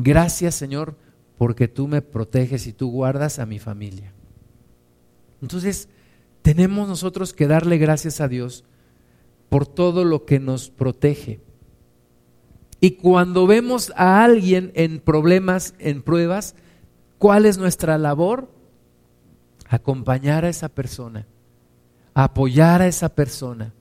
Gracias, 0.02 0.56
Señor, 0.56 0.96
porque 1.38 1.68
tú 1.68 1.90
me 1.90 2.02
proteges 2.02 2.68
y 2.68 2.74
tú 2.74 2.90
guardas 2.90 3.38
a 3.38 3.46
mi 3.46 3.60
familia. 3.60 4.14
Entonces, 5.42 5.90
tenemos 6.42 6.88
nosotros 6.88 7.34
que 7.34 7.48
darle 7.48 7.78
gracias 7.78 8.22
a 8.22 8.30
Dios 8.30 8.64
por 9.50 9.68
todo 9.68 10.06
lo 10.06 10.24
que 10.24 10.40
nos 10.40 10.70
protege. 10.70 11.42
Y 12.80 12.92
cuando 12.92 13.46
vemos 13.46 13.92
a 13.98 14.24
alguien 14.24 14.72
en 14.74 15.02
problemas, 15.02 15.74
en 15.80 16.02
pruebas, 16.02 16.56
¿cuál 17.18 17.46
es 17.46 17.58
nuestra 17.58 17.98
labor? 17.98 18.50
Acompañar 19.68 20.46
a 20.46 20.50
esa 20.50 20.70
persona, 20.70 21.28
apoyar 22.14 22.82
a 22.82 22.88
esa 22.88 23.10
persona, 23.10 23.74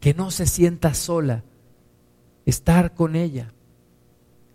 que 0.00 0.14
no 0.14 0.32
se 0.32 0.46
sienta 0.46 0.94
sola, 0.94 1.44
estar 2.44 2.94
con 2.94 3.14
ella, 3.14 3.52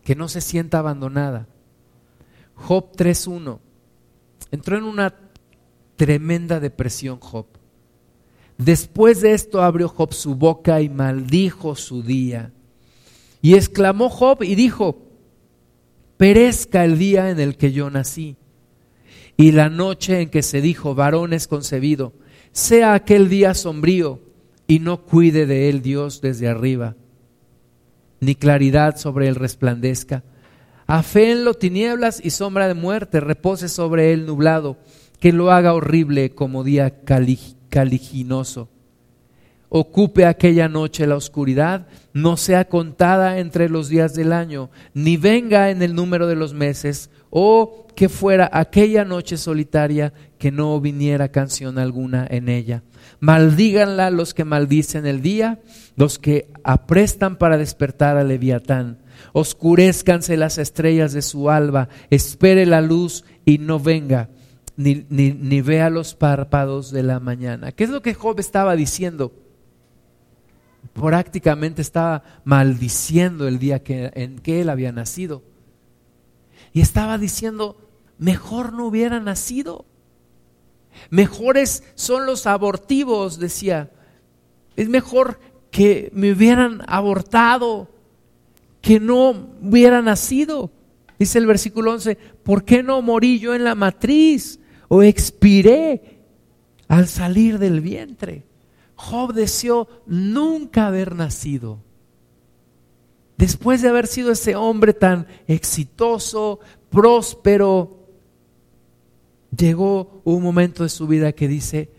que 0.03 0.15
no 0.15 0.27
se 0.27 0.41
sienta 0.41 0.79
abandonada. 0.79 1.47
Job 2.55 2.91
3.1 2.95 3.59
entró 4.51 4.77
en 4.77 4.83
una 4.83 5.15
tremenda 5.95 6.59
depresión 6.59 7.19
Job. 7.19 7.45
Después 8.57 9.21
de 9.21 9.33
esto 9.33 9.61
abrió 9.61 9.87
Job 9.87 10.13
su 10.13 10.35
boca 10.35 10.81
y 10.81 10.89
maldijo 10.89 11.75
su 11.75 12.03
día. 12.03 12.51
Y 13.41 13.55
exclamó 13.55 14.09
Job 14.09 14.43
y 14.43 14.55
dijo, 14.55 15.07
perezca 16.17 16.85
el 16.85 16.99
día 16.99 17.31
en 17.31 17.39
el 17.39 17.57
que 17.57 17.71
yo 17.71 17.89
nací 17.89 18.37
y 19.37 19.53
la 19.53 19.69
noche 19.69 20.21
en 20.21 20.29
que 20.29 20.43
se 20.43 20.61
dijo, 20.61 20.93
varón 20.93 21.33
es 21.33 21.47
concebido, 21.47 22.13
sea 22.51 22.93
aquel 22.93 23.29
día 23.29 23.55
sombrío 23.55 24.19
y 24.67 24.77
no 24.77 25.03
cuide 25.03 25.47
de 25.47 25.69
él 25.69 25.81
Dios 25.81 26.21
desde 26.21 26.47
arriba, 26.47 26.95
ni 28.21 28.35
claridad 28.35 28.95
sobre 28.95 29.27
él 29.27 29.35
resplandezca. 29.35 30.23
lo 30.87 31.53
tinieblas 31.55 32.21
y 32.23 32.29
sombra 32.29 32.67
de 32.67 32.73
muerte, 32.73 33.19
repose 33.19 33.67
sobre 33.67 34.13
él 34.13 34.25
nublado 34.25 34.77
que 35.19 35.31
lo 35.31 35.51
haga 35.51 35.73
horrible 35.73 36.31
como 36.31 36.63
día 36.63 37.01
caliginoso. 37.69 38.69
Ocupe 39.69 40.25
aquella 40.25 40.67
noche 40.67 41.07
la 41.07 41.15
oscuridad, 41.15 41.87
no 42.11 42.35
sea 42.35 42.65
contada 42.65 43.39
entre 43.39 43.69
los 43.69 43.87
días 43.87 44.13
del 44.13 44.33
año, 44.33 44.69
ni 44.93 45.15
venga 45.15 45.69
en 45.69 45.81
el 45.81 45.95
número 45.95 46.27
de 46.27 46.35
los 46.35 46.53
meses, 46.53 47.09
o 47.29 47.87
que 47.95 48.09
fuera 48.09 48.49
aquella 48.51 49.05
noche 49.05 49.37
solitaria 49.37 50.11
que 50.37 50.51
no 50.51 50.79
viniera 50.81 51.29
canción 51.29 51.77
alguna 51.77 52.27
en 52.29 52.49
ella. 52.49 52.83
Maldíganla 53.21 54.09
los 54.09 54.33
que 54.33 54.43
maldicen 54.43 55.05
el 55.05 55.21
día, 55.21 55.61
los 55.95 56.19
que 56.19 56.51
aprestan 56.63 57.37
para 57.37 57.57
despertar 57.57 58.17
a 58.17 58.23
Leviatán. 58.23 58.97
Oscurezcanse 59.31 60.35
las 60.35 60.57
estrellas 60.57 61.13
de 61.13 61.21
su 61.21 61.49
alba, 61.49 61.87
espere 62.09 62.65
la 62.65 62.81
luz 62.81 63.23
y 63.45 63.59
no 63.59 63.79
venga 63.79 64.29
ni, 64.81 65.61
vea 65.61 65.89
los 65.89 66.15
párpados 66.15 66.91
de 66.91 67.03
la 67.03 67.19
mañana. 67.19 67.71
¿Qué 67.71 67.83
es 67.83 67.89
lo 67.89 68.01
que 68.01 68.13
Job 68.13 68.39
estaba 68.39 68.75
diciendo? 68.75 69.31
Prácticamente 70.93 71.81
estaba 71.81 72.23
maldiciendo 72.43 73.47
el 73.47 73.59
día 73.59 73.81
en 73.85 74.39
que 74.39 74.61
él 74.61 74.69
había 74.69 74.91
nacido. 74.91 75.43
Y 76.73 76.81
estaba 76.81 77.17
diciendo, 77.17 77.77
mejor 78.17 78.73
no 78.73 78.87
hubiera 78.87 79.19
nacido. 79.19 79.85
Mejores 81.09 81.83
son 81.95 82.25
los 82.25 82.47
abortivos, 82.47 83.39
decía. 83.39 83.91
Es 84.75 84.89
mejor 84.89 85.39
que 85.71 86.11
me 86.13 86.31
hubieran 86.31 86.83
abortado, 86.87 87.89
que 88.81 88.99
no 88.99 89.29
hubiera 89.61 90.01
nacido. 90.01 90.71
Dice 91.19 91.37
el 91.37 91.45
versículo 91.45 91.91
11, 91.91 92.15
¿por 92.43 92.63
qué 92.63 92.83
no 92.83 93.01
morí 93.01 93.39
yo 93.39 93.53
en 93.53 93.63
la 93.63 93.75
matriz? 93.75 94.59
o 94.93 95.03
expiré 95.03 96.19
al 96.89 97.07
salir 97.07 97.59
del 97.59 97.79
vientre. 97.79 98.43
Job 98.95 99.31
deseó 99.31 99.87
nunca 100.05 100.87
haber 100.87 101.15
nacido. 101.15 101.79
Después 103.37 103.81
de 103.81 103.87
haber 103.87 104.05
sido 104.05 104.33
ese 104.33 104.57
hombre 104.57 104.93
tan 104.93 105.27
exitoso, 105.47 106.59
próspero, 106.89 108.00
llegó 109.55 110.21
un 110.23 110.41
momento 110.43 110.83
de 110.83 110.89
su 110.89 111.07
vida 111.07 111.31
que 111.33 111.47
dice, 111.47 111.89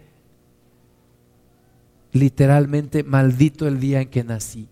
literalmente, 2.12 3.03
maldito 3.03 3.66
el 3.68 3.80
día 3.80 4.00
en 4.00 4.09
que 4.09 4.24
nací. 4.24 4.68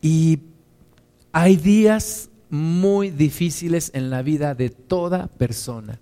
Y 0.00 0.40
hay 1.32 1.56
días 1.56 2.30
muy 2.50 3.10
difíciles 3.10 3.90
en 3.94 4.10
la 4.10 4.22
vida 4.22 4.54
de 4.54 4.68
toda 4.68 5.28
persona. 5.28 6.00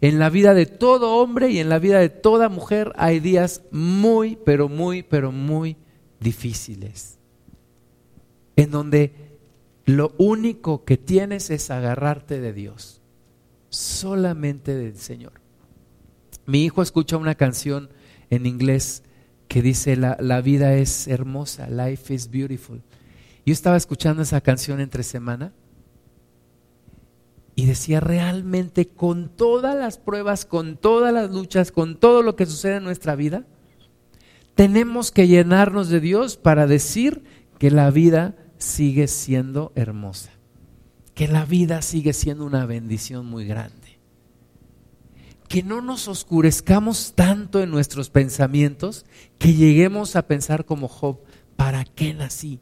En 0.00 0.18
la 0.18 0.30
vida 0.30 0.54
de 0.54 0.66
todo 0.66 1.16
hombre 1.16 1.50
y 1.50 1.58
en 1.58 1.68
la 1.68 1.78
vida 1.78 1.98
de 1.98 2.08
toda 2.08 2.48
mujer 2.48 2.92
hay 2.96 3.20
días 3.20 3.62
muy, 3.70 4.36
pero 4.44 4.68
muy, 4.68 5.02
pero 5.02 5.32
muy 5.32 5.76
difíciles. 6.20 7.18
En 8.56 8.70
donde 8.70 9.27
lo 9.88 10.14
único 10.18 10.84
que 10.84 10.98
tienes 10.98 11.48
es 11.48 11.70
agarrarte 11.70 12.42
de 12.42 12.52
Dios, 12.52 13.00
solamente 13.70 14.74
del 14.74 14.98
Señor. 14.98 15.40
Mi 16.44 16.62
hijo 16.62 16.82
escucha 16.82 17.16
una 17.16 17.36
canción 17.36 17.88
en 18.28 18.44
inglés 18.44 19.02
que 19.48 19.62
dice, 19.62 19.96
la, 19.96 20.18
la 20.20 20.42
vida 20.42 20.74
es 20.74 21.08
hermosa, 21.08 21.70
life 21.70 22.12
is 22.12 22.30
beautiful. 22.30 22.82
Yo 23.46 23.52
estaba 23.54 23.78
escuchando 23.78 24.22
esa 24.22 24.42
canción 24.42 24.80
entre 24.80 25.02
semana 25.02 25.54
y 27.54 27.64
decía, 27.64 28.00
realmente 28.00 28.88
con 28.88 29.30
todas 29.30 29.74
las 29.74 29.96
pruebas, 29.96 30.44
con 30.44 30.76
todas 30.76 31.14
las 31.14 31.30
luchas, 31.30 31.72
con 31.72 31.98
todo 31.98 32.20
lo 32.20 32.36
que 32.36 32.44
sucede 32.44 32.76
en 32.76 32.84
nuestra 32.84 33.16
vida, 33.16 33.46
tenemos 34.54 35.10
que 35.10 35.28
llenarnos 35.28 35.88
de 35.88 36.00
Dios 36.00 36.36
para 36.36 36.66
decir 36.66 37.24
que 37.58 37.70
la 37.70 37.90
vida 37.90 38.36
sigue 38.58 39.08
siendo 39.08 39.72
hermosa, 39.74 40.30
que 41.14 41.28
la 41.28 41.44
vida 41.44 41.82
sigue 41.82 42.12
siendo 42.12 42.44
una 42.44 42.66
bendición 42.66 43.26
muy 43.26 43.46
grande. 43.46 43.98
Que 45.48 45.62
no 45.62 45.80
nos 45.80 46.08
oscurezcamos 46.08 47.14
tanto 47.14 47.62
en 47.62 47.70
nuestros 47.70 48.10
pensamientos 48.10 49.06
que 49.38 49.54
lleguemos 49.54 50.14
a 50.14 50.26
pensar 50.26 50.66
como 50.66 50.88
Job, 50.88 51.20
¿para 51.56 51.84
qué 51.84 52.12
nací? 52.12 52.60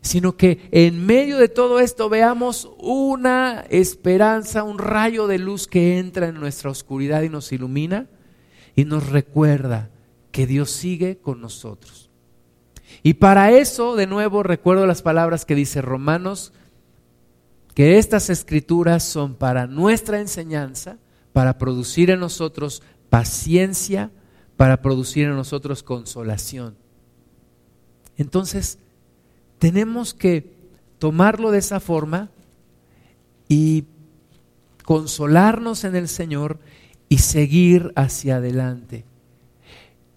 sino 0.00 0.36
que 0.36 0.68
en 0.70 1.04
medio 1.04 1.38
de 1.38 1.48
todo 1.48 1.80
esto 1.80 2.08
veamos 2.08 2.70
una 2.78 3.64
esperanza, 3.68 4.62
un 4.62 4.78
rayo 4.78 5.26
de 5.26 5.38
luz 5.38 5.66
que 5.66 5.98
entra 5.98 6.28
en 6.28 6.36
nuestra 6.36 6.70
oscuridad 6.70 7.22
y 7.22 7.28
nos 7.28 7.52
ilumina 7.52 8.06
y 8.76 8.84
nos 8.84 9.08
recuerda 9.08 9.90
que 10.30 10.46
Dios 10.46 10.70
sigue 10.70 11.18
con 11.18 11.40
nosotros. 11.40 12.07
Y 13.02 13.14
para 13.14 13.52
eso, 13.52 13.96
de 13.96 14.06
nuevo, 14.06 14.42
recuerdo 14.42 14.86
las 14.86 15.02
palabras 15.02 15.44
que 15.44 15.54
dice 15.54 15.82
Romanos, 15.82 16.52
que 17.74 17.98
estas 17.98 18.28
escrituras 18.28 19.04
son 19.04 19.34
para 19.34 19.66
nuestra 19.66 20.20
enseñanza, 20.20 20.98
para 21.32 21.58
producir 21.58 22.10
en 22.10 22.20
nosotros 22.20 22.82
paciencia, 23.08 24.10
para 24.56 24.82
producir 24.82 25.26
en 25.26 25.36
nosotros 25.36 25.84
consolación. 25.84 26.76
Entonces, 28.16 28.78
tenemos 29.58 30.12
que 30.12 30.52
tomarlo 30.98 31.52
de 31.52 31.58
esa 31.58 31.78
forma 31.78 32.30
y 33.48 33.84
consolarnos 34.84 35.84
en 35.84 35.94
el 35.94 36.08
Señor 36.08 36.58
y 37.08 37.18
seguir 37.18 37.92
hacia 37.94 38.36
adelante. 38.36 39.04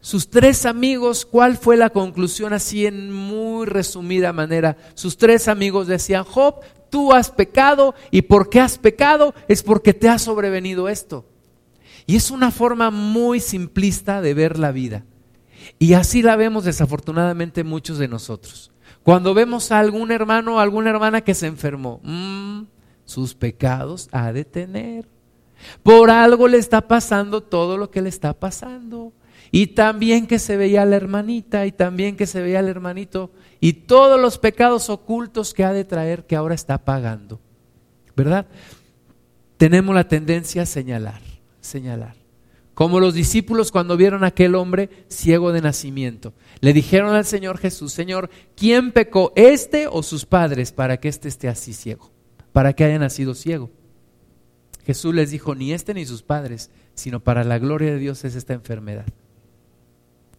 Sus 0.02 0.30
tres 0.30 0.66
amigos, 0.66 1.26
¿cuál 1.26 1.58
fue 1.58 1.78
la 1.78 1.92
conclusión 1.92 2.54
así 2.54 2.88
en 2.88 3.12
muy 3.12 3.68
resumida 3.68 4.34
manera? 4.34 4.76
Sus 4.96 5.16
tres 5.16 5.48
amigos 5.48 5.86
decían, 5.86 6.24
Job, 6.24 6.56
tú 6.90 7.14
has 7.14 7.30
pecado 7.30 7.94
y 8.10 8.24
por 8.24 8.50
qué 8.50 8.60
has 8.60 8.80
pecado 8.80 9.36
es 9.48 9.62
porque 9.62 9.94
te 9.94 10.10
ha 10.10 10.18
sobrevenido 10.18 10.90
esto. 10.90 11.26
Y 12.08 12.16
es 12.16 12.32
una 12.32 12.50
forma 12.50 12.90
muy 12.90 13.40
simplista 13.40 14.22
de 14.22 14.34
ver 14.34 14.58
la 14.58 14.72
vida. 14.72 15.06
Y 15.78 15.94
así 15.94 16.24
la 16.24 16.36
vemos 16.36 16.64
desafortunadamente 16.64 17.64
muchos 17.64 18.00
de 18.00 18.08
nosotros. 18.08 18.72
Cuando 19.04 19.36
vemos 19.36 19.72
a 19.72 19.80
algún 19.80 20.12
hermano 20.12 20.56
o 20.56 20.60
alguna 20.60 20.90
hermana 20.90 21.22
que 21.22 21.36
se 21.36 21.46
enfermó, 21.46 22.02
mmm, 22.04 22.64
sus 23.06 23.36
pecados 23.36 24.10
ha 24.12 24.34
de 24.34 24.46
tener. 24.46 25.08
Por 25.84 26.10
algo 26.10 26.48
le 26.48 26.58
está 26.58 26.88
pasando 26.88 27.42
todo 27.42 27.78
lo 27.78 27.92
que 27.92 28.02
le 28.02 28.10
está 28.10 28.34
pasando. 28.34 29.14
Y 29.52 29.68
también 29.68 30.28
que 30.28 30.40
se 30.40 30.56
veía 30.56 30.86
la 30.86 30.96
hermanita 30.96 31.66
y 31.66 31.74
también 31.74 32.16
que 32.16 32.26
se 32.26 32.42
veía 32.42 32.62
el 32.62 32.70
hermanito 32.70 33.32
y 33.60 33.74
todos 33.74 34.20
los 34.20 34.38
pecados 34.38 34.90
ocultos 34.90 35.54
que 35.54 35.66
ha 35.66 35.74
de 35.74 35.84
traer 35.84 36.26
que 36.26 36.38
ahora 36.38 36.56
está 36.56 36.86
pagando. 36.86 37.42
¿Verdad? 38.16 38.48
Tenemos 39.58 39.94
la 39.94 40.08
tendencia 40.08 40.64
a 40.64 40.66
señalar, 40.66 41.22
señalar. 41.60 42.16
Como 42.74 43.02
los 43.02 43.14
discípulos 43.14 43.72
cuando 43.72 43.98
vieron 43.98 44.24
a 44.24 44.28
aquel 44.28 44.56
hombre 44.56 44.90
ciego 45.10 45.52
de 45.52 45.62
nacimiento. 45.62 46.34
Le 46.62 46.72
dijeron 46.72 47.14
al 47.14 47.26
Señor 47.26 47.58
Jesús, 47.58 47.92
Señor, 47.92 48.30
¿quién 48.56 48.92
pecó, 48.92 49.34
este 49.36 49.88
o 49.88 50.02
sus 50.02 50.26
padres, 50.26 50.72
para 50.72 50.98
que 50.98 51.10
éste 51.10 51.28
esté 51.28 51.50
así 51.50 51.74
ciego? 51.74 52.10
Para 52.54 52.74
que 52.74 52.86
haya 52.86 52.98
nacido 52.98 53.36
ciego. 53.36 53.70
Jesús 54.86 55.14
les 55.14 55.30
dijo, 55.30 55.54
ni 55.54 55.74
este 55.74 55.94
ni 55.94 56.06
sus 56.06 56.24
padres, 56.24 56.72
sino 56.96 57.20
para 57.20 57.44
la 57.44 57.60
gloria 57.60 57.92
de 57.92 58.00
Dios 58.00 58.24
es 58.24 58.36
esta 58.36 58.54
enfermedad. 58.54 59.06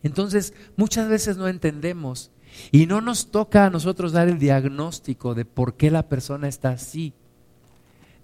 Entonces, 0.02 0.52
muchas 0.76 1.08
veces 1.08 1.36
no 1.36 1.48
entendemos 1.48 2.30
y 2.70 2.86
no 2.86 3.00
nos 3.00 3.30
toca 3.30 3.66
a 3.66 3.70
nosotros 3.70 4.12
dar 4.12 4.28
el 4.28 4.38
diagnóstico 4.38 5.34
de 5.34 5.44
por 5.44 5.74
qué 5.74 5.90
la 5.90 6.08
persona 6.08 6.48
está 6.48 6.70
así. 6.70 7.14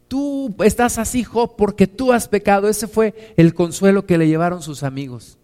Tú 0.08 0.54
estás 0.64 0.98
así, 0.98 1.22
Job, 1.22 1.54
porque 1.56 1.86
tú 1.86 2.12
has 2.12 2.28
pecado. 2.28 2.68
Ese 2.68 2.88
fue 2.88 3.34
el 3.36 3.54
consuelo 3.54 4.06
que 4.06 4.18
le 4.18 4.26
llevaron 4.26 4.62
sus 4.62 4.82
amigos. 4.82 5.38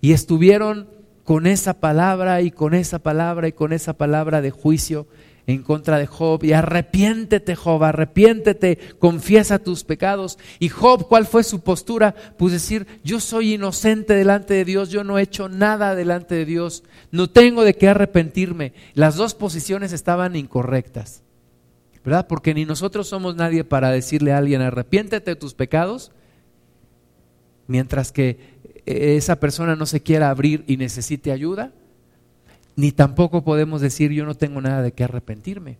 Y 0.00 0.12
estuvieron 0.12 0.88
con 1.24 1.46
esa 1.46 1.74
palabra 1.74 2.40
y 2.40 2.50
con 2.50 2.74
esa 2.74 2.98
palabra 2.98 3.48
y 3.48 3.52
con 3.52 3.72
esa 3.72 3.92
palabra 3.92 4.40
de 4.40 4.50
juicio 4.50 5.06
en 5.48 5.62
contra 5.62 5.98
de 5.98 6.06
Job 6.06 6.44
y 6.44 6.52
arrepiéntete 6.52 7.56
Job, 7.56 7.82
arrepiéntete, 7.82 8.78
confiesa 8.98 9.58
tus 9.58 9.82
pecados. 9.82 10.38
Y 10.58 10.68
Job, 10.68 11.08
¿cuál 11.08 11.26
fue 11.26 11.42
su 11.42 11.60
postura? 11.60 12.14
Pues 12.36 12.52
decir, 12.52 12.86
yo 13.02 13.18
soy 13.18 13.54
inocente 13.54 14.12
delante 14.12 14.52
de 14.52 14.66
Dios, 14.66 14.90
yo 14.90 15.04
no 15.04 15.18
he 15.18 15.22
hecho 15.22 15.48
nada 15.48 15.94
delante 15.94 16.34
de 16.34 16.44
Dios, 16.44 16.84
no 17.10 17.30
tengo 17.30 17.64
de 17.64 17.72
qué 17.72 17.88
arrepentirme. 17.88 18.74
Las 18.92 19.16
dos 19.16 19.34
posiciones 19.34 19.94
estaban 19.94 20.36
incorrectas, 20.36 21.22
¿verdad? 22.04 22.26
Porque 22.26 22.52
ni 22.52 22.66
nosotros 22.66 23.08
somos 23.08 23.34
nadie 23.34 23.64
para 23.64 23.90
decirle 23.90 24.32
a 24.32 24.38
alguien, 24.38 24.60
arrepiéntete 24.60 25.30
de 25.30 25.36
tus 25.36 25.54
pecados, 25.54 26.12
mientras 27.66 28.12
que 28.12 28.58
esa 28.84 29.40
persona 29.40 29.76
no 29.76 29.86
se 29.86 30.02
quiera 30.02 30.28
abrir 30.28 30.64
y 30.66 30.76
necesite 30.76 31.32
ayuda 31.32 31.72
ni 32.78 32.92
tampoco 32.92 33.42
podemos 33.42 33.80
decir 33.80 34.12
yo 34.12 34.24
no 34.24 34.36
tengo 34.36 34.60
nada 34.60 34.82
de 34.82 34.92
qué 34.92 35.02
arrepentirme. 35.02 35.78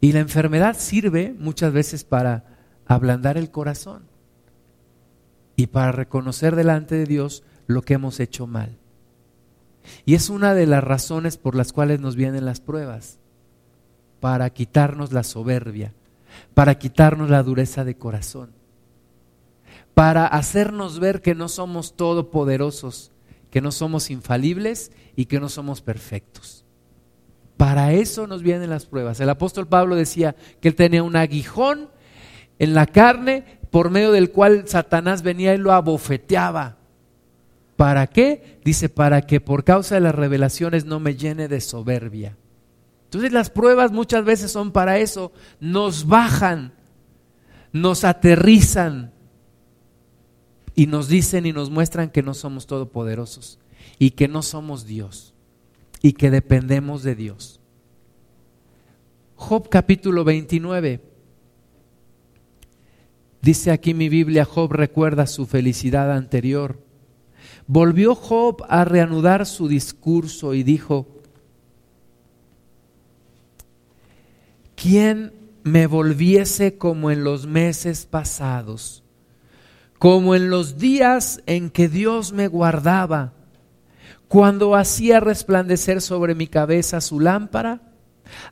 Y 0.00 0.12
la 0.12 0.20
enfermedad 0.20 0.76
sirve 0.78 1.36
muchas 1.38 1.74
veces 1.74 2.04
para 2.04 2.56
ablandar 2.86 3.36
el 3.36 3.50
corazón 3.50 4.04
y 5.56 5.66
para 5.66 5.92
reconocer 5.92 6.56
delante 6.56 6.94
de 6.94 7.04
Dios 7.04 7.44
lo 7.66 7.82
que 7.82 7.92
hemos 7.92 8.18
hecho 8.18 8.46
mal. 8.46 8.78
Y 10.06 10.14
es 10.14 10.30
una 10.30 10.54
de 10.54 10.66
las 10.66 10.82
razones 10.82 11.36
por 11.36 11.54
las 11.54 11.74
cuales 11.74 12.00
nos 12.00 12.16
vienen 12.16 12.46
las 12.46 12.60
pruebas, 12.60 13.18
para 14.20 14.48
quitarnos 14.48 15.12
la 15.12 15.22
soberbia, 15.22 15.92
para 16.54 16.78
quitarnos 16.78 17.28
la 17.28 17.42
dureza 17.42 17.84
de 17.84 17.98
corazón, 17.98 18.52
para 19.92 20.26
hacernos 20.26 20.98
ver 20.98 21.20
que 21.20 21.34
no 21.34 21.50
somos 21.50 21.94
todopoderosos, 21.94 23.12
que 23.58 23.62
no 23.62 23.72
somos 23.72 24.08
infalibles 24.12 24.92
y 25.16 25.24
que 25.24 25.40
no 25.40 25.48
somos 25.48 25.82
perfectos. 25.82 26.64
Para 27.56 27.92
eso 27.92 28.28
nos 28.28 28.40
vienen 28.40 28.70
las 28.70 28.86
pruebas. 28.86 29.18
El 29.18 29.28
apóstol 29.30 29.66
Pablo 29.66 29.96
decía 29.96 30.36
que 30.60 30.68
él 30.68 30.76
tenía 30.76 31.02
un 31.02 31.16
aguijón 31.16 31.88
en 32.60 32.72
la 32.72 32.86
carne 32.86 33.58
por 33.72 33.90
medio 33.90 34.12
del 34.12 34.30
cual 34.30 34.68
Satanás 34.68 35.22
venía 35.22 35.56
y 35.56 35.58
lo 35.58 35.72
abofeteaba. 35.72 36.76
¿Para 37.74 38.06
qué? 38.06 38.60
Dice, 38.64 38.88
para 38.88 39.22
que 39.22 39.40
por 39.40 39.64
causa 39.64 39.96
de 39.96 40.02
las 40.02 40.14
revelaciones 40.14 40.84
no 40.84 41.00
me 41.00 41.16
llene 41.16 41.48
de 41.48 41.60
soberbia. 41.60 42.36
Entonces 43.06 43.32
las 43.32 43.50
pruebas 43.50 43.90
muchas 43.90 44.24
veces 44.24 44.52
son 44.52 44.70
para 44.70 44.98
eso, 44.98 45.32
nos 45.58 46.06
bajan, 46.06 46.74
nos 47.72 48.04
aterrizan, 48.04 49.10
y 50.78 50.86
nos 50.86 51.08
dicen 51.08 51.44
y 51.44 51.52
nos 51.52 51.70
muestran 51.70 52.08
que 52.08 52.22
no 52.22 52.34
somos 52.34 52.68
todopoderosos 52.68 53.58
y 53.98 54.12
que 54.12 54.28
no 54.28 54.42
somos 54.42 54.86
Dios 54.86 55.34
y 56.02 56.12
que 56.12 56.30
dependemos 56.30 57.02
de 57.02 57.16
Dios. 57.16 57.58
Job 59.34 59.68
capítulo 59.68 60.22
29. 60.22 61.00
Dice 63.42 63.72
aquí 63.72 63.92
mi 63.92 64.08
Biblia, 64.08 64.44
Job 64.44 64.72
recuerda 64.72 65.26
su 65.26 65.46
felicidad 65.46 66.12
anterior. 66.12 66.78
Volvió 67.66 68.14
Job 68.14 68.64
a 68.68 68.84
reanudar 68.84 69.46
su 69.46 69.66
discurso 69.66 70.54
y 70.54 70.62
dijo, 70.62 71.08
¿quién 74.76 75.32
me 75.64 75.88
volviese 75.88 76.78
como 76.78 77.10
en 77.10 77.24
los 77.24 77.48
meses 77.48 78.06
pasados? 78.06 79.02
Como 79.98 80.34
en 80.34 80.50
los 80.50 80.78
días 80.78 81.42
en 81.46 81.70
que 81.70 81.88
Dios 81.88 82.32
me 82.32 82.48
guardaba, 82.48 83.32
cuando 84.28 84.76
hacía 84.76 85.20
resplandecer 85.20 86.00
sobre 86.00 86.34
mi 86.34 86.46
cabeza 86.46 87.00
su 87.00 87.18
lámpara, 87.18 87.80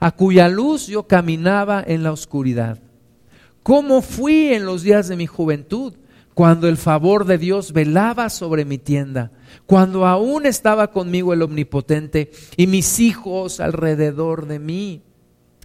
a 0.00 0.10
cuya 0.10 0.48
luz 0.48 0.86
yo 0.86 1.06
caminaba 1.06 1.84
en 1.86 2.02
la 2.02 2.12
oscuridad. 2.12 2.78
¿Cómo 3.62 4.00
fui 4.00 4.54
en 4.54 4.64
los 4.64 4.82
días 4.82 5.08
de 5.08 5.16
mi 5.16 5.26
juventud, 5.26 5.94
cuando 6.34 6.68
el 6.68 6.76
favor 6.76 7.24
de 7.24 7.38
Dios 7.38 7.72
velaba 7.72 8.30
sobre 8.30 8.64
mi 8.64 8.78
tienda, 8.78 9.32
cuando 9.66 10.06
aún 10.06 10.46
estaba 10.46 10.90
conmigo 10.90 11.32
el 11.32 11.42
Omnipotente 11.42 12.30
y 12.56 12.66
mis 12.66 13.00
hijos 13.00 13.60
alrededor 13.60 14.46
de 14.46 14.58
mí, 14.58 15.02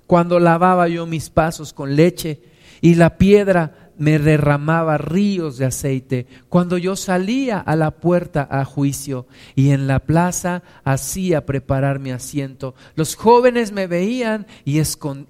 cuando 0.08 0.40
lavaba 0.40 0.88
yo 0.88 1.06
mis 1.06 1.30
pasos 1.30 1.74
con 1.74 1.96
leche 1.96 2.42
y 2.82 2.96
la 2.96 3.18
piedra 3.18 3.81
me 4.02 4.18
derramaba 4.18 4.98
ríos 4.98 5.60
de 5.60 5.66
aceite 5.66 6.26
cuando 6.50 6.80
yo 6.80 6.96
salía 6.96 7.60
a 7.60 7.76
la 7.76 7.92
puerta 7.92 8.48
a 8.50 8.66
juicio 8.66 9.28
y 9.54 9.70
en 9.70 9.86
la 9.86 10.00
plaza 10.00 10.64
hacía 10.84 11.46
preparar 11.46 12.00
mi 12.00 12.10
asiento. 12.10 12.74
Los 12.96 13.16
jóvenes 13.16 13.72
me 13.72 13.86
veían 13.86 14.48
y, 14.66 14.84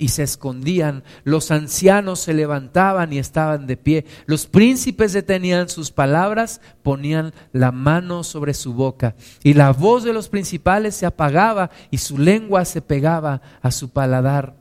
se 0.08 0.24
escondían, 0.24 1.04
los 1.26 1.52
ancianos 1.52 2.22
se 2.22 2.34
levantaban 2.34 3.12
y 3.12 3.20
estaban 3.20 3.68
de 3.68 3.76
pie, 3.76 4.06
los 4.26 4.46
príncipes 4.46 5.12
detenían 5.12 5.68
sus 5.68 5.92
palabras, 5.92 6.62
ponían 6.82 7.34
la 7.52 7.74
mano 7.74 8.24
sobre 8.24 8.54
su 8.54 8.74
boca 8.74 9.16
y 9.44 9.54
la 9.54 9.74
voz 9.74 10.06
de 10.06 10.14
los 10.14 10.30
principales 10.30 10.96
se 10.96 11.06
apagaba 11.06 11.72
y 11.90 11.98
su 11.98 12.18
lengua 12.18 12.64
se 12.64 12.82
pegaba 12.82 13.42
a 13.62 13.70
su 13.70 13.90
paladar. 13.90 14.56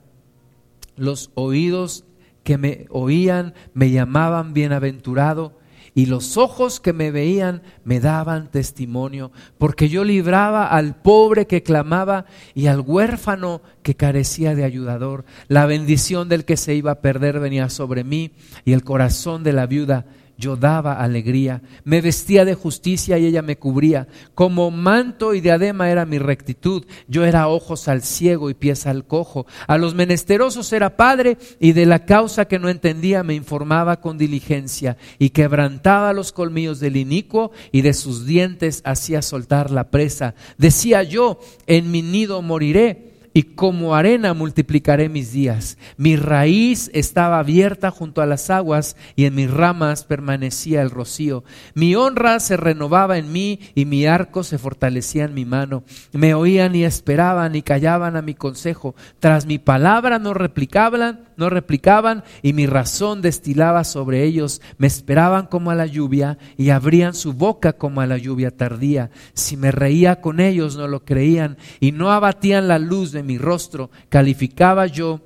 Los 0.97 1.31
oídos 1.35 2.03
que 2.43 2.57
me 2.57 2.85
oían 2.89 3.53
me 3.73 3.91
llamaban 3.91 4.53
bienaventurado 4.53 5.59
y 5.93 6.05
los 6.05 6.37
ojos 6.37 6.79
que 6.79 6.93
me 6.93 7.11
veían 7.11 7.63
me 7.83 7.99
daban 7.99 8.49
testimonio, 8.49 9.31
porque 9.57 9.89
yo 9.89 10.03
libraba 10.03 10.67
al 10.67 10.95
pobre 10.95 11.47
que 11.47 11.63
clamaba 11.63 12.25
y 12.53 12.67
al 12.67 12.79
huérfano 12.79 13.61
que 13.83 13.95
carecía 13.95 14.55
de 14.55 14.63
ayudador. 14.63 15.25
La 15.49 15.65
bendición 15.65 16.29
del 16.29 16.45
que 16.45 16.55
se 16.55 16.75
iba 16.75 16.91
a 16.91 17.01
perder 17.01 17.39
venía 17.39 17.69
sobre 17.69 18.03
mí 18.03 18.31
y 18.63 18.71
el 18.71 18.83
corazón 18.83 19.43
de 19.43 19.53
la 19.53 19.65
viuda 19.65 20.05
yo 20.41 20.57
daba 20.57 21.01
alegría, 21.01 21.61
me 21.85 22.01
vestía 22.01 22.43
de 22.43 22.55
justicia 22.55 23.17
y 23.17 23.27
ella 23.27 23.41
me 23.41 23.57
cubría, 23.57 24.07
como 24.35 24.71
manto 24.71 25.33
y 25.33 25.39
diadema 25.39 25.89
era 25.89 26.05
mi 26.05 26.17
rectitud, 26.17 26.83
yo 27.07 27.23
era 27.23 27.47
ojos 27.47 27.87
al 27.87 28.01
ciego 28.01 28.49
y 28.49 28.55
pies 28.55 28.87
al 28.87 29.05
cojo, 29.05 29.45
a 29.67 29.77
los 29.77 29.93
menesterosos 29.95 30.73
era 30.73 30.97
padre 30.97 31.37
y 31.59 31.73
de 31.73 31.85
la 31.85 32.05
causa 32.05 32.45
que 32.45 32.59
no 32.59 32.67
entendía 32.67 33.23
me 33.23 33.35
informaba 33.35 34.01
con 34.01 34.17
diligencia 34.17 34.97
y 35.19 35.29
quebrantaba 35.29 36.11
los 36.11 36.31
colmillos 36.31 36.79
del 36.79 36.97
inicuo 36.97 37.51
y 37.71 37.83
de 37.83 37.93
sus 37.93 38.25
dientes 38.25 38.81
hacía 38.83 39.21
soltar 39.21 39.69
la 39.69 39.91
presa. 39.91 40.33
Decía 40.57 41.03
yo, 41.03 41.39
en 41.67 41.91
mi 41.91 42.01
nido 42.01 42.41
moriré 42.41 43.10
y 43.33 43.43
como 43.43 43.95
arena 43.95 44.33
multiplicaré 44.33 45.09
mis 45.09 45.31
días. 45.31 45.77
Mi 45.97 46.15
raíz 46.15 46.89
estaba 46.93 47.39
abierta 47.39 47.91
junto 47.91 48.21
a 48.21 48.25
las 48.25 48.49
aguas 48.49 48.95
y 49.15 49.25
en 49.25 49.35
mis 49.35 49.49
ramas 49.49 50.03
permanecía 50.03 50.81
el 50.81 50.89
rocío. 50.89 51.43
Mi 51.73 51.95
honra 51.95 52.39
se 52.39 52.57
renovaba 52.57 53.17
en 53.17 53.31
mí 53.31 53.59
y 53.75 53.85
mi 53.85 54.05
arco 54.05 54.43
se 54.43 54.57
fortalecía 54.57 55.25
en 55.25 55.33
mi 55.33 55.45
mano. 55.45 55.83
Me 56.11 56.33
oían 56.33 56.75
y 56.75 56.83
esperaban 56.83 57.55
y 57.55 57.61
callaban 57.61 58.15
a 58.15 58.21
mi 58.21 58.33
consejo. 58.33 58.95
Tras 59.19 59.45
mi 59.45 59.59
palabra 59.59 60.19
no 60.19 60.33
replicaban, 60.33 61.30
no 61.41 61.49
replicaban 61.49 62.23
y 62.43 62.53
mi 62.53 62.67
razón 62.67 63.23
destilaba 63.23 63.83
sobre 63.83 64.23
ellos. 64.23 64.61
Me 64.77 64.85
esperaban 64.85 65.47
como 65.47 65.71
a 65.71 65.75
la 65.75 65.87
lluvia 65.87 66.37
y 66.55 66.69
abrían 66.69 67.15
su 67.15 67.33
boca 67.33 67.73
como 67.73 67.99
a 67.99 68.05
la 68.05 68.19
lluvia 68.19 68.55
tardía. 68.55 69.09
Si 69.33 69.57
me 69.57 69.71
reía 69.71 70.21
con 70.21 70.39
ellos 70.39 70.77
no 70.77 70.87
lo 70.87 71.03
creían 71.03 71.57
y 71.79 71.91
no 71.91 72.11
abatían 72.11 72.67
la 72.67 72.77
luz 72.77 73.11
de 73.11 73.23
mi 73.23 73.39
rostro. 73.39 73.89
Calificaba 74.09 74.85
yo 74.85 75.21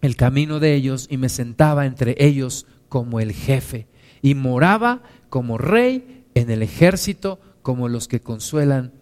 el 0.00 0.16
camino 0.16 0.60
de 0.60 0.74
ellos 0.74 1.06
y 1.10 1.18
me 1.18 1.28
sentaba 1.28 1.84
entre 1.84 2.16
ellos 2.18 2.66
como 2.88 3.20
el 3.20 3.32
jefe 3.32 3.86
y 4.22 4.34
moraba 4.34 5.02
como 5.28 5.58
rey 5.58 6.24
en 6.34 6.50
el 6.50 6.62
ejército 6.62 7.38
como 7.60 7.90
los 7.90 8.08
que 8.08 8.20
consuelan, 8.20 8.92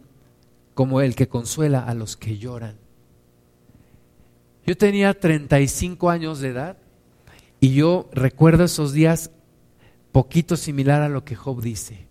como 0.75 1.01
el 1.03 1.15
que 1.15 1.29
consuela 1.29 1.85
a 1.85 1.95
los 1.95 2.17
que 2.17 2.39
lloran. 2.39 2.82
Yo 4.67 4.77
tenía 4.77 5.19
35 5.19 6.11
años 6.11 6.41
de 6.41 6.49
edad 6.49 6.77
y 7.61 7.75
yo 7.75 8.09
recuerdo 8.13 8.65
esos 8.65 8.93
días 8.93 9.31
poquito 10.13 10.57
similar 10.57 11.03
a 11.03 11.09
lo 11.09 11.25
que 11.25 11.35
Job 11.35 11.63
dice. 11.63 12.07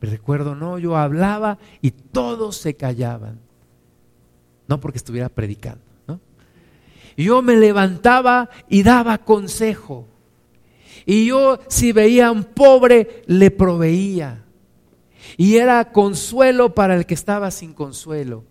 Recuerdo, 0.00 0.54
no, 0.54 0.78
yo 0.78 0.96
hablaba 0.96 1.58
y 1.80 1.90
todos 1.90 2.56
se 2.56 2.74
callaban. 2.74 3.40
No 4.66 4.80
porque 4.80 4.98
estuviera 4.98 5.28
predicando, 5.28 5.84
¿no? 6.06 6.20
Yo 7.16 7.42
me 7.42 7.56
levantaba 7.56 8.50
y 8.68 8.82
daba 8.82 9.18
consejo. 9.18 10.06
Y 11.06 11.26
yo 11.26 11.58
si 11.68 11.92
veía 11.92 12.28
a 12.28 12.32
un 12.32 12.44
pobre, 12.44 13.22
le 13.26 13.50
proveía. 13.50 14.44
Y 15.36 15.56
era 15.56 15.90
consuelo 15.90 16.74
para 16.74 16.94
el 16.94 17.06
que 17.06 17.14
estaba 17.14 17.50
sin 17.50 17.72
consuelo. 17.72 18.44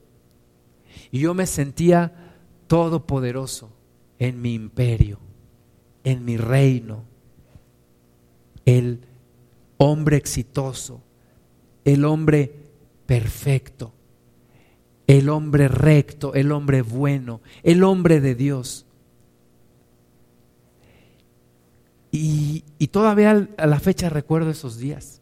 Y 1.12 1.20
yo 1.20 1.34
me 1.34 1.46
sentía 1.46 2.27
todopoderoso 2.68 3.72
en 4.20 4.42
mi 4.42 4.54
imperio, 4.54 5.20
en 6.04 6.26
mi 6.26 6.38
reino. 6.38 7.04
El 8.66 9.02
hombre 9.78 10.18
exitoso, 10.18 11.02
el 11.86 12.06
hombre 12.06 12.54
perfecto, 13.06 13.94
el 15.08 15.30
hombre 15.30 15.70
recto, 15.70 16.34
el 16.34 16.52
hombre 16.52 16.82
bueno, 16.82 17.42
el 17.64 17.84
hombre 17.84 18.20
de 18.20 18.36
Dios. 18.36 18.86
Y, 22.12 22.64
todavía 22.92 23.48
a 23.58 23.68
la 23.68 23.80
fecha 23.80 24.10
recuerdo 24.10 24.50
esos 24.50 24.78
días. 24.78 25.22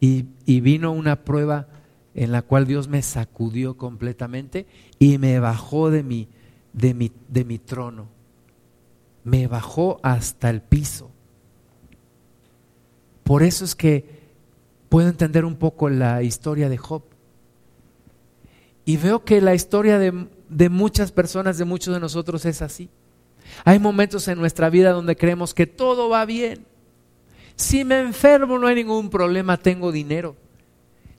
Y, 0.00 0.26
vino 0.60 0.92
una 0.92 1.24
prueba 1.24 1.68
en 2.14 2.32
la 2.32 2.42
cual 2.42 2.66
Dios 2.66 2.88
me 2.88 3.02
sacudió 3.02 3.76
completamente 3.76 4.66
y 4.98 5.18
me 5.18 5.40
bajó 5.40 5.90
de 5.90 6.02
mi, 6.02 6.28
de 6.72 6.94
mi, 6.94 7.10
de 7.28 7.44
mi 7.44 7.58
trono. 7.58 8.08
Me 9.24 9.46
bajó 9.46 9.98
hasta 10.02 10.50
el 10.50 10.62
piso. 10.62 11.10
Por 13.24 13.42
eso 13.42 13.64
es 13.64 13.74
que 13.74 14.22
puedo 14.88 15.08
entender 15.08 15.44
un 15.44 15.56
poco 15.56 15.88
la 15.88 16.22
historia 16.22 16.68
de 16.68 16.76
Job. 16.76 17.02
Y 18.84 18.96
veo 18.98 19.24
que 19.24 19.40
la 19.40 19.54
historia 19.54 19.98
de, 19.98 20.28
de 20.48 20.68
muchas 20.68 21.10
personas, 21.10 21.58
de 21.58 21.64
muchos 21.64 21.94
de 21.94 22.00
nosotros 22.00 22.44
es 22.44 22.62
así. 22.62 22.90
Hay 23.64 23.78
momentos 23.78 24.28
en 24.28 24.38
nuestra 24.38 24.70
vida 24.70 24.92
donde 24.92 25.16
creemos 25.16 25.54
que 25.54 25.66
todo 25.66 26.08
va 26.10 26.24
bien. 26.26 26.66
Si 27.56 27.84
me 27.84 28.00
enfermo 28.00 28.58
no 28.58 28.66
hay 28.66 28.74
ningún 28.74 29.10
problema, 29.10 29.56
tengo 29.56 29.90
dinero. 29.90 30.36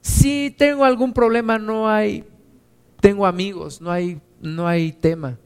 Si 0.06 0.52
tengo 0.52 0.86
algún 0.86 1.14
problema 1.14 1.58
no 1.58 1.90
hay, 1.90 2.24
tengo 3.00 3.26
amigos, 3.26 3.82
no 3.82 3.90
hay, 3.90 4.22
no 4.40 4.68
hay 4.68 4.92
tema 4.92 5.40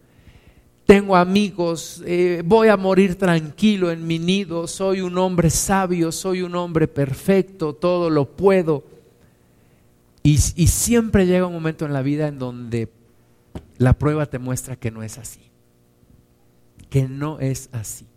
tengo 0.89 1.15
amigos, 1.15 2.01
eh, 2.03 2.41
voy 2.43 2.67
a 2.67 2.75
morir 2.75 3.13
tranquilo 3.13 3.91
en 3.91 4.07
mi 4.07 4.17
nido, 4.17 4.65
soy 4.65 5.01
un 5.01 5.19
hombre 5.19 5.51
sabio, 5.51 6.11
soy 6.11 6.41
un 6.41 6.55
hombre 6.55 6.87
perfecto, 6.87 7.75
todo 7.75 8.09
lo 8.09 8.35
puedo. 8.35 8.83
Y, 10.23 10.39
y 10.55 10.65
siempre 10.65 11.27
llega 11.27 11.45
un 11.45 11.53
momento 11.53 11.85
en 11.85 11.93
la 11.93 12.01
vida 12.01 12.27
en 12.27 12.39
donde 12.39 12.91
la 13.77 13.93
prueba 13.99 14.25
te 14.25 14.39
muestra 14.39 14.77
que 14.77 14.89
no 14.89 15.03
es 15.03 15.19
así, 15.19 15.51
que 16.89 17.07
no 17.07 17.39
es 17.39 17.69
así. 17.71 18.07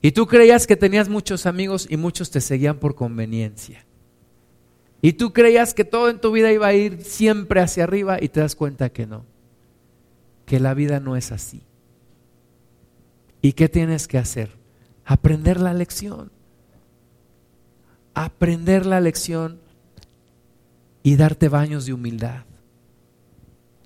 Y 0.00 0.12
tú 0.12 0.28
creías 0.28 0.68
que 0.68 0.76
tenías 0.76 1.08
muchos 1.08 1.46
amigos 1.46 1.88
y 1.90 1.96
muchos 1.96 2.30
te 2.30 2.40
seguían 2.40 2.78
por 2.78 2.94
conveniencia. 2.94 3.84
Y 5.02 5.12
tú 5.14 5.34
creías 5.34 5.74
que 5.74 5.84
todo 5.84 6.08
en 6.08 6.20
tu 6.20 6.32
vida 6.32 6.50
iba 6.52 6.68
a 6.68 6.72
ir 6.72 7.02
siempre 7.02 7.60
hacia 7.60 7.84
arriba 7.84 8.16
y 8.22 8.28
te 8.28 8.40
das 8.40 8.56
cuenta 8.56 8.88
que 8.88 9.06
no 9.06 9.26
que 10.52 10.60
la 10.60 10.74
vida 10.74 11.00
no 11.00 11.16
es 11.16 11.32
así. 11.32 11.62
¿Y 13.40 13.54
qué 13.54 13.70
tienes 13.70 14.06
que 14.06 14.18
hacer? 14.18 14.50
Aprender 15.04 15.58
la 15.58 15.72
lección. 15.72 16.30
Aprender 18.12 18.84
la 18.84 19.00
lección 19.00 19.60
y 21.02 21.16
darte 21.16 21.48
baños 21.48 21.86
de 21.86 21.94
humildad. 21.94 22.44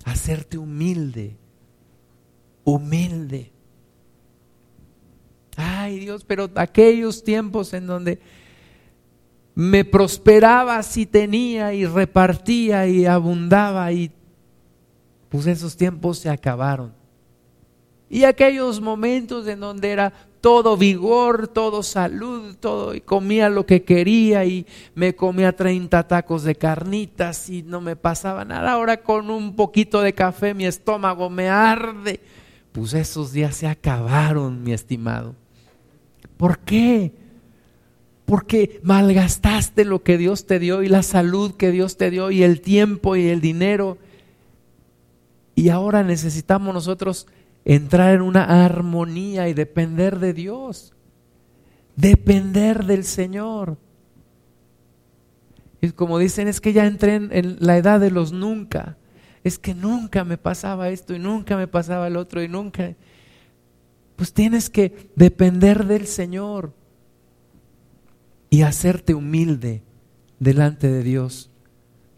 Hacerte 0.04 0.58
humilde. 0.58 1.36
Humilde. 2.64 3.52
Ay 5.56 6.00
Dios, 6.00 6.24
pero 6.24 6.50
aquellos 6.56 7.22
tiempos 7.22 7.72
en 7.74 7.86
donde 7.86 8.18
me 9.56 9.86
prosperaba 9.86 10.82
si 10.82 11.06
tenía 11.06 11.72
y 11.72 11.86
repartía 11.86 12.86
y 12.86 13.06
abundaba 13.06 13.90
y 13.90 14.12
pues 15.30 15.46
esos 15.46 15.74
tiempos 15.74 16.18
se 16.18 16.28
acabaron. 16.28 16.92
Y 18.10 18.24
aquellos 18.24 18.82
momentos 18.82 19.48
en 19.48 19.60
donde 19.60 19.90
era 19.90 20.12
todo 20.42 20.76
vigor, 20.76 21.48
todo 21.48 21.82
salud, 21.82 22.54
todo, 22.60 22.94
y 22.94 23.00
comía 23.00 23.48
lo 23.48 23.64
que 23.64 23.82
quería 23.82 24.44
y 24.44 24.66
me 24.94 25.16
comía 25.16 25.56
30 25.56 26.06
tacos 26.06 26.44
de 26.44 26.54
carnitas 26.54 27.48
y 27.48 27.62
no 27.62 27.80
me 27.80 27.96
pasaba 27.96 28.44
nada. 28.44 28.72
Ahora 28.72 29.02
con 29.02 29.30
un 29.30 29.56
poquito 29.56 30.02
de 30.02 30.12
café 30.12 30.52
mi 30.52 30.66
estómago 30.66 31.30
me 31.30 31.48
arde. 31.48 32.20
Pues 32.72 32.92
esos 32.92 33.32
días 33.32 33.56
se 33.56 33.66
acabaron, 33.66 34.62
mi 34.62 34.74
estimado. 34.74 35.34
¿Por 36.36 36.58
qué? 36.58 37.25
Porque 38.26 38.80
malgastaste 38.82 39.84
lo 39.84 40.02
que 40.02 40.18
Dios 40.18 40.46
te 40.46 40.58
dio 40.58 40.82
y 40.82 40.88
la 40.88 41.02
salud 41.02 41.54
que 41.54 41.70
Dios 41.70 41.96
te 41.96 42.10
dio 42.10 42.30
y 42.30 42.42
el 42.42 42.60
tiempo 42.60 43.16
y 43.16 43.28
el 43.28 43.40
dinero 43.40 43.98
y 45.56 45.70
ahora 45.70 46.04
necesitamos 46.04 46.72
nosotros 46.72 47.26
entrar 47.64 48.14
en 48.14 48.20
una 48.20 48.64
armonía 48.64 49.48
y 49.48 49.54
depender 49.54 50.20
de 50.20 50.34
Dios. 50.34 50.92
Depender 51.96 52.84
del 52.84 53.04
Señor. 53.04 53.78
Y 55.80 55.90
como 55.92 56.18
dicen, 56.18 56.46
es 56.46 56.60
que 56.60 56.74
ya 56.74 56.86
entré 56.86 57.14
en, 57.14 57.56
la 57.58 57.78
edad 57.78 58.00
de 58.00 58.10
los 58.10 58.32
nunca. 58.32 58.98
Es 59.44 59.58
que 59.58 59.74
nunca 59.74 60.24
me 60.24 60.36
pasaba 60.36 60.90
esto 60.90 61.14
y 61.14 61.18
nunca 61.18 61.56
me 61.56 61.66
pasaba 61.66 62.06
el 62.06 62.18
otro 62.18 62.42
y 62.42 62.48
nunca. 62.48 62.94
Pues 64.14 64.34
tienes 64.34 64.68
que 64.68 65.08
depender 65.16 65.86
del 65.86 66.06
Señor 66.06 66.74
y 68.56 68.62
hacerte 68.62 69.12
humilde 69.12 69.82
delante 70.38 70.90
de 70.90 71.02
Dios. 71.02 71.50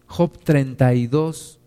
Job 0.07 0.39
32, 0.39 1.59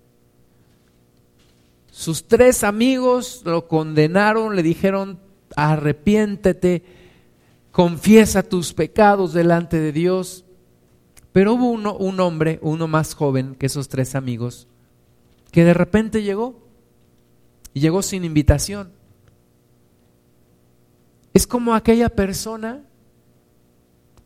sus 1.91 2.25
tres 2.25 2.63
amigos 2.63 3.41
lo 3.43 3.67
condenaron, 3.67 4.55
le 4.55 4.63
dijeron, 4.63 5.19
arrepiéntete, 5.57 6.85
confiesa 7.73 8.43
tus 8.43 8.71
pecados 8.71 9.33
delante 9.33 9.77
de 9.77 9.91
Dios. 9.91 10.45
Pero 11.33 11.55
hubo 11.55 11.69
uno, 11.69 11.97
un 11.97 12.21
hombre, 12.21 12.57
uno 12.61 12.87
más 12.87 13.13
joven 13.13 13.55
que 13.55 13.65
esos 13.65 13.89
tres 13.89 14.15
amigos, 14.15 14.69
que 15.51 15.65
de 15.65 15.73
repente 15.73 16.23
llegó 16.23 16.65
y 17.73 17.81
llegó 17.81 18.01
sin 18.01 18.23
invitación. 18.23 18.93
Es 21.33 21.45
como 21.45 21.75
aquella 21.75 22.07
persona, 22.07 22.85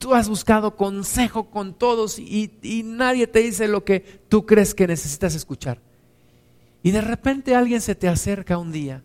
tú 0.06 0.14
has 0.14 0.30
buscado 0.30 0.76
consejo 0.76 1.50
con 1.50 1.74
todos 1.74 2.20
y, 2.20 2.84
nadie 2.86 3.26
te 3.26 3.40
dice 3.40 3.68
lo 3.68 3.84
que 3.84 4.02
tú 4.30 4.46
crees 4.46 4.76
que 4.76 4.86
necesitas 4.86 5.34
escuchar. 5.34 5.82
Y 6.84 6.92
de 6.92 7.02
repente 7.02 7.56
alguien 7.56 7.82
se 7.82 7.96
te 7.96 8.08
acerca 8.08 8.60
un 8.60 8.72
día 8.72 9.04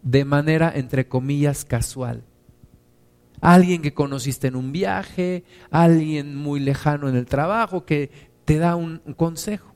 de 0.00 0.24
manera, 0.24 0.72
entre 0.74 1.08
comillas, 1.08 1.66
casual. 1.66 2.24
Alguien 3.42 3.82
que 3.82 3.92
conociste 3.92 4.46
en 4.46 4.56
un 4.56 4.72
viaje, 4.72 5.44
alguien 5.70 6.34
muy 6.36 6.58
lejano 6.58 7.10
en 7.10 7.14
el 7.14 7.26
trabajo 7.26 7.84
que 7.84 8.30
te 8.46 8.56
da 8.56 8.76
un, 8.76 9.02
consejo. 9.14 9.74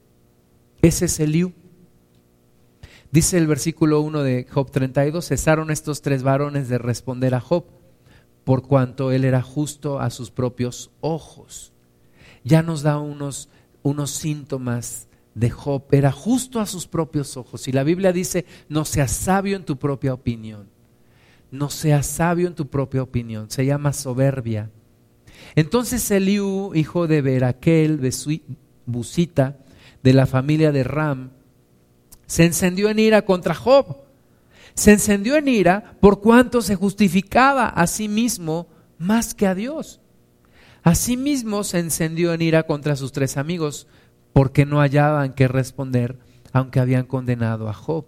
Ese 0.81 1.05
es 1.05 1.21
Eliú. 1.21 1.53
Dice 3.13 3.37
el 3.37 3.47
versículo 3.47 4.01
1 4.01 4.23
de 4.23 4.47
Job 4.51 4.71
32, 4.71 5.29
cesaron 5.29 5.71
estos 5.71 6.01
tres 6.01 6.23
varones 6.23 6.71
de 6.71 6.79
responder 6.79 7.35
a 7.35 7.41
Job, 7.41 7.80
por 8.45 8.63
cuanto 8.63 9.13
él 9.13 9.25
era 9.25 9.43
justo 9.43 10.01
a 10.01 10.11
sus 10.11 10.31
propios 10.31 10.91
ojos. 11.01 11.73
Ya 12.45 12.63
nos 12.63 12.83
da 12.83 12.99
unos, 12.99 13.49
unos 13.83 14.11
síntomas 14.11 15.09
de 15.35 15.51
Job, 15.51 15.85
era 15.93 16.13
justo 16.13 16.61
a 16.61 16.67
sus 16.67 16.87
propios 16.87 17.37
ojos. 17.37 17.69
Y 17.69 17.73
la 17.73 17.85
Biblia 17.85 18.13
dice, 18.13 18.47
no 18.69 18.85
seas 18.85 19.13
sabio 19.13 19.57
en 19.57 19.65
tu 19.65 19.79
propia 19.79 20.13
opinión, 20.15 20.69
no 21.51 21.71
seas 21.71 22.07
sabio 22.07 22.49
en 22.49 22.55
tu 22.55 22.69
propia 22.69 23.03
opinión, 23.03 23.51
se 23.51 23.65
llama 23.65 23.93
soberbia. 23.93 24.71
Entonces 25.55 26.11
Eliú, 26.11 26.73
hijo 26.75 27.07
de 27.07 27.23
Beraquel, 27.23 28.01
Busita, 28.87 29.59
de 30.03 30.13
la 30.13 30.27
familia 30.27 30.73
de 30.73 30.85
Ram, 30.85 31.31
se 32.27 32.45
encendió 32.45 32.89
en 32.89 32.99
ira 32.99 33.23
contra 33.23 33.55
Job. 33.55 34.10
Se 34.75 34.93
encendió 34.93 35.37
en 35.37 35.49
ira 35.49 35.97
por 36.01 36.21
cuanto 36.21 36.63
se 36.63 36.77
justificaba 36.77 37.67
a 37.69 37.87
sí 37.87 38.09
mismo 38.09 38.69
más 38.99 39.35
que 39.35 39.47
a 39.47 39.55
Dios. 39.55 40.01
Asimismo 40.83 41.65
se 41.65 41.79
encendió 41.79 42.33
en 42.33 42.43
ira 42.43 42.63
contra 42.63 42.97
sus 42.97 43.13
tres 43.13 43.37
amigos 43.37 43.87
porque 44.33 44.65
no 44.65 44.79
hallaban 44.79 45.35
qué 45.35 45.49
responder 45.49 46.19
aunque 46.53 46.81
habían 46.81 47.07
condenado 47.07 47.69
a 47.69 47.75
Job. 47.75 48.07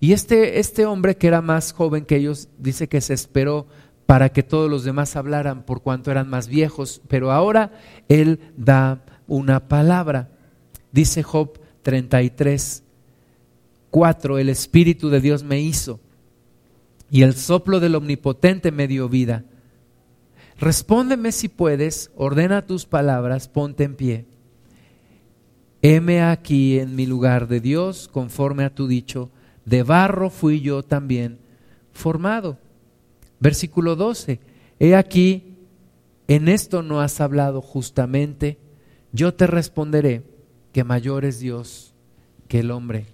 Y 0.00 0.12
este, 0.12 0.58
este 0.58 0.86
hombre 0.86 1.16
que 1.16 1.26
era 1.26 1.40
más 1.42 1.72
joven 1.72 2.04
que 2.04 2.16
ellos 2.16 2.48
dice 2.58 2.88
que 2.88 3.00
se 3.00 3.14
esperó 3.14 3.66
para 4.06 4.30
que 4.30 4.42
todos 4.42 4.70
los 4.70 4.84
demás 4.84 5.16
hablaran 5.16 5.64
por 5.64 5.82
cuanto 5.82 6.10
eran 6.10 6.28
más 6.28 6.48
viejos, 6.48 7.02
pero 7.08 7.30
ahora 7.30 7.72
él 8.08 8.40
da 8.56 9.04
una 9.26 9.68
palabra. 9.68 10.30
Dice 10.92 11.22
Job 11.22 11.60
33, 11.82 12.84
4, 13.90 14.38
el 14.38 14.48
Espíritu 14.48 15.08
de 15.08 15.20
Dios 15.20 15.42
me 15.42 15.60
hizo 15.60 16.00
y 17.10 17.22
el 17.22 17.34
soplo 17.34 17.80
del 17.80 17.94
Omnipotente 17.94 18.70
me 18.70 18.86
dio 18.86 19.08
vida. 19.08 19.44
Respóndeme 20.58 21.32
si 21.32 21.48
puedes, 21.48 22.10
ordena 22.16 22.66
tus 22.66 22.84
palabras, 22.84 23.48
ponte 23.48 23.84
en 23.84 23.94
pie. 23.94 24.26
Heme 25.80 26.22
aquí 26.22 26.78
en 26.78 26.96
mi 26.96 27.06
lugar 27.06 27.46
de 27.46 27.60
Dios, 27.60 28.08
conforme 28.08 28.64
a 28.64 28.74
tu 28.74 28.88
dicho, 28.88 29.30
de 29.64 29.82
barro 29.82 30.30
fui 30.30 30.60
yo 30.60 30.82
también 30.82 31.38
formado. 31.92 32.58
Versículo 33.40 33.94
12, 33.94 34.40
he 34.80 34.96
aquí, 34.96 35.54
en 36.26 36.48
esto 36.48 36.82
no 36.82 37.00
has 37.00 37.20
hablado 37.20 37.62
justamente, 37.62 38.58
yo 39.12 39.34
te 39.34 39.46
responderé 39.46 40.24
que 40.72 40.84
mayor 40.84 41.24
es 41.24 41.38
Dios 41.38 41.94
que 42.48 42.60
el 42.60 42.70
hombre 42.70 43.06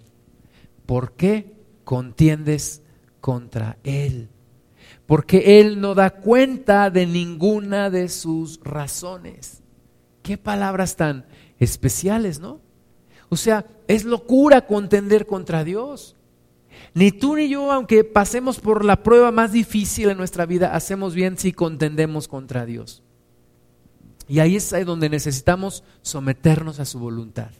¿Por 0.86 1.12
qué 1.12 1.54
contiendes 1.84 2.82
contra 3.20 3.78
Él? 3.84 4.28
Porque 5.06 5.60
Él 5.60 5.80
no 5.80 5.94
da 5.94 6.10
cuenta 6.10 6.90
de 6.90 7.06
ninguna 7.06 7.90
de 7.90 8.08
sus 8.08 8.60
razones. 8.62 9.62
Qué 10.22 10.38
palabras 10.38 10.96
tan 10.96 11.26
especiales, 11.58 12.40
¿no? 12.40 12.60
O 13.28 13.36
sea, 13.36 13.66
es 13.88 14.04
locura 14.04 14.66
contender 14.66 15.26
contra 15.26 15.64
Dios. 15.64 16.16
Ni 16.92 17.12
tú 17.12 17.36
ni 17.36 17.48
yo, 17.48 17.72
aunque 17.72 18.04
pasemos 18.04 18.60
por 18.60 18.84
la 18.84 19.02
prueba 19.02 19.30
más 19.30 19.52
difícil 19.52 20.10
en 20.10 20.16
nuestra 20.16 20.46
vida, 20.46 20.74
hacemos 20.74 21.14
bien 21.14 21.38
si 21.38 21.52
contendemos 21.52 22.28
contra 22.28 22.66
Dios. 22.66 23.02
Y 24.26 24.38
ahí 24.38 24.56
es 24.56 24.74
donde 24.86 25.08
necesitamos 25.08 25.84
someternos 26.02 26.80
a 26.80 26.84
su 26.84 26.98
voluntad 26.98 27.50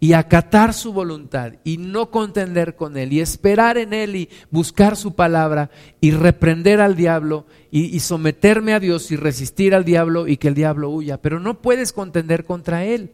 y 0.00 0.12
acatar 0.12 0.74
su 0.74 0.92
voluntad 0.92 1.54
y 1.64 1.78
no 1.78 2.10
contender 2.10 2.76
con 2.76 2.96
él 2.96 3.12
y 3.12 3.20
esperar 3.20 3.78
en 3.78 3.92
él 3.92 4.16
y 4.16 4.28
buscar 4.50 4.96
su 4.96 5.14
palabra 5.14 5.70
y 6.00 6.10
reprender 6.10 6.80
al 6.80 6.96
diablo 6.96 7.46
y, 7.70 7.98
someterme 8.00 8.74
a 8.74 8.80
Dios 8.80 9.10
y 9.10 9.16
resistir 9.16 9.74
al 9.74 9.84
diablo 9.84 10.28
y 10.28 10.36
que 10.36 10.48
el 10.48 10.54
diablo 10.54 10.90
huya. 10.90 11.20
Pero 11.20 11.40
no 11.40 11.60
puedes 11.60 11.92
contender 11.92 12.44
contra 12.44 12.84
él. 12.84 13.12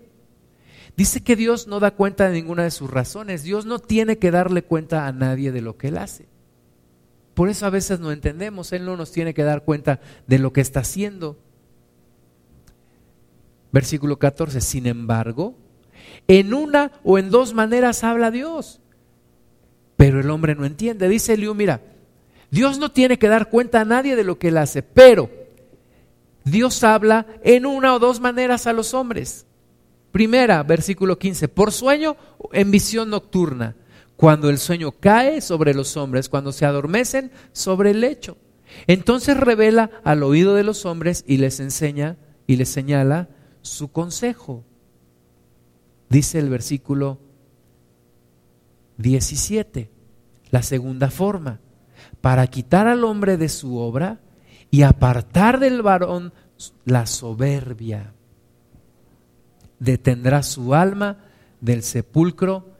Dice 0.97 1.23
que 1.23 1.37
Dios 1.37 1.67
no 1.67 1.81
da 1.81 1.93
cuenta 1.93 2.29
de 2.29 2.35
ninguna 2.35 2.65
de 2.65 2.71
sus 2.71 2.91
razones. 2.91 3.43
Dios 3.43 3.65
no 3.65 3.79
tiene 3.79 4.19
que 4.19 4.31
darle 4.31 4.63
cuenta 4.63 5.07
a 5.07 5.13
nadie 5.13 5.53
de 5.53 5.63
lo 5.63 5.79
que 5.79 5.89
él 5.89 5.97
hace. 5.97 6.29
Por 7.35 7.49
eso 7.49 7.65
a 7.65 7.71
veces 7.71 8.01
no 8.01 8.13
entendemos. 8.13 8.73
Él 8.73 8.85
no 8.85 8.97
nos 8.97 9.13
tiene 9.13 9.33
que 9.33 9.45
dar 9.45 9.65
cuenta 9.65 10.01
de 10.27 10.39
lo 10.39 10.53
que 10.53 10.61
está 10.61 10.81
haciendo. 10.81 11.39
Versículo 13.73 14.19
14. 14.19 14.61
Sin 14.61 14.87
embargo, 14.87 15.57
en 16.31 16.55
una 16.55 16.93
o 17.03 17.19
en 17.19 17.29
dos 17.29 17.55
maneras 17.55 18.05
habla 18.05 18.31
Dios. 18.31 18.81
Pero 19.97 20.21
el 20.21 20.31
hombre 20.31 20.55
no 20.55 20.65
entiende. 20.65 21.09
Dice 21.09 21.33
Eliú, 21.33 21.57
mira, 21.57 21.81
Dios 22.53 22.79
no 22.79 22.93
tiene 22.93 23.19
que 23.19 23.27
dar 23.27 23.49
cuenta 23.49 23.81
a 23.81 23.85
nadie 23.85 24.15
de 24.15 24.23
lo 24.23 24.39
que 24.39 24.49
él 24.49 24.59
hace, 24.59 24.85
pero 24.85 25.29
Dios 26.45 26.85
habla 26.85 27.27
en 27.43 27.67
una 27.67 27.97
o 27.97 27.99
dos 27.99 28.21
maneras 28.21 28.69
a 28.69 28.73
los 28.73 28.95
hombres. 28.95 29.45
Primera, 30.13 30.63
versículo 30.63 31.19
15, 31.19 31.49
por 31.49 31.73
sueño 31.73 32.17
en 32.53 32.71
visión 32.71 33.11
nocturna, 33.11 33.75
cuando 34.15 34.51
el 34.51 34.59
sueño 34.59 34.93
cae 34.93 35.41
sobre 35.41 35.75
los 35.75 35.97
hombres, 35.97 36.29
cuando 36.29 36.53
se 36.53 36.65
adormecen 36.65 37.33
sobre 37.51 37.91
el 37.91 38.03
lecho. 38.03 38.37
Entonces 38.87 39.37
revela 39.37 39.91
al 40.05 40.23
oído 40.23 40.55
de 40.55 40.63
los 40.63 40.87
hombres 40.87 41.25
y 41.27 41.39
les 41.39 41.59
enseña 41.59 42.19
y 42.47 42.55
les 42.55 42.69
señala 42.69 43.31
su 43.63 43.91
consejo. 43.91 44.65
Dice 46.11 46.41
el 46.41 46.51
versículo 46.51 47.21
17, 48.99 49.93
la 50.51 50.63
segunda 50.63 51.09
forma, 51.09 51.61
para 52.21 52.49
quitar 52.49 52.89
al 52.89 53.05
hombre 53.05 53.37
de 53.37 53.49
su 53.49 53.79
obra 53.79 54.21
y 54.73 54.83
apartar 54.83 55.61
del 55.61 55.83
varón 55.83 56.33
la 56.85 57.07
soberbia. 57.07 58.13
Detendrá 59.79 60.43
su 60.43 60.75
alma 60.75 61.19
del 61.61 61.85
sepulcro 61.85 62.75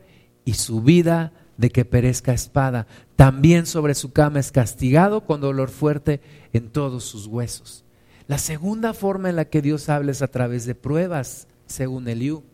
y 0.45 0.55
su 0.55 0.83
vida 0.83 1.33
de 1.57 1.71
que 1.71 1.85
perezca 1.85 2.33
espada. 2.33 2.89
También 3.15 3.67
sobre 3.67 3.95
su 3.95 4.13
cama 4.13 4.41
es 4.41 4.51
castigado 4.51 5.25
con 5.25 5.41
dolor 5.41 5.71
fuerte 5.71 6.21
en 6.53 6.69
todos 6.69 7.05
sus 7.05 7.29
huesos. 7.29 7.85
La 8.27 8.39
segunda 8.39 8.93
forma 8.93 9.31
en 9.31 9.37
la 9.37 9.45
que 9.45 9.63
Dios 9.63 9.89
habla 9.89 10.11
es 10.11 10.21
a 10.21 10.29
través 10.29 10.67
de 10.67 10.75
pruebas, 10.75 11.47
según 11.67 12.09
Eliú 12.09 12.50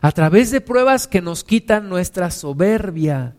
a 0.00 0.12
través 0.12 0.50
de 0.50 0.60
pruebas 0.60 1.06
que 1.06 1.20
nos 1.20 1.44
quitan 1.44 1.88
nuestra 1.88 2.30
soberbia. 2.30 3.36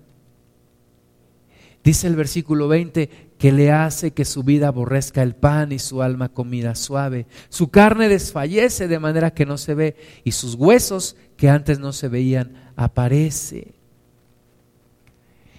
Dice 1.84 2.08
el 2.08 2.16
versículo 2.16 2.68
20 2.68 3.30
que 3.38 3.52
le 3.54 3.72
hace 3.72 4.12
que 4.12 4.26
su 4.26 4.44
vida 4.44 4.68
aborrezca 4.68 5.24
el 5.24 5.34
pan 5.36 5.72
y 5.72 5.80
su 5.80 6.02
alma 6.02 6.30
comida 6.30 6.76
suave. 6.76 7.26
Su 7.48 7.70
carne 7.70 8.10
desfallece 8.10 8.88
de 8.88 9.00
manera 9.00 9.34
que 9.34 9.46
no 9.46 9.58
se 9.58 9.74
ve 9.74 9.96
y 10.26 10.34
sus 10.34 10.56
huesos 10.56 11.16
que 11.38 11.50
antes 11.50 11.80
no 11.80 11.94
se 11.94 12.10
veían 12.10 12.72
aparece. 12.76 13.76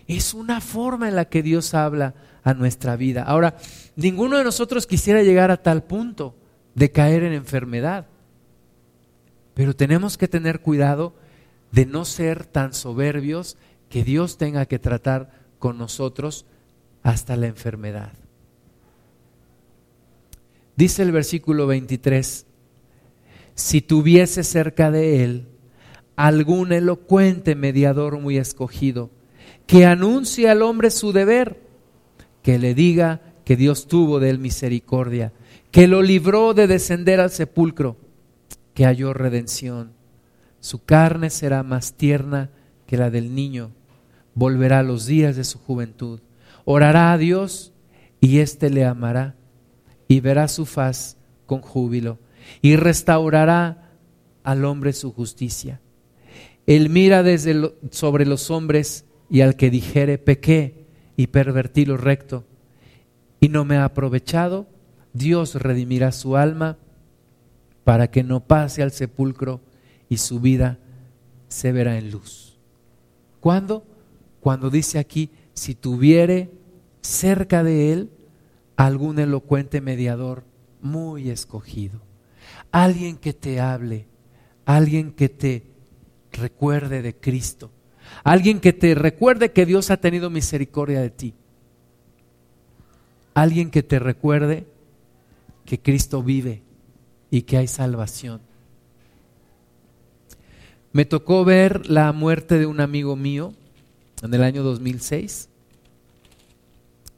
Es 0.07 0.35
una 0.35 0.61
forma 0.61 1.09
en 1.09 1.17
la 1.17 1.27
que 1.27 1.43
Dios 1.43 1.73
habla 1.73 2.15
a 2.43 2.53
nuestra 2.53 2.97
vida. 2.97 3.23
Ahora, 3.23 3.57
ninguno 3.97 4.37
de 4.37 4.45
nosotros 4.45 4.87
quisiera 4.87 5.23
llegar 5.23 5.51
a 5.51 5.63
tal 5.63 5.85
punto 5.85 6.35
de 6.75 6.91
caer 6.91 7.23
en 7.23 7.33
enfermedad. 7.33 8.07
Pero 9.55 9.75
tenemos 9.75 10.17
que 10.17 10.29
tener 10.29 10.61
cuidado 10.61 11.15
de 11.73 11.87
no 11.87 12.05
ser 12.05 12.47
tan 12.47 12.73
soberbios 12.75 13.57
que 13.89 14.05
Dios 14.05 14.39
tenga 14.39 14.67
que 14.67 14.79
tratar 14.79 15.31
con 15.59 15.79
nosotros 15.79 16.47
hasta 17.03 17.37
la 17.37 17.47
enfermedad. 17.47 18.13
Dice 20.77 21.03
el 21.03 21.13
versículo 21.13 21.67
23, 21.67 22.47
si 23.55 23.83
tuviese 23.83 24.45
cerca 24.45 24.91
de 24.91 25.25
él 25.25 25.49
algún 26.17 26.73
elocuente 26.73 27.55
mediador 27.55 28.19
muy 28.19 28.39
escogido, 28.39 29.11
que 29.67 29.87
anuncie 29.87 30.49
al 30.49 30.63
hombre 30.63 30.91
su 30.91 31.13
deber, 31.13 31.61
que 32.43 32.59
le 32.59 32.75
diga 32.75 33.21
que 33.45 33.57
Dios 33.57 33.89
tuvo 33.89 34.21
de 34.21 34.31
él 34.31 34.39
misericordia, 34.39 35.33
que 35.71 35.87
lo 35.87 36.03
libró 36.03 36.55
de 36.55 36.67
descender 36.67 37.21
al 37.21 37.31
sepulcro 37.31 37.97
que 38.81 38.87
halló 38.87 39.13
redención. 39.13 39.93
Su 40.61 40.83
carne 40.87 41.29
será 41.29 41.63
más 41.63 41.93
tierna 41.99 42.49
que 42.87 42.97
la 42.97 43.11
del 43.11 43.35
niño. 43.35 43.73
Volverá 44.35 44.83
los 44.83 45.05
días 45.05 45.37
de 45.37 45.45
su 45.45 45.59
juventud. 45.59 46.21
Orará 46.65 47.13
a 47.13 47.19
Dios 47.19 47.75
y 48.23 48.39
éste 48.39 48.71
le 48.71 48.87
amará 48.87 49.37
y 50.09 50.21
verá 50.21 50.49
su 50.49 50.65
faz 50.65 51.19
con 51.45 51.61
júbilo 51.61 52.21
y 52.63 52.77
restaurará 52.77 53.91
al 54.45 54.65
hombre 54.65 54.95
su 54.95 55.13
justicia. 55.13 55.83
Él 56.67 56.89
mira 56.89 57.23
desde 57.23 57.75
sobre 57.91 58.25
los 58.25 58.51
hombres 58.51 59.05
y 59.29 59.43
al 59.43 59.57
que 59.57 59.69
dijere 59.69 60.17
pequé 60.17 60.87
y 61.19 61.27
pervertí 61.27 61.85
lo 61.85 61.99
recto 61.99 62.47
y 63.41 63.51
no 63.51 63.67
me 63.67 63.77
ha 63.77 63.85
aprovechado, 63.85 64.69
Dios 65.13 65.57
redimirá 65.57 66.13
su 66.13 66.39
alma 66.39 66.79
para 67.85 68.11
que 68.11 68.23
no 68.23 68.41
pase 68.41 68.83
al 68.83 68.93
sepulcro 68.93 69.61
y 70.09 70.19
su 70.19 70.41
vida 70.41 70.79
se 71.49 71.73
verá 71.73 71.99
en 71.99 72.11
luz. 72.11 72.59
¿Cuándo? 73.41 73.85
cuando 74.41 74.71
dice 74.71 74.99
aquí, 74.99 75.31
si 75.55 75.75
tuviere 75.75 76.51
cerca 77.03 77.63
de 77.63 77.93
él 77.93 78.11
algún 78.77 79.19
elocuente 79.19 79.81
mediador 79.81 80.45
muy 80.81 81.31
escogido, 81.31 82.01
alguien 82.73 83.17
que 83.17 83.35
te 83.35 83.61
hable, 83.61 84.07
alguien 84.65 85.13
que 85.13 85.29
te 85.29 85.67
recuerde 86.33 87.03
de 87.03 87.15
Cristo, 87.15 87.71
alguien 88.25 88.61
que 88.61 88.73
te 88.73 88.95
recuerde 88.95 89.53
que 89.53 89.67
Dios 89.67 89.91
ha 89.91 89.99
tenido 89.99 90.31
misericordia 90.31 91.01
de 91.01 91.11
ti, 91.11 91.35
alguien 93.35 93.71
que 93.71 93.83
te 93.83 93.99
recuerde 93.99 94.67
que 95.67 95.79
Cristo 95.79 96.23
vive 96.23 96.63
y 97.31 97.43
que 97.43 97.57
hay 97.57 97.67
salvación. 97.67 98.41
Me 100.93 101.05
tocó 101.05 101.45
ver 101.45 101.89
la 101.89 102.13
muerte 102.13 102.59
de 102.59 102.67
un 102.67 102.81
amigo 102.81 103.17
mío 103.17 103.53
en 104.23 104.35
el 104.35 104.43
año 104.43 104.63
2006. 104.63 105.49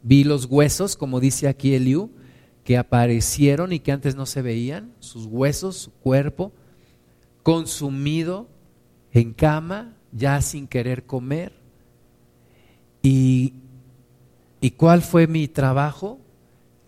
Vi 0.02 0.24
los 0.24 0.46
huesos, 0.46 0.96
como 0.96 1.20
dice 1.20 1.48
aquí 1.48 1.74
Eliú, 1.74 2.10
que 2.64 2.76
aparecieron 2.76 3.72
y 3.72 3.80
que 3.80 3.92
antes 3.92 4.14
no 4.14 4.26
se 4.26 4.42
veían, 4.42 4.92
sus 5.00 5.26
huesos, 5.26 5.76
su 5.76 5.92
cuerpo, 5.92 6.52
consumido 7.42 8.48
en 9.12 9.32
cama, 9.32 9.96
ya 10.12 10.40
sin 10.42 10.66
querer 10.66 11.04
comer. 11.04 11.52
¿Y, 13.02 13.54
¿Y 14.60 14.72
cuál 14.72 15.02
fue 15.02 15.26
mi 15.26 15.48
trabajo? 15.48 16.20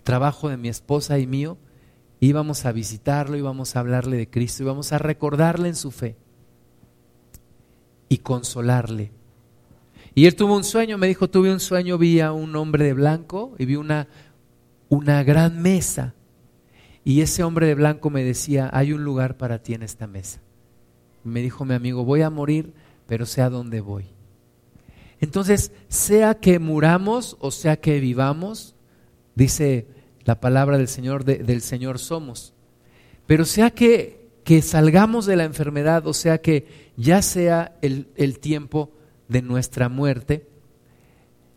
trabajo 0.04 0.48
de 0.48 0.56
mi 0.56 0.68
esposa 0.68 1.18
y 1.18 1.26
mío. 1.26 1.56
Íbamos 2.24 2.64
a 2.64 2.72
visitarlo, 2.72 3.36
íbamos 3.36 3.76
a 3.76 3.80
hablarle 3.80 4.16
de 4.16 4.30
Cristo, 4.30 4.62
íbamos 4.62 4.92
a 4.92 4.98
recordarle 4.98 5.68
en 5.68 5.76
su 5.76 5.90
fe 5.90 6.16
y 8.08 8.18
consolarle. 8.18 9.12
Y 10.14 10.24
él 10.24 10.34
tuvo 10.34 10.56
un 10.56 10.64
sueño, 10.64 10.96
me 10.96 11.06
dijo, 11.06 11.28
tuve 11.28 11.52
un 11.52 11.60
sueño, 11.60 11.98
vi 11.98 12.20
a 12.20 12.32
un 12.32 12.56
hombre 12.56 12.86
de 12.86 12.94
blanco 12.94 13.54
y 13.58 13.66
vi 13.66 13.76
una, 13.76 14.08
una 14.88 15.22
gran 15.22 15.60
mesa. 15.60 16.14
Y 17.04 17.20
ese 17.20 17.42
hombre 17.42 17.66
de 17.66 17.74
blanco 17.74 18.08
me 18.08 18.24
decía, 18.24 18.70
hay 18.72 18.94
un 18.94 19.04
lugar 19.04 19.36
para 19.36 19.58
ti 19.58 19.74
en 19.74 19.82
esta 19.82 20.06
mesa. 20.06 20.40
Me 21.24 21.42
dijo 21.42 21.66
mi 21.66 21.74
amigo, 21.74 22.06
voy 22.06 22.22
a 22.22 22.30
morir, 22.30 22.72
pero 23.06 23.26
sé 23.26 23.42
a 23.42 23.50
dónde 23.50 23.82
voy. 23.82 24.06
Entonces, 25.20 25.72
sea 25.88 26.34
que 26.40 26.58
muramos 26.58 27.36
o 27.40 27.50
sea 27.50 27.76
que 27.80 28.00
vivamos, 28.00 28.76
dice 29.34 30.03
la 30.24 30.40
palabra 30.40 30.78
del 30.78 30.88
Señor, 30.88 31.24
del 31.24 31.60
Señor 31.60 31.98
somos. 31.98 32.54
Pero 33.26 33.44
sea 33.44 33.70
que, 33.70 34.30
salgamos 34.62 35.26
de 35.26 35.36
la 35.36 35.44
enfermedad 35.44 36.06
o 36.06 36.12
sea 36.12 36.38
que 36.42 36.92
ya 36.96 37.22
sea 37.22 37.76
el, 37.80 38.08
el 38.16 38.38
tiempo 38.38 38.92
de 39.28 39.42
nuestra 39.42 39.88
muerte, 39.88 40.46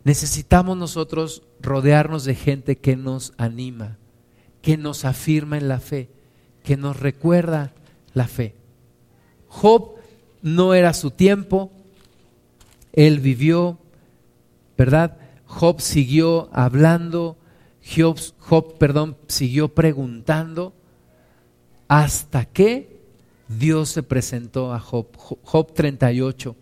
necesitamos 0.04 0.76
nosotros 0.76 1.42
rodearnos 1.60 2.24
de 2.24 2.34
gente 2.34 2.78
que 2.78 2.96
nos 2.96 3.34
anima, 3.36 3.98
que 4.62 4.76
nos 4.76 5.04
afirma 5.04 5.58
en 5.58 5.68
la 5.68 5.80
fe, 5.80 6.08
que 6.62 6.76
nos 6.76 6.98
recuerda 6.98 7.72
la 8.14 8.26
fe. 8.26 8.54
Job 9.48 9.96
no 10.42 10.74
era 10.74 10.92
su 10.94 11.10
tiempo, 11.10 11.70
él 12.92 13.20
vivió, 13.20 13.78
¿verdad? 14.76 15.16
Job 15.46 15.80
siguió 15.80 16.48
hablando, 16.52 17.37
Job, 17.88 18.78
perdón, 18.78 19.16
siguió 19.28 19.68
preguntando 19.68 20.74
hasta 21.86 22.44
que 22.44 23.00
Dios 23.48 23.88
se 23.88 24.02
presentó 24.02 24.74
a 24.74 24.80
Job. 24.80 25.06
Job 25.42 25.72
38. 25.72 26.54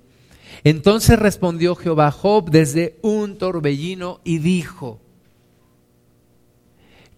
Entonces 0.62 1.18
respondió 1.18 1.74
Jehová 1.74 2.08
a 2.08 2.12
Job 2.12 2.50
desde 2.50 2.98
un 3.02 3.38
torbellino 3.38 4.20
y 4.24 4.38
dijo, 4.38 5.00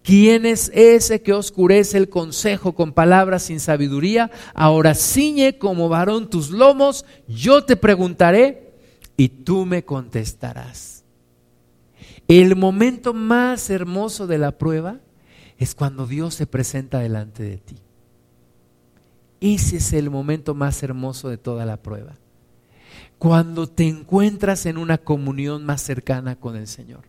¿Quién 0.01 0.47
es 0.47 0.71
ese 0.73 1.21
que 1.21 1.33
oscurece 1.33 1.97
el 1.97 2.09
consejo 2.09 2.73
con 2.73 2.93
palabras 2.93 3.43
sin 3.43 3.59
sabiduría? 3.59 4.31
Ahora 4.55 4.95
ciñe 4.95 5.59
como 5.59 5.87
varón 5.87 6.31
tus 6.31 6.49
lomos, 6.49 7.05
yo 7.27 7.63
te 7.63 7.75
preguntaré 7.75 8.73
y 9.17 9.29
tú 9.29 9.67
me 9.67 9.83
contestarás. 9.83 10.98
El 12.29 12.55
momento 12.55 13.13
más 13.15 13.71
hermoso 13.71 14.27
de 14.27 14.37
la 14.37 14.57
prueba 14.57 14.99
es 15.57 15.73
cuando 15.73 16.05
Dios 16.05 16.35
se 16.35 16.45
presenta 16.45 16.99
delante 16.99 17.41
de 17.43 17.57
ti. 17.57 17.75
Ese 19.41 19.77
es 19.77 19.93
el 19.93 20.11
momento 20.11 20.53
más 20.53 20.81
hermoso 20.83 21.27
de 21.29 21.37
toda 21.37 21.65
la 21.65 21.77
prueba 21.77 22.15
cuando 23.17 23.67
te 23.67 23.85
encuentras 23.87 24.65
en 24.65 24.77
una 24.77 24.97
comunión 24.97 25.65
más 25.65 25.81
cercana 25.81 26.37
con 26.37 26.55
el 26.55 26.67
Señor. 26.67 27.01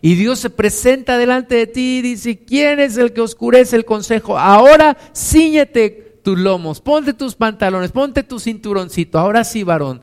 Y 0.00 0.14
Dios 0.14 0.38
se 0.38 0.48
presenta 0.48 1.18
delante 1.18 1.56
de 1.56 1.66
ti 1.66 1.98
y 1.98 2.02
dice, 2.02 2.38
¿quién 2.38 2.80
es 2.80 2.96
el 2.96 3.12
que 3.12 3.20
oscurece 3.20 3.76
el 3.76 3.84
consejo? 3.84 4.38
Ahora 4.38 4.96
ciñete 5.14 6.20
tus 6.22 6.38
lomos, 6.38 6.80
ponte 6.80 7.12
tus 7.12 7.34
pantalones, 7.34 7.92
ponte 7.92 8.22
tu 8.22 8.38
cinturoncito. 8.38 9.18
Ahora 9.18 9.44
sí, 9.44 9.62
varón, 9.62 10.02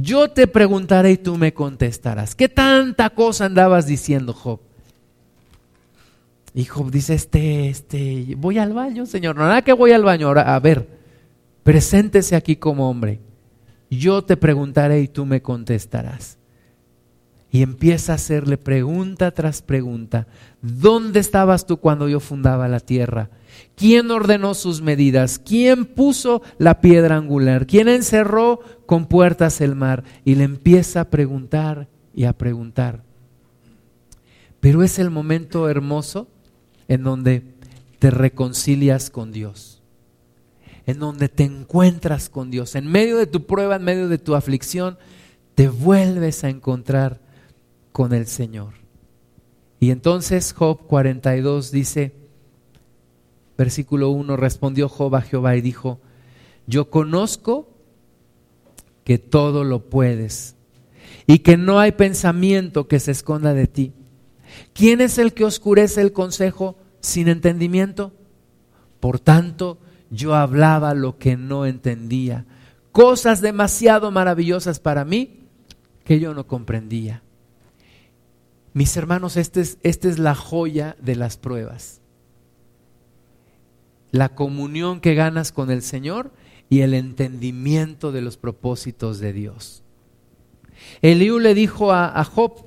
yo 0.00 0.30
te 0.30 0.46
preguntaré 0.46 1.12
y 1.12 1.16
tú 1.16 1.36
me 1.36 1.52
contestarás. 1.54 2.34
¿Qué 2.34 2.48
tanta 2.48 3.10
cosa 3.10 3.46
andabas 3.46 3.86
diciendo, 3.86 4.32
Job? 4.32 4.60
Y 6.54 6.64
Job 6.64 6.90
dice, 6.90 7.14
este, 7.14 7.68
este, 7.68 8.34
voy 8.36 8.58
al 8.58 8.72
baño, 8.72 9.06
Señor. 9.06 9.36
No, 9.36 9.42
nada 9.42 9.62
que 9.62 9.72
voy 9.72 9.92
al 9.92 10.02
baño. 10.02 10.26
Ahora, 10.26 10.54
a 10.54 10.58
ver, 10.60 10.88
preséntese 11.62 12.36
aquí 12.36 12.56
como 12.56 12.90
hombre 12.90 13.20
yo 13.90 14.22
te 14.22 14.36
preguntaré 14.36 15.00
y 15.00 15.08
tú 15.08 15.26
me 15.26 15.42
contestarás. 15.42 16.38
Y 17.52 17.62
empieza 17.62 18.12
a 18.12 18.14
hacerle 18.14 18.56
pregunta 18.56 19.32
tras 19.32 19.60
pregunta. 19.60 20.28
¿Dónde 20.62 21.18
estabas 21.18 21.66
tú 21.66 21.78
cuando 21.78 22.08
yo 22.08 22.20
fundaba 22.20 22.68
la 22.68 22.78
tierra? 22.78 23.30
¿Quién 23.74 24.12
ordenó 24.12 24.54
sus 24.54 24.80
medidas? 24.80 25.40
¿Quién 25.40 25.84
puso 25.84 26.42
la 26.58 26.80
piedra 26.80 27.16
angular? 27.16 27.66
¿Quién 27.66 27.88
encerró 27.88 28.60
con 28.90 29.06
puertas 29.06 29.60
el 29.60 29.76
mar? 29.76 30.02
Y 30.24 30.34
le 30.34 30.42
empieza 30.42 31.02
a 31.02 31.10
preguntar 31.10 31.86
y 32.12 32.24
a 32.24 32.32
preguntar. 32.32 33.04
Pero 34.58 34.82
es 34.82 34.98
el 34.98 35.10
momento 35.10 35.68
hermoso 35.68 36.26
en 36.88 37.04
donde 37.04 37.44
te 38.00 38.10
reconcilias 38.10 39.08
con 39.08 39.30
Dios 39.30 39.76
en 40.86 40.98
donde 40.98 41.28
te 41.28 41.44
encuentras 41.44 42.28
con 42.28 42.50
Dios. 42.50 42.74
En 42.74 42.88
medio 42.88 43.18
de 43.18 43.28
tu 43.28 43.46
prueba, 43.46 43.76
en 43.76 43.84
medio 43.84 44.08
de 44.08 44.18
tu 44.18 44.34
aflicción, 44.34 44.98
te 45.54 45.68
vuelves 45.68 46.42
a 46.42 46.48
encontrar 46.48 47.20
con 47.92 48.12
el 48.12 48.26
Señor. 48.26 48.74
Y 49.78 49.92
entonces 49.92 50.52
Job 50.52 50.80
42 50.88 51.70
dice, 51.70 52.12
versículo 53.56 54.10
1, 54.10 54.36
respondió 54.36 54.88
Job 54.88 55.14
a 55.14 55.20
Jehová 55.20 55.54
y 55.54 55.60
dijo, 55.60 56.00
yo 56.66 56.90
conozco 56.90 57.69
que 59.10 59.18
todo 59.18 59.64
lo 59.64 59.90
puedes 59.90 60.54
y 61.26 61.40
que 61.40 61.56
no 61.56 61.80
hay 61.80 61.90
pensamiento 61.90 62.86
que 62.86 63.00
se 63.00 63.10
esconda 63.10 63.54
de 63.54 63.66
ti. 63.66 63.92
¿Quién 64.72 65.00
es 65.00 65.18
el 65.18 65.34
que 65.34 65.44
oscurece 65.44 66.00
el 66.00 66.12
consejo 66.12 66.76
sin 67.00 67.26
entendimiento? 67.26 68.12
Por 69.00 69.18
tanto, 69.18 69.80
yo 70.10 70.36
hablaba 70.36 70.94
lo 70.94 71.18
que 71.18 71.36
no 71.36 71.66
entendía, 71.66 72.46
cosas 72.92 73.40
demasiado 73.40 74.12
maravillosas 74.12 74.78
para 74.78 75.04
mí 75.04 75.40
que 76.04 76.20
yo 76.20 76.32
no 76.32 76.46
comprendía. 76.46 77.24
Mis 78.74 78.96
hermanos, 78.96 79.36
esta 79.36 79.58
es, 79.58 79.78
es 79.82 80.20
la 80.20 80.36
joya 80.36 80.94
de 81.02 81.16
las 81.16 81.36
pruebas. 81.36 82.00
La 84.12 84.36
comunión 84.36 85.00
que 85.00 85.16
ganas 85.16 85.50
con 85.50 85.72
el 85.72 85.82
Señor 85.82 86.30
y 86.70 86.80
el 86.80 86.94
entendimiento 86.94 88.12
de 88.12 88.22
los 88.22 88.36
propósitos 88.38 89.18
de 89.18 89.32
Dios. 89.34 89.82
Eliú 91.02 91.40
le 91.40 91.52
dijo 91.52 91.92
a, 91.92 92.24
Job, 92.24 92.64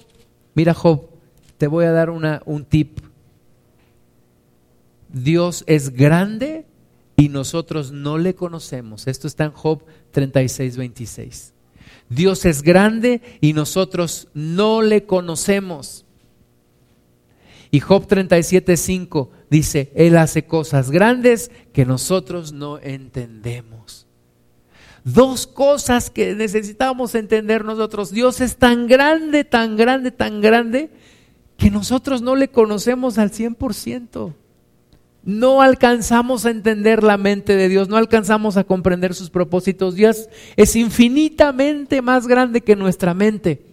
mira 0.53 0.73
Job, 0.73 1.09
te 1.57 1.67
voy 1.67 1.85
a 1.85 1.91
dar 1.91 2.09
una, 2.09 2.43
un 2.45 2.65
tip. 2.65 2.99
Dios 5.11 5.63
es 5.67 5.91
grande 5.91 6.65
y 7.15 7.29
nosotros 7.29 7.91
no 7.91 8.17
le 8.17 8.35
conocemos. 8.35 9.07
Esto 9.07 9.25
está 9.25 9.45
en 9.45 9.51
Job 9.51 9.83
36, 10.11 10.75
26. 10.77 11.53
Dios 12.09 12.45
es 12.45 12.61
grande 12.61 13.21
y 13.39 13.53
nosotros 13.53 14.27
no 14.33 14.81
le 14.81 15.05
conocemos. 15.05 16.02
Y 17.73 17.79
Job 17.79 18.05
37, 18.05 18.77
5 18.77 19.31
dice, 19.49 19.91
Él 19.95 20.15
hace 20.17 20.45
cosas 20.45 20.91
grandes 20.91 21.49
que 21.73 21.87
nosotros 21.87 22.53
no 22.53 22.77
entendemos. 22.77 24.05
Dos 25.03 25.47
cosas 25.47 26.11
que 26.11 26.35
necesitamos 26.35 27.15
entender 27.15 27.65
nosotros. 27.65 28.11
Dios 28.11 28.41
es 28.41 28.57
tan 28.57 28.85
grande, 28.85 29.43
tan 29.43 29.75
grande, 29.75 30.11
tan 30.11 30.39
grande, 30.39 30.91
que 31.57 31.71
nosotros 31.71 32.21
no 32.21 32.35
le 32.35 32.49
conocemos 32.49 33.17
al 33.17 33.31
100%. 33.31 34.35
no 35.23 35.63
alcanzamos 35.63 36.45
a 36.45 36.51
entender 36.51 37.01
la 37.01 37.17
mente 37.17 37.55
de 37.55 37.69
Dios, 37.69 37.89
no 37.89 37.97
alcanzamos 37.97 38.55
a 38.55 38.65
comprender 38.65 39.15
sus 39.15 39.31
propósitos. 39.31 39.95
Dios 39.95 40.29
es 40.57 40.75
infinitamente 40.75 42.03
más 42.03 42.27
grande 42.27 42.61
que 42.61 42.75
nuestra 42.75 43.15
mente, 43.15 43.65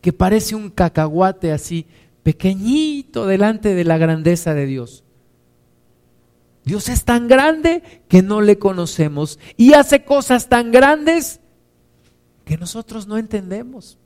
que 0.00 0.14
parece 0.14 0.54
un 0.54 0.70
cacahuate 0.70 1.52
así, 1.52 1.86
pequeñito 2.24 3.26
delante 3.26 3.74
de 3.74 3.84
la 3.84 3.98
grandeza 3.98 4.54
de 4.54 4.66
Dios. 4.66 5.04
Dios 6.64 6.88
es 6.88 7.04
tan 7.04 7.28
grande 7.28 7.82
que 8.08 8.22
no 8.22 8.40
le 8.40 8.58
conocemos 8.58 9.38
y 9.56 9.74
hace 9.74 10.04
cosas 10.04 10.48
tan 10.48 10.72
grandes 10.72 11.40
que 12.44 12.56
nosotros 12.56 13.06
no 13.06 13.18
entendemos. 13.18 13.98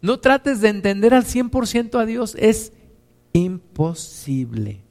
No 0.00 0.18
trates 0.20 0.60
de 0.60 0.68
entender 0.68 1.14
al 1.14 1.24
100% 1.24 2.00
a 2.00 2.06
Dios, 2.06 2.34
es 2.38 2.72
imposible. 3.32 4.82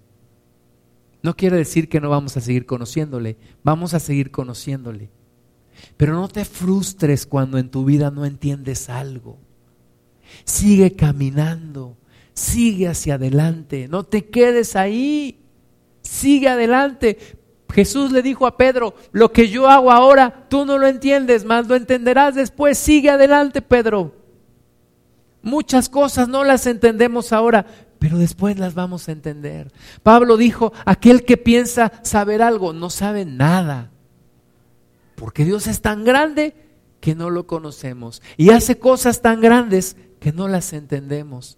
No 1.24 1.36
quiere 1.36 1.58
decir 1.58 1.90
que 1.90 2.00
no 2.00 2.10
vamos 2.10 2.38
a 2.38 2.42
seguir 2.42 2.66
conociéndole, 2.66 3.38
vamos 3.64 3.96
a 3.96 4.00
seguir 4.00 4.30
conociéndole. 4.30 5.10
Pero 5.98 6.14
no 6.14 6.28
te 6.28 6.46
frustres 6.46 7.26
cuando 7.26 7.58
en 7.58 7.70
tu 7.70 7.86
vida 7.86 8.12
no 8.12 8.26
entiendes 8.26 8.90
algo. 8.90 9.40
Sigue 10.44 10.96
caminando, 10.96 11.98
sigue 12.34 12.88
hacia 12.88 13.16
adelante, 13.16 13.88
no 13.88 14.04
te 14.04 14.26
quedes 14.26 14.76
ahí, 14.76 15.40
sigue 16.02 16.50
adelante. 16.50 17.18
Jesús 17.70 18.12
le 18.12 18.22
dijo 18.22 18.48
a 18.48 18.58
Pedro, 18.58 18.96
lo 19.12 19.32
que 19.32 19.50
yo 19.50 19.68
hago 19.68 19.92
ahora, 19.92 20.48
tú 20.50 20.66
no 20.66 20.78
lo 20.78 20.88
entiendes, 20.88 21.46
más 21.46 21.68
lo 21.68 21.76
entenderás 21.76 22.36
después, 22.36 22.78
sigue 22.78 23.10
adelante, 23.10 23.62
Pedro. 23.62 24.16
Muchas 25.42 25.90
cosas 25.90 26.28
no 26.28 26.44
las 26.44 26.66
entendemos 26.66 27.32
ahora, 27.34 27.66
pero 28.00 28.18
después 28.18 28.58
las 28.58 28.74
vamos 28.74 29.08
a 29.08 29.12
entender. 29.12 29.72
Pablo 30.04 30.38
dijo, 30.38 30.74
aquel 30.86 31.24
que 31.24 31.38
piensa 31.38 31.92
saber 32.04 32.42
algo 32.42 32.74
no 32.74 32.90
sabe 32.90 33.26
nada, 33.26 33.92
porque 35.16 35.46
Dios 35.46 35.68
es 35.68 35.82
tan 35.82 36.04
grande 36.04 36.56
que 37.00 37.16
no 37.16 37.30
lo 37.30 37.48
conocemos 37.48 38.22
y 38.38 38.50
hace 38.50 38.80
cosas 38.80 39.22
tan 39.22 39.40
grandes 39.40 39.96
que 40.20 40.32
no 40.32 40.48
las 40.48 40.74
entendemos. 40.74 41.58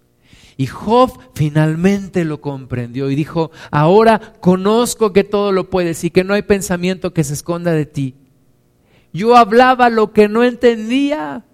Y 0.56 0.66
Job 0.66 1.18
finalmente 1.34 2.24
lo 2.24 2.40
comprendió 2.40 3.10
y 3.10 3.14
dijo, 3.14 3.50
ahora 3.70 4.34
conozco 4.40 5.12
que 5.12 5.24
todo 5.24 5.52
lo 5.52 5.70
puedes 5.70 6.04
y 6.04 6.10
que 6.10 6.24
no 6.24 6.34
hay 6.34 6.42
pensamiento 6.42 7.14
que 7.14 7.24
se 7.24 7.34
esconda 7.34 7.72
de 7.72 7.86
ti. 7.86 8.14
Yo 9.12 9.36
hablaba 9.36 9.90
lo 9.90 10.12
que 10.12 10.28
no 10.28 10.44
entendía, 10.44 11.44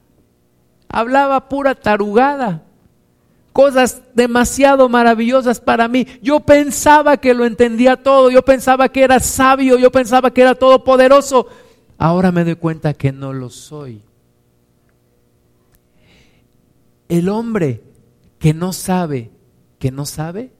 hablaba 0.88 1.48
pura 1.48 1.74
tarugada 1.74 2.66
cosas 3.56 4.02
demasiado 4.12 4.86
maravillosas 4.90 5.60
para 5.60 5.88
mí. 5.88 6.06
Yo 6.20 6.40
pensaba 6.40 7.16
que 7.16 7.32
lo 7.32 7.46
entendía 7.46 7.96
todo, 7.96 8.30
yo 8.30 8.42
pensaba 8.42 8.90
que 8.90 9.02
era 9.02 9.18
sabio, 9.18 9.78
yo 9.78 9.90
pensaba 9.90 10.30
que 10.30 10.42
era 10.42 10.54
todopoderoso. 10.54 11.46
Ahora 11.96 12.30
me 12.32 12.44
doy 12.44 12.56
cuenta 12.56 12.92
que 12.92 13.12
no 13.12 13.32
lo 13.32 13.48
soy. 13.48 14.02
El 17.08 17.28
hombre 17.28 17.82
que 18.38 18.54
no 18.54 18.72
sabe, 18.72 19.30
que 19.78 19.90
no 19.90 20.06
sabe, 20.06 20.52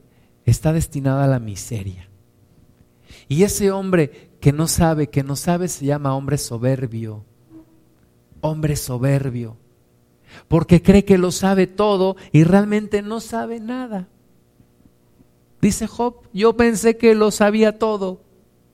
está 0.45 0.73
destinado 0.73 1.21
a 1.21 1.27
la 1.27 1.39
miseria. 1.39 2.09
Y 3.27 3.43
ese 3.43 3.71
hombre 3.71 4.31
que 4.39 4.53
no 4.53 4.67
sabe, 4.67 5.09
que 5.09 5.23
no 5.23 5.35
sabe, 5.35 5.67
se 5.67 5.85
llama 5.85 6.15
hombre 6.15 6.37
soberbio. 6.37 7.25
Hombre 8.41 8.75
soberbio 8.75 9.57
porque 10.47 10.81
cree 10.81 11.05
que 11.05 11.17
lo 11.17 11.31
sabe 11.31 11.67
todo 11.67 12.15
y 12.31 12.43
realmente 12.43 13.01
no 13.01 13.19
sabe 13.19 13.59
nada. 13.59 14.07
Dice 15.61 15.87
Job, 15.87 16.21
yo 16.33 16.55
pensé 16.55 16.97
que 16.97 17.15
lo 17.15 17.31
sabía 17.31 17.79
todo, 17.79 18.21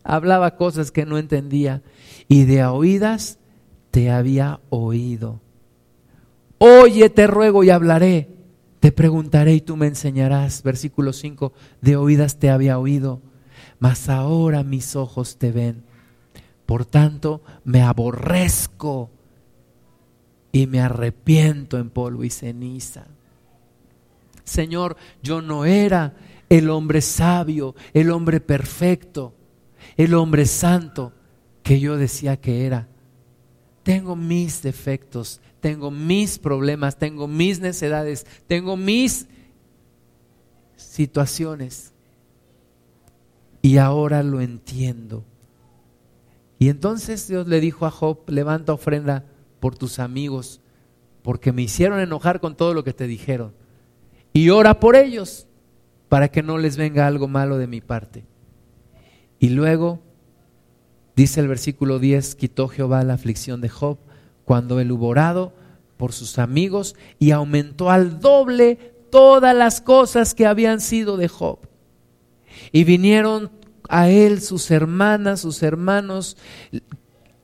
hablaba 0.03 0.57
cosas 0.57 0.91
que 0.91 1.05
no 1.05 1.17
entendía 1.17 1.81
y 2.27 2.43
de 2.43 2.65
oídas 2.65 3.39
te 3.91 4.11
había 4.11 4.59
oído. 4.69 5.39
Oye, 6.65 7.09
te 7.09 7.27
ruego 7.27 7.65
y 7.65 7.71
hablaré, 7.71 8.29
te 8.79 8.93
preguntaré 8.93 9.53
y 9.53 9.59
tú 9.59 9.75
me 9.75 9.87
enseñarás. 9.87 10.63
Versículo 10.63 11.11
5, 11.11 11.51
de 11.81 11.97
oídas 11.97 12.39
te 12.39 12.49
había 12.49 12.79
oído, 12.79 13.21
mas 13.79 14.07
ahora 14.07 14.63
mis 14.63 14.95
ojos 14.95 15.35
te 15.37 15.51
ven. 15.51 15.83
Por 16.65 16.85
tanto, 16.85 17.41
me 17.65 17.81
aborrezco 17.81 19.09
y 20.53 20.67
me 20.67 20.79
arrepiento 20.79 21.77
en 21.77 21.89
polvo 21.89 22.23
y 22.23 22.29
ceniza. 22.29 23.07
Señor, 24.45 24.95
yo 25.21 25.41
no 25.41 25.65
era 25.65 26.13
el 26.47 26.69
hombre 26.69 27.01
sabio, 27.01 27.75
el 27.93 28.09
hombre 28.09 28.39
perfecto, 28.39 29.33
el 29.97 30.13
hombre 30.13 30.45
santo 30.45 31.11
que 31.61 31.81
yo 31.81 31.97
decía 31.97 32.39
que 32.39 32.65
era. 32.65 32.87
Tengo 33.83 34.15
mis 34.15 34.61
defectos, 34.61 35.41
tengo 35.63 35.91
mis 35.91 36.39
problemas, 36.39 36.97
tengo 36.97 37.25
mis 37.25 37.61
necedades, 37.61 38.27
tengo 38.47 38.75
mis 38.75 39.27
situaciones. 40.75 41.93
Y 43.61 43.77
ahora 43.77 44.23
lo 44.23 44.41
entiendo. 44.41 45.23
Y 46.59 46.67
entonces 46.67 47.29
Dios 47.29 47.47
le 47.47 47.61
dijo 47.61 47.85
a 47.85 47.91
Job, 47.91 48.19
levanta 48.27 48.73
ofrenda 48.73 49.23
por 49.61 49.77
tus 49.77 49.99
amigos, 49.99 50.59
porque 51.21 51.53
me 51.53 51.61
hicieron 51.61 52.01
enojar 52.01 52.41
con 52.41 52.57
todo 52.57 52.73
lo 52.73 52.83
que 52.83 52.91
te 52.91 53.07
dijeron. 53.07 53.53
Y 54.33 54.49
ora 54.49 54.81
por 54.81 54.97
ellos, 54.97 55.47
para 56.09 56.27
que 56.27 56.43
no 56.43 56.57
les 56.57 56.75
venga 56.75 57.07
algo 57.07 57.29
malo 57.29 57.57
de 57.57 57.67
mi 57.67 57.79
parte. 57.79 58.25
Y 59.39 59.47
luego, 59.47 60.01
dice 61.15 61.39
el 61.39 61.47
versículo 61.47 61.99
10, 61.99 62.35
quitó 62.35 62.67
Jehová 62.67 63.01
la 63.05 63.13
aflicción 63.13 63.61
de 63.61 63.69
Job 63.69 63.97
cuando 64.45 64.79
él 64.79 64.91
hubo 64.91 65.07
orado 65.07 65.53
por 65.97 66.13
sus 66.13 66.39
amigos 66.39 66.95
y 67.19 67.31
aumentó 67.31 67.89
al 67.89 68.19
doble 68.19 68.77
todas 69.09 69.55
las 69.55 69.79
cosas 69.79 70.33
que 70.33 70.45
habían 70.45 70.81
sido 70.81 71.17
de 71.17 71.27
Job. 71.27 71.59
Y 72.71 72.83
vinieron 72.83 73.51
a 73.89 74.09
él 74.09 74.41
sus 74.41 74.71
hermanas, 74.71 75.41
sus 75.41 75.61
hermanos, 75.63 76.37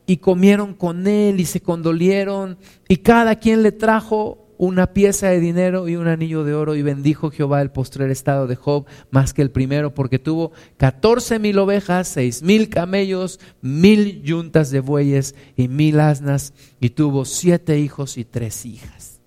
y 0.05 0.17
comieron 0.17 0.73
con 0.73 1.05
él 1.05 1.39
y 1.39 1.45
se 1.45 1.61
condolieron 1.61 2.57
y 2.87 2.97
cada 2.97 3.35
quien 3.35 3.61
le 3.61 3.71
trajo 3.71 4.48
una 4.59 4.87
pieza 4.87 5.29
de 5.29 5.39
dinero 5.39 5.87
y 5.87 5.95
un 5.95 6.09
anillo 6.09 6.43
de 6.43 6.53
oro 6.53 6.75
y 6.75 6.81
bendijo 6.81 7.31
Jehová 7.31 7.61
el 7.61 7.71
postrer 7.71 8.11
estado 8.11 8.45
de 8.45 8.57
Job 8.57 8.85
más 9.09 9.33
que 9.33 9.41
el 9.41 9.51
primero 9.51 9.93
porque 9.93 10.19
tuvo 10.19 10.51
catorce 10.75 11.39
mil 11.39 11.57
ovejas, 11.59 12.09
seis 12.09 12.43
mil 12.43 12.67
camellos, 12.67 13.39
mil 13.61 14.21
yuntas 14.21 14.69
de 14.69 14.81
bueyes 14.81 15.33
y 15.55 15.69
mil 15.69 16.01
asnas 16.01 16.53
y 16.81 16.89
tuvo 16.89 17.23
siete 17.23 17.79
hijos 17.79 18.17
y 18.17 18.25
tres 18.25 18.65
hijas. 18.65 19.21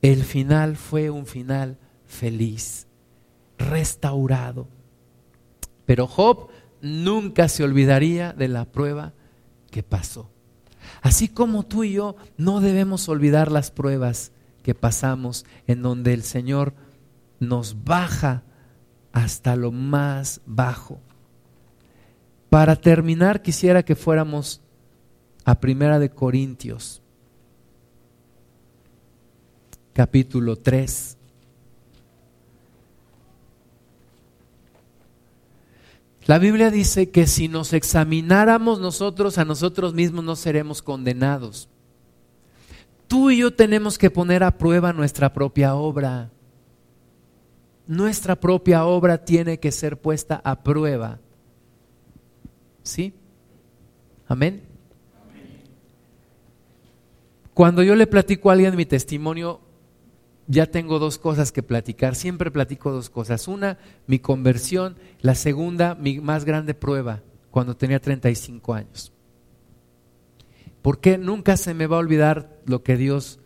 El 0.00 0.24
final 0.24 0.76
fue 0.76 1.10
un 1.10 1.26
final 1.26 1.76
feliz, 2.06 2.86
restaurado. 3.58 4.68
Pero 5.84 6.06
Job 6.06 6.48
nunca 6.80 7.48
se 7.48 7.62
olvidaría 7.62 8.32
de 8.32 8.48
la 8.48 8.64
prueba 8.64 9.12
que 9.70 9.82
pasó. 9.82 10.30
Así 11.02 11.28
como 11.28 11.66
tú 11.66 11.84
y 11.84 11.92
yo 11.92 12.16
no 12.38 12.62
debemos 12.62 13.10
olvidar 13.10 13.52
las 13.52 13.70
pruebas 13.70 14.32
que 14.66 14.74
pasamos 14.74 15.46
en 15.68 15.80
donde 15.80 16.12
el 16.12 16.24
Señor 16.24 16.74
nos 17.38 17.84
baja 17.84 18.42
hasta 19.12 19.54
lo 19.54 19.70
más 19.70 20.40
bajo. 20.44 21.00
Para 22.50 22.74
terminar, 22.74 23.42
quisiera 23.42 23.84
que 23.84 23.94
fuéramos 23.94 24.60
a 25.44 25.60
Primera 25.60 26.00
de 26.00 26.10
Corintios, 26.10 27.00
capítulo 29.92 30.56
3. 30.56 31.16
La 36.26 36.40
Biblia 36.40 36.72
dice 36.72 37.12
que 37.12 37.28
si 37.28 37.46
nos 37.46 37.72
examináramos 37.72 38.80
nosotros 38.80 39.38
a 39.38 39.44
nosotros 39.44 39.94
mismos 39.94 40.24
no 40.24 40.34
seremos 40.34 40.82
condenados. 40.82 41.68
Tú 43.08 43.30
y 43.30 43.38
yo 43.38 43.54
tenemos 43.54 43.98
que 43.98 44.10
poner 44.10 44.42
a 44.42 44.58
prueba 44.58 44.92
nuestra 44.92 45.32
propia 45.32 45.74
obra. 45.74 46.30
Nuestra 47.86 48.34
propia 48.34 48.84
obra 48.84 49.24
tiene 49.24 49.60
que 49.60 49.70
ser 49.70 50.00
puesta 50.00 50.40
a 50.44 50.62
prueba. 50.62 51.20
¿Sí? 52.82 53.14
Amén. 54.26 54.62
Cuando 57.54 57.82
yo 57.82 57.94
le 57.94 58.06
platico 58.06 58.50
a 58.50 58.54
alguien 58.54 58.76
mi 58.76 58.86
testimonio, 58.86 59.60
ya 60.48 60.66
tengo 60.66 60.98
dos 60.98 61.18
cosas 61.18 61.52
que 61.52 61.62
platicar. 61.62 62.14
Siempre 62.14 62.50
platico 62.50 62.90
dos 62.92 63.08
cosas. 63.08 63.48
Una, 63.48 63.78
mi 64.06 64.18
conversión. 64.18 64.96
La 65.20 65.34
segunda, 65.34 65.94
mi 65.94 66.20
más 66.20 66.44
grande 66.44 66.74
prueba, 66.74 67.22
cuando 67.50 67.76
tenía 67.76 68.00
35 68.00 68.74
años. 68.74 69.12
Porque 70.86 71.18
nunca 71.18 71.56
se 71.56 71.74
me 71.74 71.88
va 71.88 71.96
a 71.96 71.98
olvidar 71.98 72.60
lo 72.64 72.84
que 72.84 72.96
Dios 72.96 73.40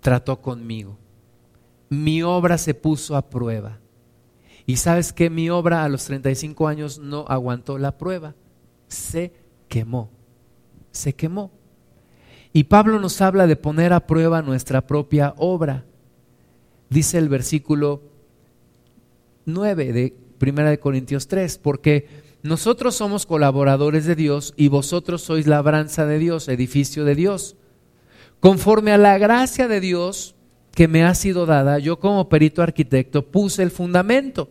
trató 0.00 0.40
conmigo. 0.40 0.96
Mi 1.90 2.22
obra 2.22 2.56
se 2.56 2.72
puso 2.72 3.14
a 3.14 3.28
prueba. 3.28 3.78
Y 4.64 4.78
sabes 4.78 5.12
que 5.12 5.28
mi 5.28 5.50
obra 5.50 5.84
a 5.84 5.88
los 5.90 6.06
35 6.06 6.66
años 6.66 6.98
no 6.98 7.26
aguantó 7.28 7.76
la 7.76 7.98
prueba, 7.98 8.34
se 8.88 9.34
quemó, 9.68 10.08
se 10.92 11.12
quemó. 11.12 11.50
Y 12.54 12.64
Pablo 12.64 13.00
nos 13.00 13.20
habla 13.20 13.46
de 13.46 13.56
poner 13.56 13.92
a 13.92 14.06
prueba 14.06 14.40
nuestra 14.40 14.86
propia 14.86 15.34
obra. 15.36 15.84
Dice 16.88 17.18
el 17.18 17.28
versículo 17.28 18.00
9 19.44 19.92
de 19.92 20.16
1 20.40 20.70
de 20.70 20.80
Corintios 20.80 21.28
3, 21.28 21.58
porque 21.58 22.25
nosotros 22.46 22.94
somos 22.94 23.26
colaboradores 23.26 24.04
de 24.04 24.14
Dios 24.14 24.54
y 24.56 24.68
vosotros 24.68 25.22
sois 25.22 25.46
labranza 25.46 26.06
de 26.06 26.18
Dios, 26.18 26.48
edificio 26.48 27.04
de 27.04 27.14
Dios. 27.14 27.56
Conforme 28.40 28.92
a 28.92 28.98
la 28.98 29.18
gracia 29.18 29.68
de 29.68 29.80
Dios 29.80 30.34
que 30.72 30.88
me 30.88 31.04
ha 31.04 31.14
sido 31.14 31.46
dada, 31.46 31.78
yo 31.78 31.98
como 31.98 32.28
perito 32.28 32.62
arquitecto 32.62 33.26
puse 33.26 33.62
el 33.62 33.70
fundamento 33.70 34.50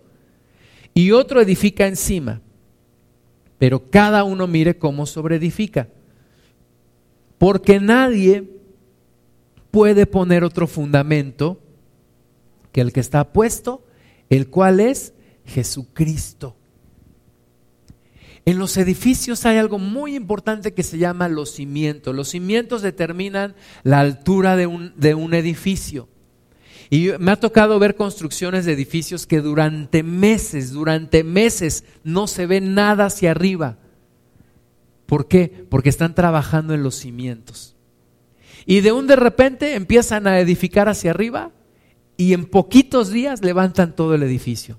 y 0.94 1.12
otro 1.12 1.42
edifica 1.42 1.88
encima, 1.88 2.42
pero 3.58 3.90
cada 3.90 4.24
uno 4.24 4.48
mire 4.48 4.78
cómo 4.78 5.06
sobreedifica. 5.06 5.90
Porque 7.38 7.80
nadie 7.80 8.50
puede 9.72 10.06
poner 10.06 10.44
otro 10.44 10.68
fundamento 10.68 11.60
que 12.72 12.82
el 12.82 12.94
que 12.94 13.02
está 13.02 13.32
puesto, 13.32 13.86
el 14.30 14.50
cual 14.50 14.80
es 14.80 15.14
Jesucristo. 15.46 16.56
En 18.46 18.60
los 18.60 18.78
edificios 18.78 19.46
hay 19.46 19.58
algo 19.58 19.80
muy 19.80 20.16
importante 20.16 20.74
que 20.74 20.84
se 20.84 21.00
llama 21.00 21.28
los 21.28 21.52
cimientos. 21.52 22.16
Los 22.16 22.30
cimientos 22.30 22.84
determinan 22.84 23.56
la 23.84 24.00
altura 24.00 24.56
de 24.56 24.68
un, 24.68 24.94
de 24.96 25.16
un 25.16 25.34
edificio. 25.34 26.08
Y 26.92 27.10
me 27.20 27.32
ha 27.32 27.40
tocado 27.40 27.80
ver 27.80 27.96
construcciones 27.96 28.66
de 28.66 28.74
edificios 28.74 29.26
que 29.26 29.42
durante 29.42 30.04
meses, 30.04 30.72
durante 30.72 31.24
meses 31.24 31.84
no 32.04 32.28
se 32.28 32.46
ve 32.46 32.62
nada 32.62 33.06
hacia 33.06 33.32
arriba. 33.32 33.80
¿Por 35.08 35.28
qué? 35.28 35.66
Porque 35.70 35.90
están 35.90 36.14
trabajando 36.14 36.76
en 36.76 36.84
los 36.84 36.96
cimientos. 36.96 37.76
Y 38.68 38.82
de 38.82 38.92
un 38.92 39.08
de 39.08 39.16
repente 39.16 39.74
empiezan 39.74 40.28
a 40.28 40.40
edificar 40.40 40.88
hacia 40.88 41.12
arriba 41.12 41.52
y 42.18 42.34
en 42.34 42.46
poquitos 42.46 43.10
días 43.10 43.44
levantan 43.44 43.96
todo 43.96 44.14
el 44.14 44.22
edificio. 44.22 44.78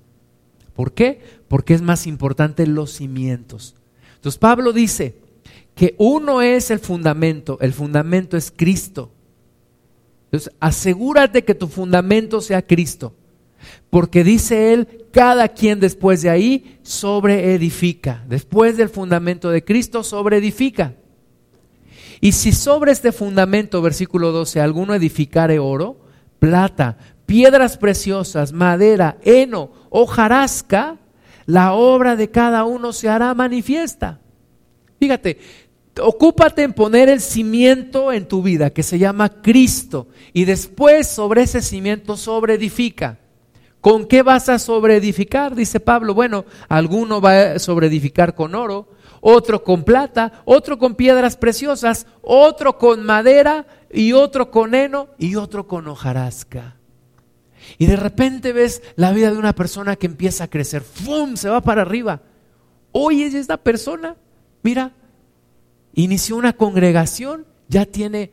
¿Por 0.73 0.93
qué? 0.93 1.21
Porque 1.47 1.73
es 1.73 1.81
más 1.81 2.07
importante 2.07 2.67
los 2.67 2.91
cimientos. 2.91 3.75
Entonces 4.15 4.39
Pablo 4.39 4.73
dice 4.73 5.15
que 5.75 5.95
uno 5.97 6.41
es 6.41 6.71
el 6.71 6.79
fundamento, 6.79 7.57
el 7.61 7.73
fundamento 7.73 8.35
es 8.35 8.51
Cristo. 8.55 9.11
Entonces 10.25 10.53
asegúrate 10.59 11.43
que 11.43 11.55
tu 11.55 11.67
fundamento 11.67 12.41
sea 12.41 12.61
Cristo. 12.61 13.13
Porque 13.89 14.23
dice 14.23 14.73
él, 14.73 15.05
cada 15.11 15.47
quien 15.49 15.79
después 15.79 16.21
de 16.21 16.29
ahí 16.29 16.79
sobreedifica. 16.83 18.23
Después 18.27 18.77
del 18.77 18.89
fundamento 18.89 19.49
de 19.49 19.63
Cristo 19.63 20.03
sobreedifica. 20.03 20.95
Y 22.19 22.31
si 22.31 22.51
sobre 22.51 22.91
este 22.91 23.11
fundamento, 23.11 23.81
versículo 23.81 24.31
12, 24.31 24.59
alguno 24.59 24.95
edificare 24.95 25.59
oro, 25.59 25.97
plata, 26.39 26.97
piedras 27.25 27.77
preciosas, 27.77 28.53
madera, 28.53 29.17
heno, 29.23 29.71
hojarasca, 29.89 30.97
la 31.47 31.73
obra 31.73 32.15
de 32.15 32.29
cada 32.29 32.65
uno 32.65 32.93
se 32.93 33.09
hará 33.09 33.33
manifiesta. 33.33 34.19
Fíjate, 34.99 35.39
ocúpate 35.99 36.61
en 36.63 36.73
poner 36.73 37.09
el 37.09 37.21
cimiento 37.21 38.11
en 38.11 38.27
tu 38.27 38.43
vida 38.43 38.69
que 38.69 38.83
se 38.83 38.99
llama 38.99 39.41
Cristo 39.41 40.09
y 40.33 40.45
después 40.45 41.07
sobre 41.07 41.43
ese 41.43 41.61
cimiento 41.61 42.17
sobreedifica. 42.17 43.19
¿Con 43.79 44.07
qué 44.07 44.23
vas 44.23 44.49
a 44.49 44.59
sobreedificar? 44.59 45.55
Dice 45.55 45.79
Pablo. 45.79 46.13
Bueno, 46.13 46.43
alguno 46.67 47.21
va 47.21 47.53
a 47.53 47.59
sobreedificar 47.59 48.35
con 48.35 48.53
oro, 48.53 48.89
otro 49.21 49.63
con 49.63 49.83
plata, 49.83 50.43
otro 50.43 50.77
con 50.77 50.95
piedras 50.95 51.37
preciosas, 51.37 52.07
otro 52.21 52.77
con 52.77 53.05
madera 53.05 53.65
y 53.89 54.11
otro 54.11 54.51
con 54.51 54.75
heno 54.75 55.07
y 55.17 55.35
otro 55.35 55.65
con 55.65 55.87
hojarasca. 55.87 56.75
Y 57.77 57.85
de 57.85 57.95
repente 57.95 58.53
ves 58.53 58.81
la 58.95 59.11
vida 59.11 59.31
de 59.31 59.37
una 59.37 59.53
persona 59.53 59.95
que 59.95 60.07
empieza 60.07 60.45
a 60.45 60.49
crecer, 60.49 60.81
¡fum! 60.81 61.35
se 61.35 61.49
va 61.49 61.61
para 61.61 61.81
arriba. 61.81 62.21
Hoy 62.91 63.23
es 63.23 63.33
esta 63.33 63.57
persona, 63.57 64.15
mira, 64.63 64.93
inició 65.93 66.35
una 66.37 66.53
congregación, 66.53 67.45
ya 67.67 67.85
tiene 67.85 68.31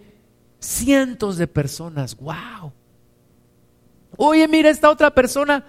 cientos 0.58 1.36
de 1.36 1.46
personas, 1.46 2.16
wow. 2.16 2.72
Oye, 4.16 4.46
mira, 4.48 4.70
esta 4.70 4.90
otra 4.90 5.12
persona 5.12 5.66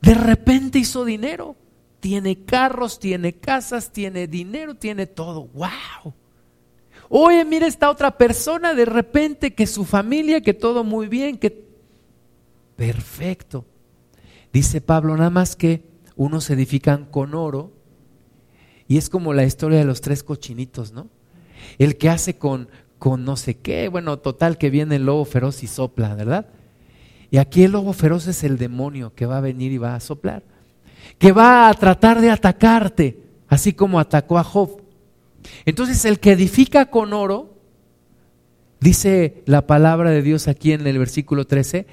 de 0.00 0.14
repente 0.14 0.78
hizo 0.78 1.04
dinero, 1.04 1.56
tiene 2.00 2.44
carros, 2.44 2.98
tiene 2.98 3.34
casas, 3.34 3.92
tiene 3.92 4.26
dinero, 4.26 4.74
tiene 4.74 5.06
todo, 5.06 5.48
wow. 5.48 6.14
Oye, 7.08 7.44
mira 7.44 7.66
esta 7.66 7.90
otra 7.90 8.16
persona 8.16 8.72
de 8.72 8.84
repente 8.84 9.54
que 9.54 9.66
su 9.66 9.84
familia, 9.84 10.40
que 10.40 10.54
todo 10.54 10.84
muy 10.84 11.08
bien, 11.08 11.38
que 11.38 11.69
perfecto. 12.80 13.66
Dice 14.54 14.80
Pablo, 14.80 15.14
nada 15.14 15.28
más 15.28 15.54
que 15.54 15.82
unos 16.16 16.48
edifican 16.48 17.04
con 17.04 17.34
oro, 17.34 17.72
y 18.88 18.96
es 18.96 19.10
como 19.10 19.34
la 19.34 19.44
historia 19.44 19.78
de 19.78 19.84
los 19.84 20.00
tres 20.00 20.22
cochinitos, 20.22 20.90
¿no? 20.90 21.08
El 21.78 21.98
que 21.98 22.08
hace 22.08 22.38
con, 22.38 22.70
con 22.98 23.26
no 23.26 23.36
sé 23.36 23.58
qué, 23.58 23.88
bueno, 23.88 24.18
total 24.18 24.56
que 24.56 24.70
viene 24.70 24.96
el 24.96 25.04
lobo 25.04 25.26
feroz 25.26 25.62
y 25.62 25.66
sopla, 25.66 26.14
¿verdad? 26.14 26.46
Y 27.30 27.36
aquí 27.36 27.64
el 27.64 27.72
lobo 27.72 27.92
feroz 27.92 28.26
es 28.28 28.44
el 28.44 28.56
demonio 28.56 29.14
que 29.14 29.26
va 29.26 29.36
a 29.36 29.42
venir 29.42 29.72
y 29.72 29.76
va 29.76 29.94
a 29.94 30.00
soplar, 30.00 30.42
que 31.18 31.32
va 31.32 31.68
a 31.68 31.74
tratar 31.74 32.22
de 32.22 32.30
atacarte, 32.30 33.20
así 33.46 33.74
como 33.74 34.00
atacó 34.00 34.38
a 34.38 34.42
Job. 34.42 34.80
Entonces 35.66 36.06
el 36.06 36.18
que 36.18 36.32
edifica 36.32 36.86
con 36.86 37.12
oro, 37.12 37.58
dice 38.80 39.42
la 39.44 39.66
palabra 39.66 40.10
de 40.10 40.22
Dios 40.22 40.48
aquí 40.48 40.72
en 40.72 40.86
el 40.86 40.98
versículo 40.98 41.46
13, 41.46 41.86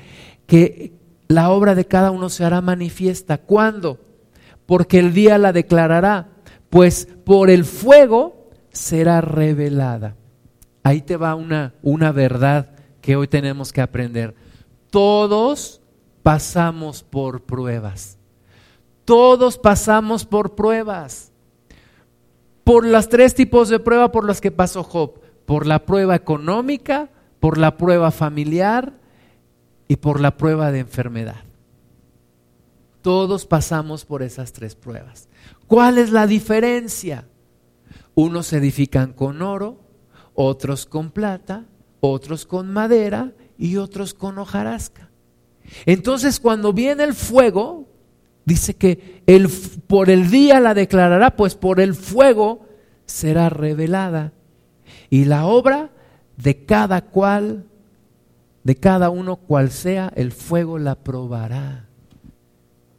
que 0.48 0.94
la 1.28 1.52
obra 1.52 1.76
de 1.76 1.86
cada 1.86 2.10
uno 2.10 2.30
se 2.30 2.44
hará 2.44 2.62
manifiesta. 2.62 3.38
¿Cuándo? 3.38 4.00
Porque 4.66 5.00
el 5.00 5.14
día 5.14 5.38
la 5.38 5.54
declarará, 5.54 6.30
pues 6.70 7.08
por 7.26 7.50
el 7.50 7.66
fuego 7.66 8.50
será 8.72 9.22
revelada. 9.22 10.16
Ahí 10.84 11.02
te 11.02 11.18
va 11.18 11.36
una, 11.36 11.76
una 11.84 12.12
verdad 12.12 12.72
que 13.02 13.16
hoy 13.16 13.28
tenemos 13.28 13.72
que 13.72 13.82
aprender. 13.82 14.36
Todos 14.90 15.82
pasamos 16.24 17.04
por 17.04 17.44
pruebas. 17.44 18.18
Todos 19.06 19.58
pasamos 19.58 20.26
por 20.26 20.56
pruebas. 20.56 21.32
Por 22.64 22.86
los 22.86 23.08
tres 23.10 23.34
tipos 23.36 23.70
de 23.70 23.80
prueba 23.80 24.12
por 24.12 24.26
las 24.26 24.42
que 24.42 24.52
pasó 24.52 24.84
Job. 24.84 25.20
Por 25.46 25.66
la 25.66 25.86
prueba 25.86 26.16
económica, 26.16 27.10
por 27.40 27.58
la 27.58 27.78
prueba 27.78 28.12
familiar 28.12 28.94
y 29.88 29.98
por 29.98 30.20
la 30.20 30.38
prueba 30.38 30.72
de 30.72 30.80
enfermedad. 30.80 31.44
Todos 33.02 33.46
pasamos 33.46 34.06
por 34.06 34.22
esas 34.22 34.52
tres 34.52 34.76
pruebas. 34.76 35.30
¿Cuál 35.68 35.98
es 35.98 36.12
la 36.12 36.28
diferencia? 36.28 37.28
Unos 38.16 38.48
se 38.48 38.58
edifican 38.58 39.14
con 39.14 39.42
oro, 39.42 39.80
otros 40.34 40.86
con 40.86 41.12
plata, 41.12 41.66
otros 42.00 42.46
con 42.46 42.72
madera 42.72 43.34
y 43.58 43.78
otros 43.78 44.14
con 44.14 44.38
hojarasca. 44.38 45.10
Entonces 45.86 46.40
cuando 46.40 46.74
viene 46.74 47.04
el 47.04 47.14
fuego, 47.14 47.88
dice 48.46 48.76
que 48.76 49.22
el, 49.26 49.50
por 49.88 50.10
el 50.10 50.30
día 50.30 50.60
la 50.60 50.74
declarará, 50.74 51.36
pues 51.36 51.56
por 51.56 51.80
el 51.80 51.94
fuego 51.94 52.66
será 53.06 53.50
revelada. 53.50 54.34
Y 55.10 55.26
la 55.26 55.46
obra 55.46 55.92
de 56.36 56.66
cada 56.66 57.02
cual 57.02 57.67
de 58.68 58.76
cada 58.76 59.10
uno 59.10 59.38
cual 59.38 59.72
sea, 59.72 60.12
el 60.18 60.34
fuego 60.34 60.78
la 60.78 60.96
probará. 60.96 61.88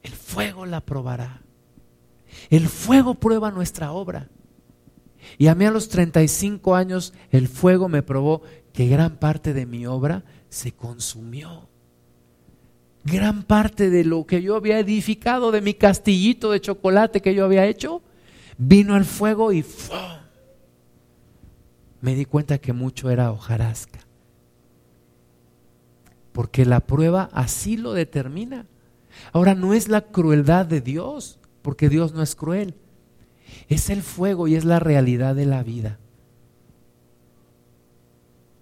El 0.02 0.12
fuego 0.12 0.64
la 0.64 0.80
probará. 0.80 1.42
El 2.48 2.68
fuego 2.68 3.16
prueba 3.16 3.50
nuestra 3.50 3.92
obra. 3.92 4.30
Y 5.36 5.48
a 5.48 5.54
mí 5.54 5.66
a 5.66 5.70
los 5.70 5.90
35 5.90 6.74
años 6.74 7.12
el 7.30 7.48
fuego 7.48 7.90
me 7.90 8.02
probó 8.02 8.40
que 8.72 8.88
gran 8.88 9.18
parte 9.18 9.52
de 9.52 9.66
mi 9.66 9.84
obra 9.84 10.24
se 10.48 10.72
consumió. 10.72 11.68
Gran 13.04 13.42
parte 13.42 13.90
de 13.90 14.04
lo 14.06 14.24
que 14.24 14.40
yo 14.40 14.56
había 14.56 14.78
edificado, 14.78 15.50
de 15.50 15.60
mi 15.60 15.74
castillito 15.74 16.50
de 16.50 16.62
chocolate 16.62 17.20
que 17.20 17.34
yo 17.34 17.44
había 17.44 17.66
hecho, 17.66 18.00
vino 18.56 18.94
al 18.94 19.04
fuego 19.04 19.52
y 19.52 19.62
me 22.00 22.14
di 22.14 22.24
cuenta 22.24 22.56
que 22.56 22.72
mucho 22.72 23.10
era 23.10 23.30
hojarasca 23.30 24.07
porque 26.39 26.65
la 26.65 26.78
prueba 26.78 27.28
así 27.32 27.77
lo 27.77 27.94
determina. 27.94 28.65
Ahora 29.32 29.56
no 29.56 29.74
es 29.74 29.89
la 29.89 30.02
crueldad 30.02 30.66
de 30.66 30.81
Dios, 30.81 31.40
porque 31.62 31.89
Dios 31.89 32.15
no 32.15 32.23
es 32.23 32.36
cruel. 32.36 32.77
Es 33.69 33.90
el 33.90 34.02
fuego 34.02 34.47
y 34.47 34.55
es 34.55 34.65
la 34.65 34.78
realidad 34.78 35.35
de 35.35 35.47
la 35.47 35.65
vida. 35.65 35.98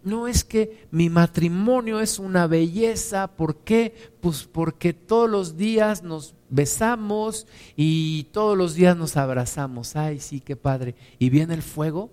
no 0.03 0.27
es 0.27 0.43
que 0.43 0.87
mi 0.91 1.11
matrimonio 1.11 2.01
es 2.01 2.19
una 2.19 2.47
belleza, 2.47 3.27
¿por 3.27 3.57
qué? 3.57 3.95
Pues 4.23 4.45
porque 4.45 4.95
todos 4.95 5.29
los 5.29 5.59
días 5.59 6.03
nos 6.03 6.35
besamos 6.49 7.47
y 7.77 8.25
todos 8.33 8.57
los 8.57 8.75
días 8.75 8.97
nos 8.97 9.19
abrazamos. 9.19 9.97
Ay, 9.97 10.19
sí, 10.21 10.41
qué 10.41 10.57
padre. 10.57 10.95
Y 11.19 11.29
viene 11.29 11.53
el 11.53 11.63
fuego 11.63 12.09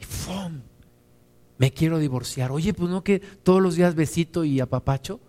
y 0.00 0.04
¡fum! 0.04 0.62
Me 1.58 1.72
quiero 1.72 1.98
divorciar. 1.98 2.52
Oye, 2.52 2.72
pues 2.72 2.88
no 2.90 3.02
que 3.02 3.18
todos 3.18 3.60
los 3.60 3.74
días 3.74 3.94
besito 3.94 4.44
y 4.44 4.60
apapacho. 4.60 5.20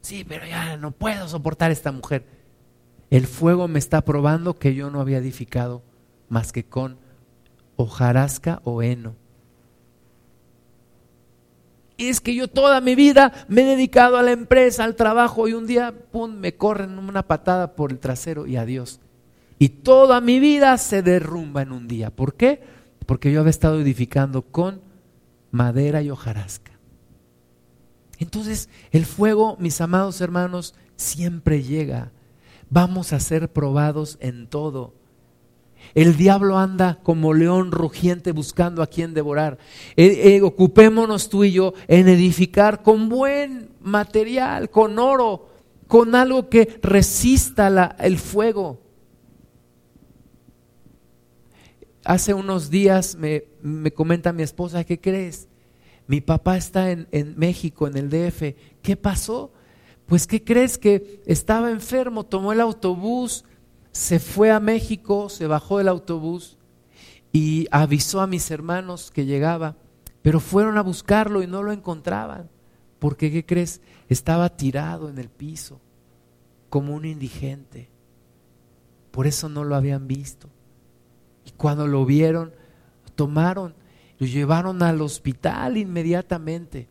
Sí, 0.00 0.24
pero 0.26 0.46
ya 0.46 0.76
no 0.76 0.90
puedo 0.90 1.28
soportar 1.28 1.70
esta 1.70 1.92
mujer. 1.92 2.24
El 3.10 3.26
fuego 3.26 3.68
me 3.68 3.78
está 3.78 4.02
probando 4.02 4.58
que 4.58 4.74
yo 4.74 4.90
no 4.90 5.00
había 5.00 5.18
edificado 5.18 5.82
más 6.28 6.52
que 6.52 6.64
con 6.64 6.98
hojarasca 7.76 8.60
o 8.64 8.82
heno. 8.82 9.14
Es 11.96 12.20
que 12.20 12.34
yo 12.34 12.48
toda 12.48 12.80
mi 12.80 12.94
vida 12.94 13.32
me 13.48 13.62
he 13.62 13.64
dedicado 13.64 14.16
a 14.16 14.22
la 14.22 14.32
empresa, 14.32 14.84
al 14.84 14.96
trabajo, 14.96 15.46
y 15.46 15.52
un 15.52 15.66
día, 15.66 15.94
pum, 16.10 16.34
me 16.34 16.54
corren 16.54 16.98
una 16.98 17.22
patada 17.22 17.76
por 17.76 17.92
el 17.92 18.00
trasero 18.00 18.46
y 18.46 18.56
adiós. 18.56 19.00
Y 19.58 19.68
toda 19.68 20.20
mi 20.20 20.40
vida 20.40 20.76
se 20.78 21.02
derrumba 21.02 21.62
en 21.62 21.72
un 21.72 21.86
día. 21.86 22.10
¿Por 22.10 22.34
qué? 22.34 22.60
Porque 23.06 23.30
yo 23.30 23.40
había 23.40 23.50
estado 23.50 23.80
edificando 23.80 24.42
con 24.42 24.80
madera 25.54 26.02
y 26.02 26.10
hojarasca. 26.10 26.72
Entonces, 28.18 28.68
el 28.90 29.06
fuego, 29.06 29.56
mis 29.60 29.80
amados 29.80 30.20
hermanos, 30.20 30.74
siempre 30.96 31.62
llega. 31.62 32.10
Vamos 32.70 33.12
a 33.12 33.20
ser 33.20 33.52
probados 33.52 34.18
en 34.20 34.48
todo. 34.48 34.94
El 35.94 36.16
diablo 36.16 36.58
anda 36.58 36.98
como 37.04 37.34
león 37.34 37.70
rugiente 37.70 38.32
buscando 38.32 38.82
a 38.82 38.88
quien 38.88 39.14
devorar. 39.14 39.58
Eh, 39.96 40.34
eh, 40.34 40.42
ocupémonos 40.42 41.28
tú 41.28 41.44
y 41.44 41.52
yo 41.52 41.74
en 41.86 42.08
edificar 42.08 42.82
con 42.82 43.08
buen 43.08 43.70
material, 43.80 44.70
con 44.70 44.98
oro, 44.98 45.50
con 45.86 46.16
algo 46.16 46.48
que 46.48 46.80
resista 46.82 47.94
el 48.00 48.18
fuego. 48.18 48.80
Hace 52.04 52.34
unos 52.34 52.70
días 52.70 53.16
me, 53.16 53.44
comenta 53.92 54.32
mi 54.32 54.42
esposa, 54.42 54.84
¿qué 54.84 55.00
crees? 55.00 55.48
Mi 56.06 56.20
papá 56.20 56.56
está 56.56 56.90
en, 56.90 57.08
en 57.12 57.38
México, 57.38 57.86
en 57.86 57.96
el 57.96 58.10
DF. 58.10 58.54
¿Qué 58.82 58.96
pasó? 58.96 59.52
Pues 60.06 60.26
¿qué 60.26 60.44
crees 60.44 60.76
que 60.76 61.22
estaba 61.26 61.70
enfermo? 61.70 62.24
Tomó 62.24 62.52
el 62.52 62.60
autobús 62.60 63.44
se 63.94 64.18
fue 64.18 64.50
a 64.50 64.58
México, 64.58 65.28
se 65.28 65.46
bajó 65.46 65.78
del 65.78 65.86
autobús 65.86 66.58
y 67.32 67.68
avisó 67.70 68.20
a 68.20 68.26
mis 68.26 68.50
hermanos 68.50 69.12
que 69.12 69.24
llegaba, 69.24 69.76
pero 70.20 70.40
fueron 70.40 70.76
a 70.78 70.82
buscarlo 70.82 71.44
y 71.44 71.46
no 71.46 71.62
lo 71.62 71.70
encontraban, 71.70 72.50
porque 72.98 73.30
¿qué 73.30 73.46
crees? 73.46 73.80
Estaba 74.08 74.56
tirado 74.56 75.08
en 75.08 75.18
el 75.18 75.28
piso, 75.28 75.80
como 76.70 76.92
un 76.92 77.04
indigente. 77.04 77.88
Por 79.12 79.28
eso 79.28 79.48
no 79.48 79.62
lo 79.62 79.76
habían 79.76 80.08
visto. 80.08 80.48
Cuando 81.56 81.86
lo 81.86 82.04
vieron, 82.04 82.52
tomaron, 83.14 83.74
lo 84.18 84.26
llevaron 84.26 84.82
al 84.82 85.00
hospital 85.00 85.76
inmediatamente. 85.76 86.88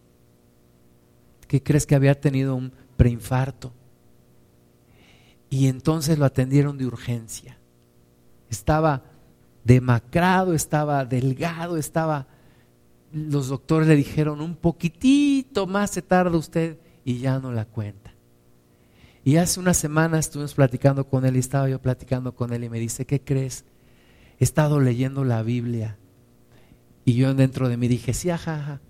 ¿Qué 1.47 1.61
crees 1.61 1.85
que 1.85 1.95
había 1.95 2.19
tenido 2.19 2.55
un 2.55 2.71
preinfarto? 2.97 3.73
y 5.53 5.67
entonces 5.67 6.17
lo 6.17 6.25
atendieron 6.25 6.79
de 6.79 6.87
urgencia. 6.87 7.59
Estaba 8.49 9.03
demacrado, 9.63 10.55
estaba 10.55 11.05
delgado, 11.05 11.77
estaba... 11.77 12.25
Los 13.11 13.49
doctores 13.49 13.87
le 13.87 13.95
dijeron, 13.95 14.41
un 14.41 14.55
poquitito 14.55 15.67
más 15.67 15.91
se 15.91 16.01
tarda 16.01 16.35
usted 16.39 16.79
y 17.05 17.19
ya 17.19 17.37
no 17.37 17.51
la 17.51 17.65
cuenta. 17.65 18.15
Y 19.23 19.35
hace 19.35 19.59
una 19.59 19.75
semana 19.75 20.17
estuvimos 20.17 20.55
platicando 20.55 21.07
con 21.07 21.23
él 21.23 21.35
y 21.35 21.39
estaba 21.39 21.69
yo 21.69 21.79
platicando 21.79 22.33
con 22.33 22.51
él 22.51 22.63
y 22.63 22.69
me 22.69 22.79
dice, 22.79 23.05
¿qué 23.05 23.21
crees? 23.21 23.63
He 24.39 24.43
estado 24.43 24.79
leyendo 24.79 25.23
la 25.23 25.43
Biblia. 25.43 25.97
Y 27.05 27.13
yo 27.13 27.33
dentro 27.33 27.69
de 27.69 27.77
mí 27.77 27.87
dije, 27.87 28.13
sí, 28.13 28.29
ajá, 28.29 28.55
ajá. 28.55 28.81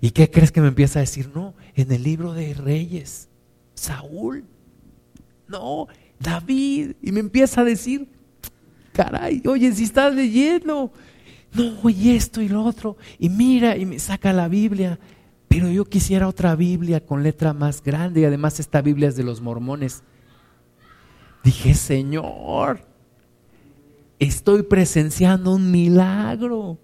¿Y 0.00 0.10
qué 0.10 0.30
crees 0.30 0.52
que 0.52 0.60
me 0.60 0.68
empieza 0.68 0.98
a 0.98 1.02
decir? 1.02 1.30
No, 1.34 1.54
en 1.74 1.90
el 1.90 2.02
libro 2.02 2.34
de 2.34 2.54
Reyes, 2.54 3.28
Saúl 3.74 4.44
no, 5.48 5.88
David. 6.18 6.92
Y 7.02 7.12
me 7.12 7.20
empieza 7.20 7.60
a 7.60 7.64
decir, 7.64 8.08
caray, 8.92 9.42
oye, 9.46 9.72
si 9.72 9.84
estás 9.84 10.14
leyendo, 10.14 10.92
no, 11.52 11.90
y 11.90 12.10
esto 12.10 12.40
y 12.40 12.48
lo 12.48 12.64
otro. 12.64 12.96
Y 13.18 13.28
mira, 13.28 13.76
y 13.76 13.86
me 13.86 13.98
saca 13.98 14.32
la 14.32 14.48
Biblia. 14.48 14.98
Pero 15.48 15.68
yo 15.68 15.84
quisiera 15.84 16.26
otra 16.26 16.56
Biblia 16.56 17.04
con 17.04 17.22
letra 17.22 17.52
más 17.52 17.82
grande. 17.82 18.22
Y 18.22 18.24
además 18.24 18.58
esta 18.58 18.82
Biblia 18.82 19.08
es 19.08 19.16
de 19.16 19.22
los 19.22 19.40
mormones. 19.40 20.02
Dije, 21.44 21.74
Señor, 21.74 22.80
estoy 24.18 24.62
presenciando 24.62 25.54
un 25.54 25.70
milagro. 25.70 26.78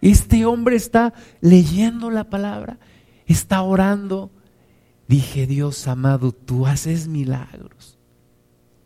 Este 0.00 0.44
hombre 0.46 0.76
está 0.76 1.14
leyendo 1.40 2.10
la 2.10 2.24
palabra, 2.24 2.78
está 3.26 3.62
orando 3.62 4.30
Dije, 5.12 5.46
Dios 5.46 5.88
amado, 5.88 6.32
tú 6.32 6.66
haces 6.66 7.06
milagros. 7.06 7.98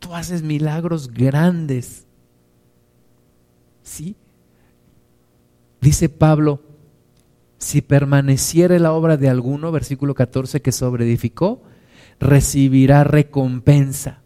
Tú 0.01 0.13
haces 0.13 0.43
milagros 0.43 1.13
grandes. 1.13 2.05
¿Sí? 3.85 4.17
Dice 5.81 6.09
Pablo, 6.09 6.63
si 7.59 7.81
permaneciere 7.81 8.81
la 8.81 8.93
obra 8.93 9.17
de 9.17 9.29
alguno, 9.29 9.71
versículo 9.71 10.15
14, 10.15 10.61
que 10.63 10.73
sobreedificó, 10.73 11.63
recibirá 12.19 13.05
recompensa. 13.05 14.23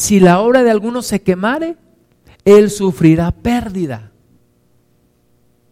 Si 0.00 0.18
la 0.18 0.40
obra 0.40 0.62
de 0.62 0.70
alguno 0.70 1.02
se 1.02 1.20
quemare, 1.20 1.76
él 2.46 2.70
sufrirá 2.70 3.32
pérdida. 3.32 4.12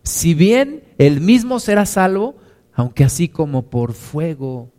Si 0.02 0.34
bien 0.34 0.84
él 0.98 1.22
mismo 1.22 1.58
será 1.60 1.86
salvo, 1.86 2.36
aunque 2.74 3.04
así 3.04 3.30
como 3.30 3.70
por 3.70 3.94
fuego. 3.94 4.70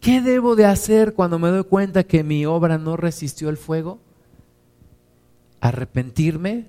¿Qué 0.00 0.22
debo 0.22 0.56
de 0.56 0.64
hacer 0.64 1.12
cuando 1.12 1.38
me 1.38 1.50
doy 1.50 1.64
cuenta 1.64 2.04
que 2.04 2.24
mi 2.24 2.46
obra 2.46 2.78
no 2.78 2.96
resistió 2.96 3.50
el 3.50 3.58
fuego? 3.58 4.00
Arrepentirme 5.60 6.68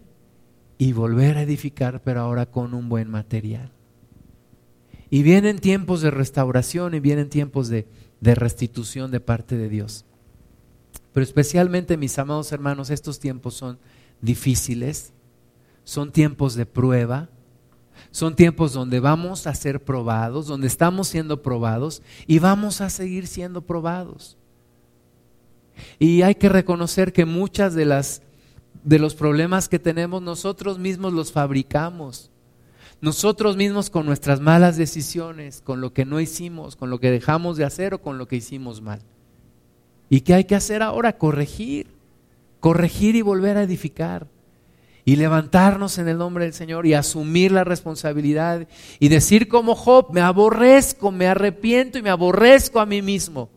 y 0.77 0.91
volver 0.91 1.37
a 1.37 1.43
edificar, 1.43 2.01
pero 2.03 2.19
ahora 2.19 2.45
con 2.45 2.73
un 2.73 2.89
buen 2.89 3.09
material. 3.09 3.71
Y 5.09 5.23
vienen 5.23 5.59
tiempos 5.59 6.01
de 6.01 6.11
restauración 6.11 6.93
y 6.93 6.99
vienen 6.99 7.29
tiempos 7.29 7.69
de, 7.69 7.87
de 8.19 8.35
restitución 8.35 9.11
de 9.11 9.21
parte 9.21 9.55
de 9.55 9.69
Dios. 9.69 10.03
Pero 11.13 11.23
especialmente, 11.23 11.97
mis 11.97 12.17
amados 12.17 12.51
hermanos, 12.51 12.89
estos 12.89 13.19
tiempos 13.19 13.53
son 13.55 13.77
difíciles, 14.21 15.13
son 15.83 16.11
tiempos 16.11 16.55
de 16.55 16.65
prueba, 16.65 17.29
son 18.11 18.35
tiempos 18.35 18.73
donde 18.73 18.99
vamos 18.99 19.47
a 19.47 19.55
ser 19.55 19.83
probados, 19.83 20.47
donde 20.47 20.67
estamos 20.67 21.07
siendo 21.07 21.41
probados 21.41 22.01
y 22.27 22.39
vamos 22.39 22.81
a 22.81 22.89
seguir 22.89 23.27
siendo 23.27 23.61
probados. 23.61 24.37
Y 25.99 26.21
hay 26.21 26.35
que 26.35 26.49
reconocer 26.49 27.13
que 27.13 27.25
muchas 27.25 27.73
de 27.73 27.85
las 27.85 28.21
de 28.83 28.99
los 28.99 29.13
problemas 29.13 29.69
que 29.69 29.79
tenemos 29.79 30.21
nosotros 30.21 30.79
mismos 30.79 31.13
los 31.13 31.31
fabricamos. 31.31 32.31
Nosotros 32.99 33.57
mismos 33.57 33.89
con 33.89 34.05
nuestras 34.05 34.39
malas 34.39 34.77
decisiones, 34.77 35.61
con 35.61 35.81
lo 35.81 35.93
que 35.93 36.05
no 36.05 36.19
hicimos, 36.19 36.75
con 36.75 36.89
lo 36.89 36.99
que 36.99 37.11
dejamos 37.11 37.57
de 37.57 37.65
hacer 37.65 37.93
o 37.93 38.01
con 38.01 38.17
lo 38.17 38.27
que 38.27 38.35
hicimos 38.35 38.81
mal. 38.81 39.01
¿Y 40.11 40.21
qué 40.21 40.33
hay 40.33 40.43
que 40.43 40.55
hacer 40.55 40.83
ahora? 40.83 41.17
Corregir. 41.17 41.87
Corregir 42.59 43.15
y 43.15 43.21
volver 43.21 43.55
a 43.55 43.63
edificar 43.63 44.27
y 45.05 45.15
levantarnos 45.15 45.97
en 45.97 46.09
el 46.09 46.17
nombre 46.17 46.43
del 46.43 46.53
Señor 46.53 46.85
y 46.85 46.93
asumir 46.93 47.51
la 47.51 47.63
responsabilidad 47.63 48.67
y 48.99 49.07
decir 49.07 49.47
como 49.47 49.73
Job, 49.73 50.11
me 50.11 50.21
aborrezco, 50.21 51.11
me 51.11 51.27
arrepiento 51.27 51.97
y 51.97 52.01
me 52.01 52.09
aborrezco 52.09 52.79
a 52.79 52.85
mí 52.85 53.01
mismo. 53.01 53.49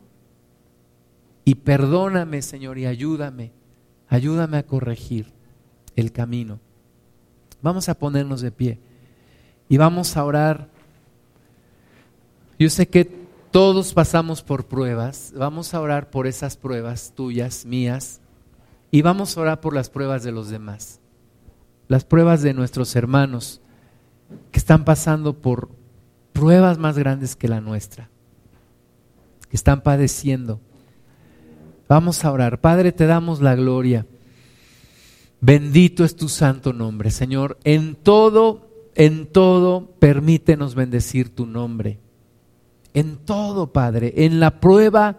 Y 1.44 1.56
perdóname, 1.56 2.40
Señor, 2.40 2.78
y 2.78 2.86
ayúdame, 2.86 3.50
ayúdame 4.08 4.58
a 4.58 4.62
corregir 4.62 5.26
el 5.96 6.12
camino. 6.12 6.60
Vamos 7.60 7.88
a 7.88 7.98
ponernos 7.98 8.40
de 8.40 8.52
pie 8.52 8.78
y 9.68 9.76
vamos 9.76 10.16
a 10.16 10.24
orar. 10.24 10.68
Yo 12.58 12.70
sé 12.70 12.88
que 12.88 13.23
todos 13.54 13.94
pasamos 13.94 14.42
por 14.42 14.66
pruebas, 14.66 15.32
vamos 15.36 15.74
a 15.74 15.80
orar 15.80 16.10
por 16.10 16.26
esas 16.26 16.56
pruebas 16.56 17.12
tuyas, 17.14 17.64
mías, 17.64 18.20
y 18.90 19.02
vamos 19.02 19.38
a 19.38 19.42
orar 19.42 19.60
por 19.60 19.74
las 19.74 19.88
pruebas 19.88 20.24
de 20.24 20.32
los 20.32 20.50
demás 20.50 21.00
las 21.88 22.04
pruebas 22.04 22.42
de 22.42 22.54
nuestros 22.54 22.96
hermanos 22.96 23.60
que 24.50 24.58
están 24.58 24.84
pasando 24.84 25.40
por 25.40 25.68
pruebas 26.32 26.78
más 26.78 26.98
grandes 26.98 27.36
que 27.36 27.48
la 27.48 27.60
nuestra, 27.60 28.10
que 29.48 29.56
están 29.56 29.82
padeciendo. 29.82 30.60
Vamos 31.88 32.24
a 32.24 32.32
orar. 32.32 32.60
Padre, 32.60 32.92
te 32.92 33.06
damos 33.06 33.40
la 33.40 33.54
gloria. 33.54 34.06
Bendito 35.40 36.04
es 36.04 36.16
tu 36.16 36.28
santo 36.28 36.72
nombre, 36.72 37.10
Señor. 37.10 37.58
En 37.64 37.94
todo 37.94 38.70
en 38.96 39.26
todo 39.26 39.90
permítenos 39.98 40.74
bendecir 40.74 41.34
tu 41.34 41.46
nombre. 41.46 41.98
En 42.94 43.16
todo, 43.16 43.72
Padre, 43.72 44.14
en 44.16 44.40
la 44.40 44.60
prueba 44.60 45.18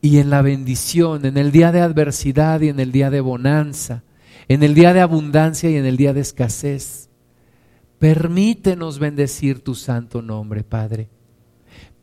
y 0.00 0.18
en 0.18 0.30
la 0.30 0.42
bendición, 0.42 1.26
en 1.26 1.36
el 1.36 1.52
día 1.52 1.72
de 1.72 1.80
adversidad 1.80 2.60
y 2.60 2.68
en 2.68 2.80
el 2.80 2.92
día 2.92 3.10
de 3.10 3.20
bonanza, 3.20 4.04
en 4.48 4.62
el 4.62 4.74
día 4.74 4.94
de 4.94 5.00
abundancia 5.00 5.68
y 5.68 5.76
en 5.76 5.84
el 5.84 5.96
día 5.96 6.12
de 6.14 6.20
escasez. 6.20 7.08
Permítenos 7.98 8.98
bendecir 8.98 9.62
tu 9.62 9.74
santo 9.74 10.22
nombre, 10.22 10.64
Padre. 10.64 11.10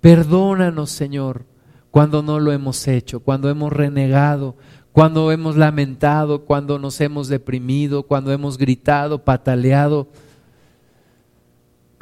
Perdónanos, 0.01 0.91
Señor, 0.91 1.45
cuando 1.89 2.21
no 2.21 2.39
lo 2.39 2.51
hemos 2.51 2.88
hecho, 2.88 3.21
cuando 3.21 3.49
hemos 3.49 3.73
renegado, 3.73 4.55
cuando 4.91 5.31
hemos 5.31 5.55
lamentado, 5.55 6.45
cuando 6.45 6.79
nos 6.79 7.01
hemos 7.01 7.29
deprimido, 7.29 8.03
cuando 8.03 8.31
hemos 8.31 8.57
gritado, 8.57 9.23
pataleado, 9.23 10.07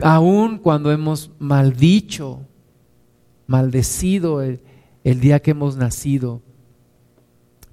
aún 0.01 0.57
cuando 0.57 0.91
hemos 0.91 1.31
maldicho, 1.39 2.41
maldecido 3.47 4.41
el, 4.41 4.61
el 5.03 5.19
día 5.19 5.41
que 5.41 5.51
hemos 5.51 5.77
nacido. 5.77 6.41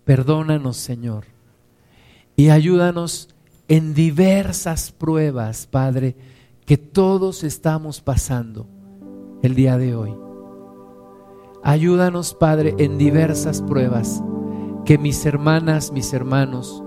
Perdónanos, 0.04 0.76
Señor, 0.76 1.26
y 2.36 2.50
ayúdanos 2.50 3.28
en 3.68 3.94
diversas 3.94 4.92
pruebas, 4.92 5.66
Padre, 5.66 6.16
que 6.66 6.76
todos 6.76 7.44
estamos 7.44 8.00
pasando 8.00 8.66
el 9.42 9.54
día 9.54 9.78
de 9.78 9.94
hoy. 9.94 10.14
Ayúdanos, 11.62 12.34
Padre, 12.34 12.74
en 12.78 12.98
diversas 12.98 13.62
pruebas 13.62 14.22
que 14.84 14.98
mis 14.98 15.24
hermanas, 15.24 15.92
mis 15.92 16.12
hermanos, 16.12 16.82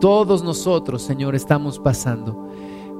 todos 0.00 0.42
nosotros, 0.42 1.02
Señor, 1.02 1.34
estamos 1.34 1.78
pasando. 1.78 2.48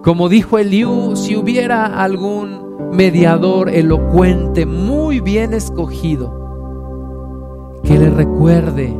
Como 0.04 0.28
dijo 0.28 0.58
Eliú, 0.58 1.16
si 1.16 1.34
hubiera 1.34 1.86
algún 1.86 2.90
mediador 2.92 3.70
elocuente, 3.70 4.66
muy 4.66 5.20
bien 5.20 5.54
escogido, 5.54 7.80
que 7.82 7.98
le 7.98 8.10
recuerde 8.10 8.94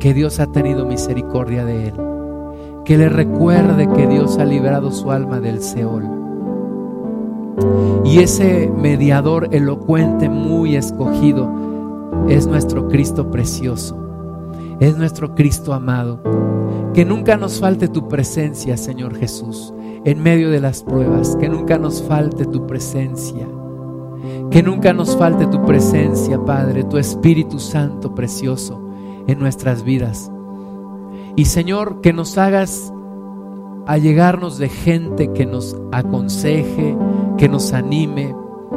que 0.00 0.14
Dios 0.14 0.40
ha 0.40 0.48
tenido 0.48 0.84
misericordia 0.84 1.64
de 1.64 1.88
él, 1.88 1.94
que 2.84 2.98
le 2.98 3.08
recuerde 3.08 3.88
que 3.94 4.08
Dios 4.08 4.36
ha 4.38 4.44
liberado 4.44 4.90
su 4.90 5.12
alma 5.12 5.38
del 5.38 5.62
Seol. 5.62 6.10
Y 8.04 8.18
ese 8.18 8.68
mediador 8.76 9.50
elocuente, 9.52 10.28
muy 10.28 10.74
escogido, 10.74 11.48
es 12.28 12.48
nuestro 12.48 12.88
Cristo 12.88 13.30
precioso, 13.30 13.96
es 14.80 14.98
nuestro 14.98 15.36
Cristo 15.36 15.72
amado. 15.72 16.20
Que 16.94 17.04
nunca 17.04 17.36
nos 17.36 17.60
falte 17.60 17.86
tu 17.86 18.08
presencia, 18.08 18.76
Señor 18.76 19.14
Jesús, 19.14 19.72
en 20.06 20.22
medio 20.22 20.50
de 20.50 20.60
las 20.60 20.84
pruebas, 20.84 21.34
que 21.34 21.48
nunca 21.48 21.78
nos 21.78 22.00
falte 22.00 22.44
tu 22.44 22.64
presencia. 22.64 23.48
Que 24.52 24.62
nunca 24.62 24.92
nos 24.92 25.16
falte 25.16 25.48
tu 25.48 25.64
presencia, 25.66 26.38
Padre, 26.44 26.84
tu 26.84 26.96
Espíritu 26.96 27.58
Santo 27.58 28.14
precioso 28.14 28.80
en 29.26 29.40
nuestras 29.40 29.82
vidas. 29.82 30.30
Y 31.34 31.46
Señor, 31.46 32.00
que 32.02 32.12
nos 32.12 32.38
hagas 32.38 32.92
allegarnos 33.88 34.58
de 34.58 34.68
gente 34.68 35.32
que 35.32 35.44
nos 35.44 35.76
aconseje, 35.90 36.96
que 37.36 37.48
nos 37.48 37.72
anime, 37.72 38.32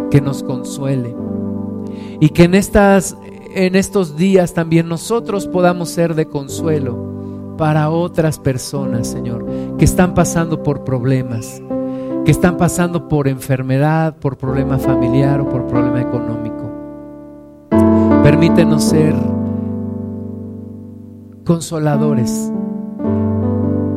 que 0.10 0.22
nos 0.22 0.42
consuele. 0.42 1.16
Y 2.20 2.30
que 2.30 2.46
en 2.46 2.56
estas 2.56 3.16
en 3.54 3.76
estos 3.76 4.16
días 4.18 4.56
también 4.56 4.90
nosotros 4.90 5.48
podamos 5.48 5.90
ser 5.90 6.16
de 6.16 6.28
consuelo 6.28 7.19
para 7.60 7.90
otras 7.90 8.40
personas, 8.40 9.06
Señor, 9.06 9.46
que 9.78 9.84
están 9.84 10.14
pasando 10.14 10.64
por 10.64 10.86
problemas, 10.86 11.62
que 12.24 12.32
están 12.32 12.56
pasando 12.56 13.10
por 13.10 13.28
enfermedad, 13.28 14.16
por 14.16 14.38
problema 14.38 14.80
familiar 14.80 15.42
o 15.42 15.50
por 15.50 15.68
problema 15.68 16.00
económico. 16.00 16.72
Permítenos 18.24 18.86
ser 18.86 19.14
consoladores. 21.44 22.50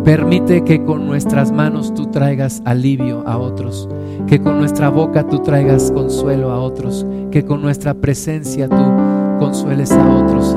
Permite 0.05 0.65
que 0.65 0.85
con 0.85 1.07
nuestras 1.07 1.53
manos 1.53 1.95
tú 1.95 2.07
traigas 2.07 2.63
alivio 2.65 3.23
a 3.29 3.39
otros, 3.39 3.89
que 4.27 4.43
con 4.43 4.59
nuestra 4.59 4.89
boca 4.89 5.29
tú 5.29 5.39
traigas 5.39 5.93
consuelo 5.93 6.51
a 6.51 6.61
otros, 6.61 7.07
que 7.31 7.45
con 7.45 7.63
nuestra 7.63 7.95
presencia 7.95 8.69
tú 8.69 8.85
consueles 9.39 9.93
a 9.93 10.17
otros, 10.17 10.57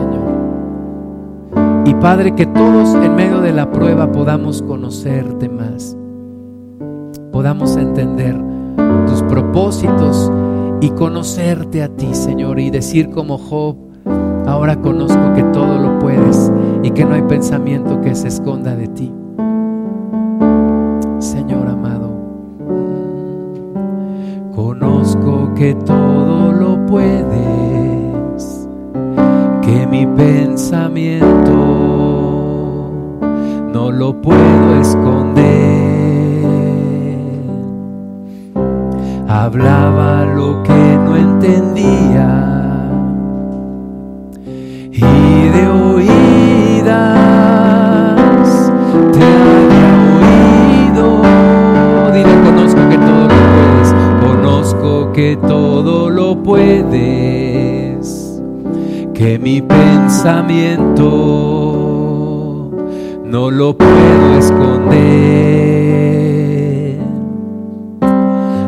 Padre, 2.06 2.36
que 2.36 2.46
todos 2.46 2.94
en 3.04 3.16
medio 3.16 3.42
de 3.42 3.52
la 3.52 3.72
prueba 3.72 4.12
podamos 4.12 4.62
conocerte 4.62 5.50
más, 5.50 5.98
podamos 7.32 7.78
entender 7.78 8.40
tus 9.08 9.24
propósitos 9.24 10.32
y 10.82 10.92
conocerte 10.92 11.82
a 11.82 11.90
ti, 11.90 12.14
Señor, 12.14 12.60
y 12.60 12.70
decir 12.70 13.10
como 13.10 13.40
Job, 13.40 13.78
ahora 14.46 14.80
conozco 14.80 15.34
que 15.34 15.42
todo 15.46 15.80
lo 15.80 15.98
puedes 15.98 16.52
y 16.84 16.92
que 16.92 17.06
no 17.06 17.16
hay 17.16 17.24
pensamiento 17.24 18.00
que 18.02 18.14
se 18.14 18.28
esconda 18.28 18.76
de 18.76 18.88
ti. 18.90 19.12
Señor 21.18 21.68
amado, 21.68 22.12
conozco 24.54 25.56
que 25.56 25.74
todo 25.74 26.52
lo 26.52 26.86
puedes 26.86 27.66
que 29.64 29.88
mi 29.88 30.06
pensamiento 30.06 31.95
no 33.76 33.92
lo 33.92 34.10
puedo 34.22 34.80
esconder. 34.80 35.44
Hablaba 39.28 40.24
lo 40.24 40.64
que 40.64 40.98
no 41.04 41.18
entendía 41.18 42.30
y 44.94 45.50
de 45.56 45.68
oídas 45.68 46.86
te 49.12 49.26
había 49.44 49.92
oído. 50.20 51.08
Dile, 52.14 52.36
conozco 52.46 52.82
que 52.90 52.98
todo 52.98 53.28
lo 53.28 53.36
puedes, 53.58 53.90
conozco 54.26 55.12
que 55.12 55.36
todo 55.36 56.10
lo 56.10 56.42
puedes 56.42 57.26
que 59.14 59.38
mi 59.40 59.62
pensamiento 59.62 61.55
no 63.36 63.52
lo 63.52 63.76
puedo 63.78 64.38
esconder. 64.38 64.96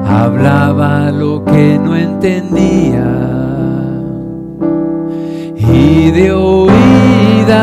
Hablaba 0.06 1.10
lo 1.10 1.46
que 1.46 1.80
no 1.82 1.96
entendía 1.96 3.08
y 5.56 6.12
de 6.12 6.34
oídas 6.34 7.56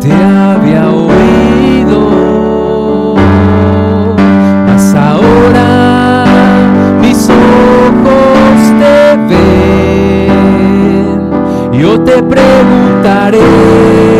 te 0.00 0.12
había 0.12 0.90
oído. 0.90 2.00
Mas 4.66 4.94
ahora 4.94 6.26
mis 7.00 7.26
ojos 7.30 8.54
te 8.80 9.16
ven 9.30 11.08
yo 11.72 11.98
te 12.02 12.22
preguntaré 12.22 14.19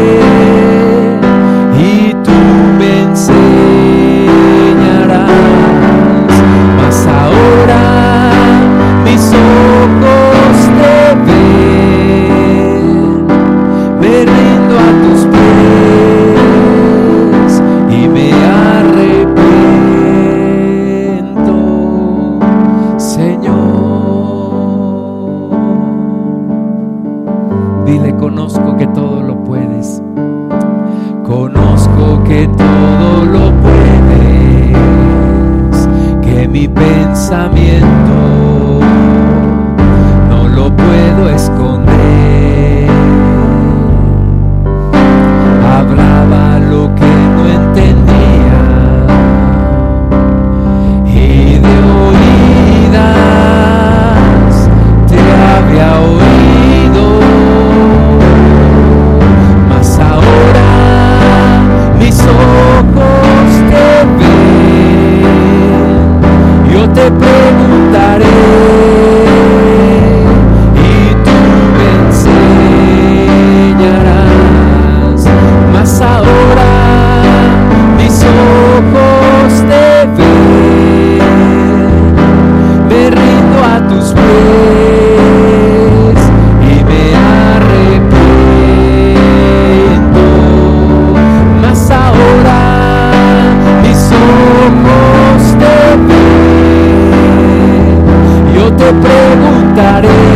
te 98.81 98.93
preguntaré. 98.95 100.30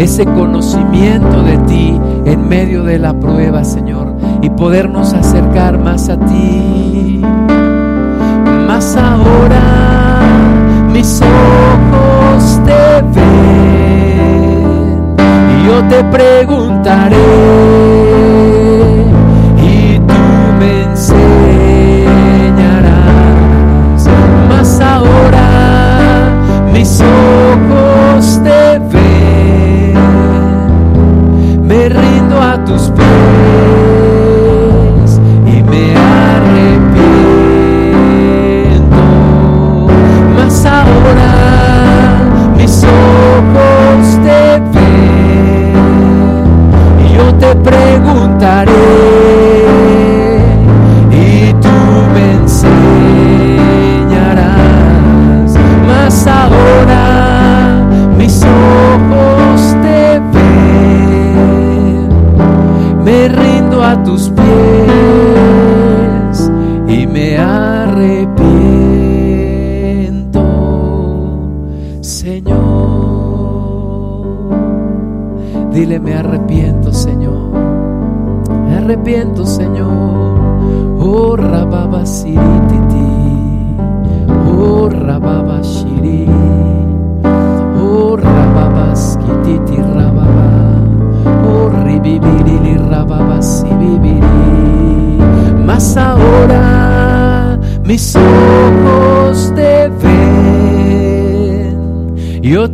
Ese 0.00 0.24
conocimiento 0.24 1.42
de 1.42 1.58
ti 1.58 2.00
en 2.24 2.48
medio 2.48 2.84
de 2.84 2.98
la 2.98 3.12
prueba, 3.12 3.64
Señor, 3.64 4.14
y 4.40 4.48
podernos 4.48 5.12
acercar 5.12 5.78
más 5.78 6.08
a 6.08 6.16
ti. 6.16 7.20
Más 8.66 8.96
ahora 8.96 9.60
mis 10.92 11.20
ojos 11.20 12.60
te 12.64 13.02
ven 13.14 15.16
y 15.50 15.66
yo 15.66 15.84
te 15.88 16.02
preguntaré. 16.04 17.60
preguntaré. 47.54 48.99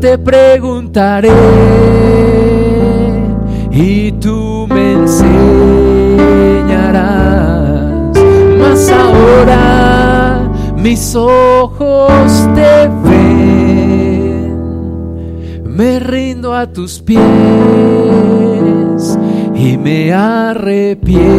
Te 0.06 0.18
preguntaré 0.18 1.32
y 3.72 4.12
tú 4.12 4.68
me 4.68 4.92
enseñarás. 4.92 5.32
Mas 8.56 8.88
ahora 8.92 10.48
mis 10.76 11.16
ojos 11.16 12.48
te 12.54 12.88
ven, 13.02 14.54
me 15.64 15.98
rindo 15.98 16.54
a 16.54 16.68
tus 16.68 17.02
pies 17.02 17.18
y 19.56 19.76
me 19.76 20.12
arrepiento. 20.12 21.35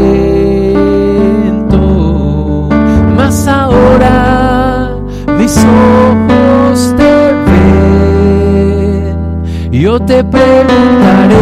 Te 10.07 10.23
preguntaré 10.23 11.35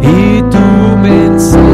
y 0.00 0.40
tú 0.42 0.58
me 1.02 1.26
enseñarás. 1.26 1.68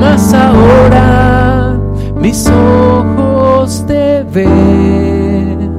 Mas 0.00 0.32
ahora 0.32 1.78
mis 2.18 2.48
ojos 2.48 3.84
te 3.86 4.24
ven, 4.32 5.70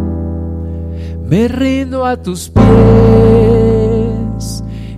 me 1.26 1.48
rindo 1.48 2.06
a 2.06 2.16
tus 2.18 2.50
pies 2.50 2.64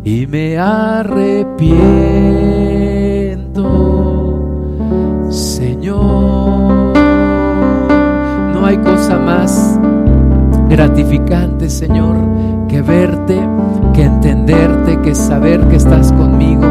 y 0.03 0.27
me 0.27 0.57
arrepiento, 0.57 1.69
Señor. 5.29 6.93
No 8.53 8.65
hay 8.65 8.77
cosa 8.77 9.17
más 9.17 9.79
gratificante, 10.75 11.69
Señor, 11.69 12.17
que 12.67 12.81
verte, 12.81 13.39
que 13.93 14.03
entenderte, 14.03 14.99
que 15.03 15.15
saber 15.15 15.61
que 15.69 15.77
estás 15.77 16.11
conmigo, 16.11 16.67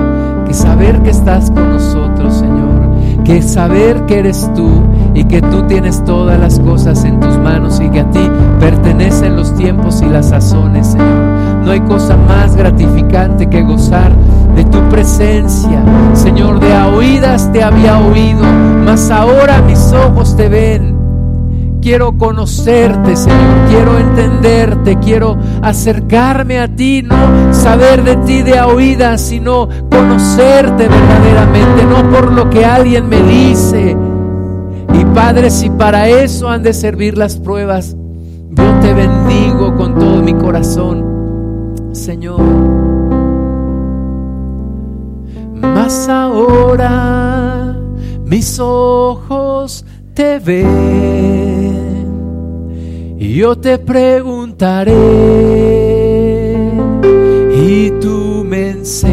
que 0.46 0.52
saber 0.52 1.00
que 1.02 1.08
estás 1.08 1.50
con 1.50 1.70
nosotros, 1.70 2.34
Señor, 2.34 3.24
que 3.24 3.40
saber 3.40 4.04
que 4.04 4.18
eres 4.18 4.50
tú 4.54 4.68
y 5.14 5.24
que 5.24 5.40
tú 5.40 5.62
tienes 5.62 6.04
todas 6.04 6.38
las 6.38 6.58
cosas 6.60 7.02
en 7.06 7.18
tus 7.18 7.38
manos 7.38 7.80
y 7.80 7.88
que 7.88 8.00
a 8.00 8.10
ti 8.10 8.30
pertenecen 8.60 9.36
los 9.36 9.54
tiempos 9.54 10.02
y 10.02 10.06
las 10.10 10.28
sazones, 10.28 10.88
Señor. 10.88 11.64
No 11.64 11.70
hay 11.70 11.80
cosa 11.80 12.14
más 12.18 12.56
gratificante 12.56 13.48
que 13.48 13.62
gozar 13.62 14.12
de 14.54 14.64
tu 14.64 14.86
presencia, 14.90 15.82
Señor. 16.12 16.60
De 16.60 16.74
a 16.74 16.88
oídas 16.88 17.50
te 17.54 17.62
había 17.62 17.98
oído, 18.00 18.44
mas 18.84 19.10
ahora 19.10 19.62
mis 19.62 19.94
ojos 19.94 20.36
te 20.36 20.50
ven 20.50 20.93
quiero 21.84 22.16
conocerte, 22.16 23.14
Señor, 23.14 23.68
quiero 23.68 23.98
entenderte, 23.98 24.96
quiero 25.00 25.36
acercarme 25.60 26.58
a 26.58 26.66
ti, 26.66 27.02
no 27.02 27.52
saber 27.52 28.02
de 28.02 28.16
ti 28.24 28.40
de 28.40 28.58
oídas, 28.62 29.20
sino 29.20 29.68
conocerte 29.90 30.88
verdaderamente, 30.88 31.84
no 31.84 32.10
por 32.10 32.32
lo 32.32 32.48
que 32.48 32.64
alguien 32.64 33.06
me 33.06 33.20
dice. 33.22 33.94
Y 34.94 35.04
Padre, 35.14 35.50
si 35.50 35.68
para 35.68 36.08
eso 36.08 36.48
han 36.48 36.62
de 36.62 36.72
servir 36.72 37.18
las 37.18 37.36
pruebas, 37.36 37.94
yo 38.48 38.80
te 38.80 38.94
bendigo 38.94 39.76
con 39.76 39.98
todo 39.98 40.22
mi 40.22 40.32
corazón, 40.32 41.04
Señor. 41.92 42.40
Mas 45.60 46.08
ahora 46.08 47.76
mis 48.24 48.58
ojos 48.58 49.84
te 50.14 50.38
ven 50.38 50.64
y 53.18 53.34
yo 53.34 53.56
te 53.56 53.78
preguntaré 53.78 54.94
y 57.56 57.90
tú 58.00 58.44
me 58.46 58.70
enseñarás. 58.70 59.10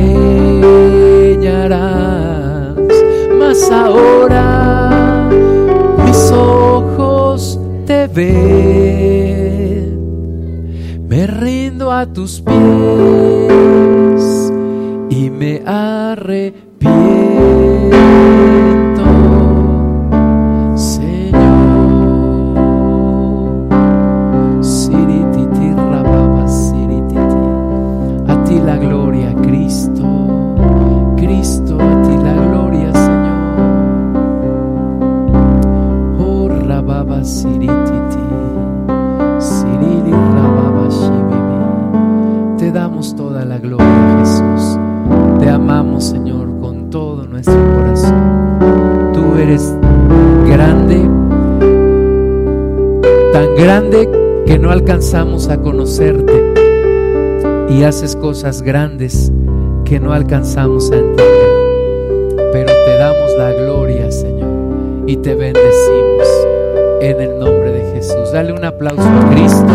Mas 3.39 3.71
ahora 3.71 5.27
mis 6.05 6.31
ojos 6.31 7.59
te 7.85 8.07
ven, 8.07 9.97
me 11.09 11.25
rindo 11.25 11.91
a 11.91 12.05
tus 12.05 12.41
pies 12.41 12.53
y 15.09 15.29
me 15.31 15.63
arrepiento. 15.65 16.71
Grande 53.61 54.09
que 54.45 54.57
no 54.57 54.71
alcanzamos 54.71 55.47
a 55.49 55.61
conocerte 55.61 56.33
y 57.69 57.83
haces 57.83 58.15
cosas 58.15 58.61
grandes 58.61 59.31
que 59.85 59.99
no 59.99 60.13
alcanzamos 60.13 60.91
a 60.91 60.95
entender. 60.95 62.49
Pero 62.51 62.71
te 62.85 62.97
damos 62.97 63.31
la 63.37 63.51
gloria, 63.53 64.11
Señor, 64.11 64.49
y 65.05 65.15
te 65.17 65.35
bendecimos 65.35 66.27
en 67.01 67.21
el 67.21 67.39
nombre 67.39 67.71
de. 67.71 67.81
Jesús. 67.93 68.31
Dale 68.33 68.51
un 68.51 68.65
aplauso 68.65 69.03
a 69.03 69.29
Cristo. 69.29 69.67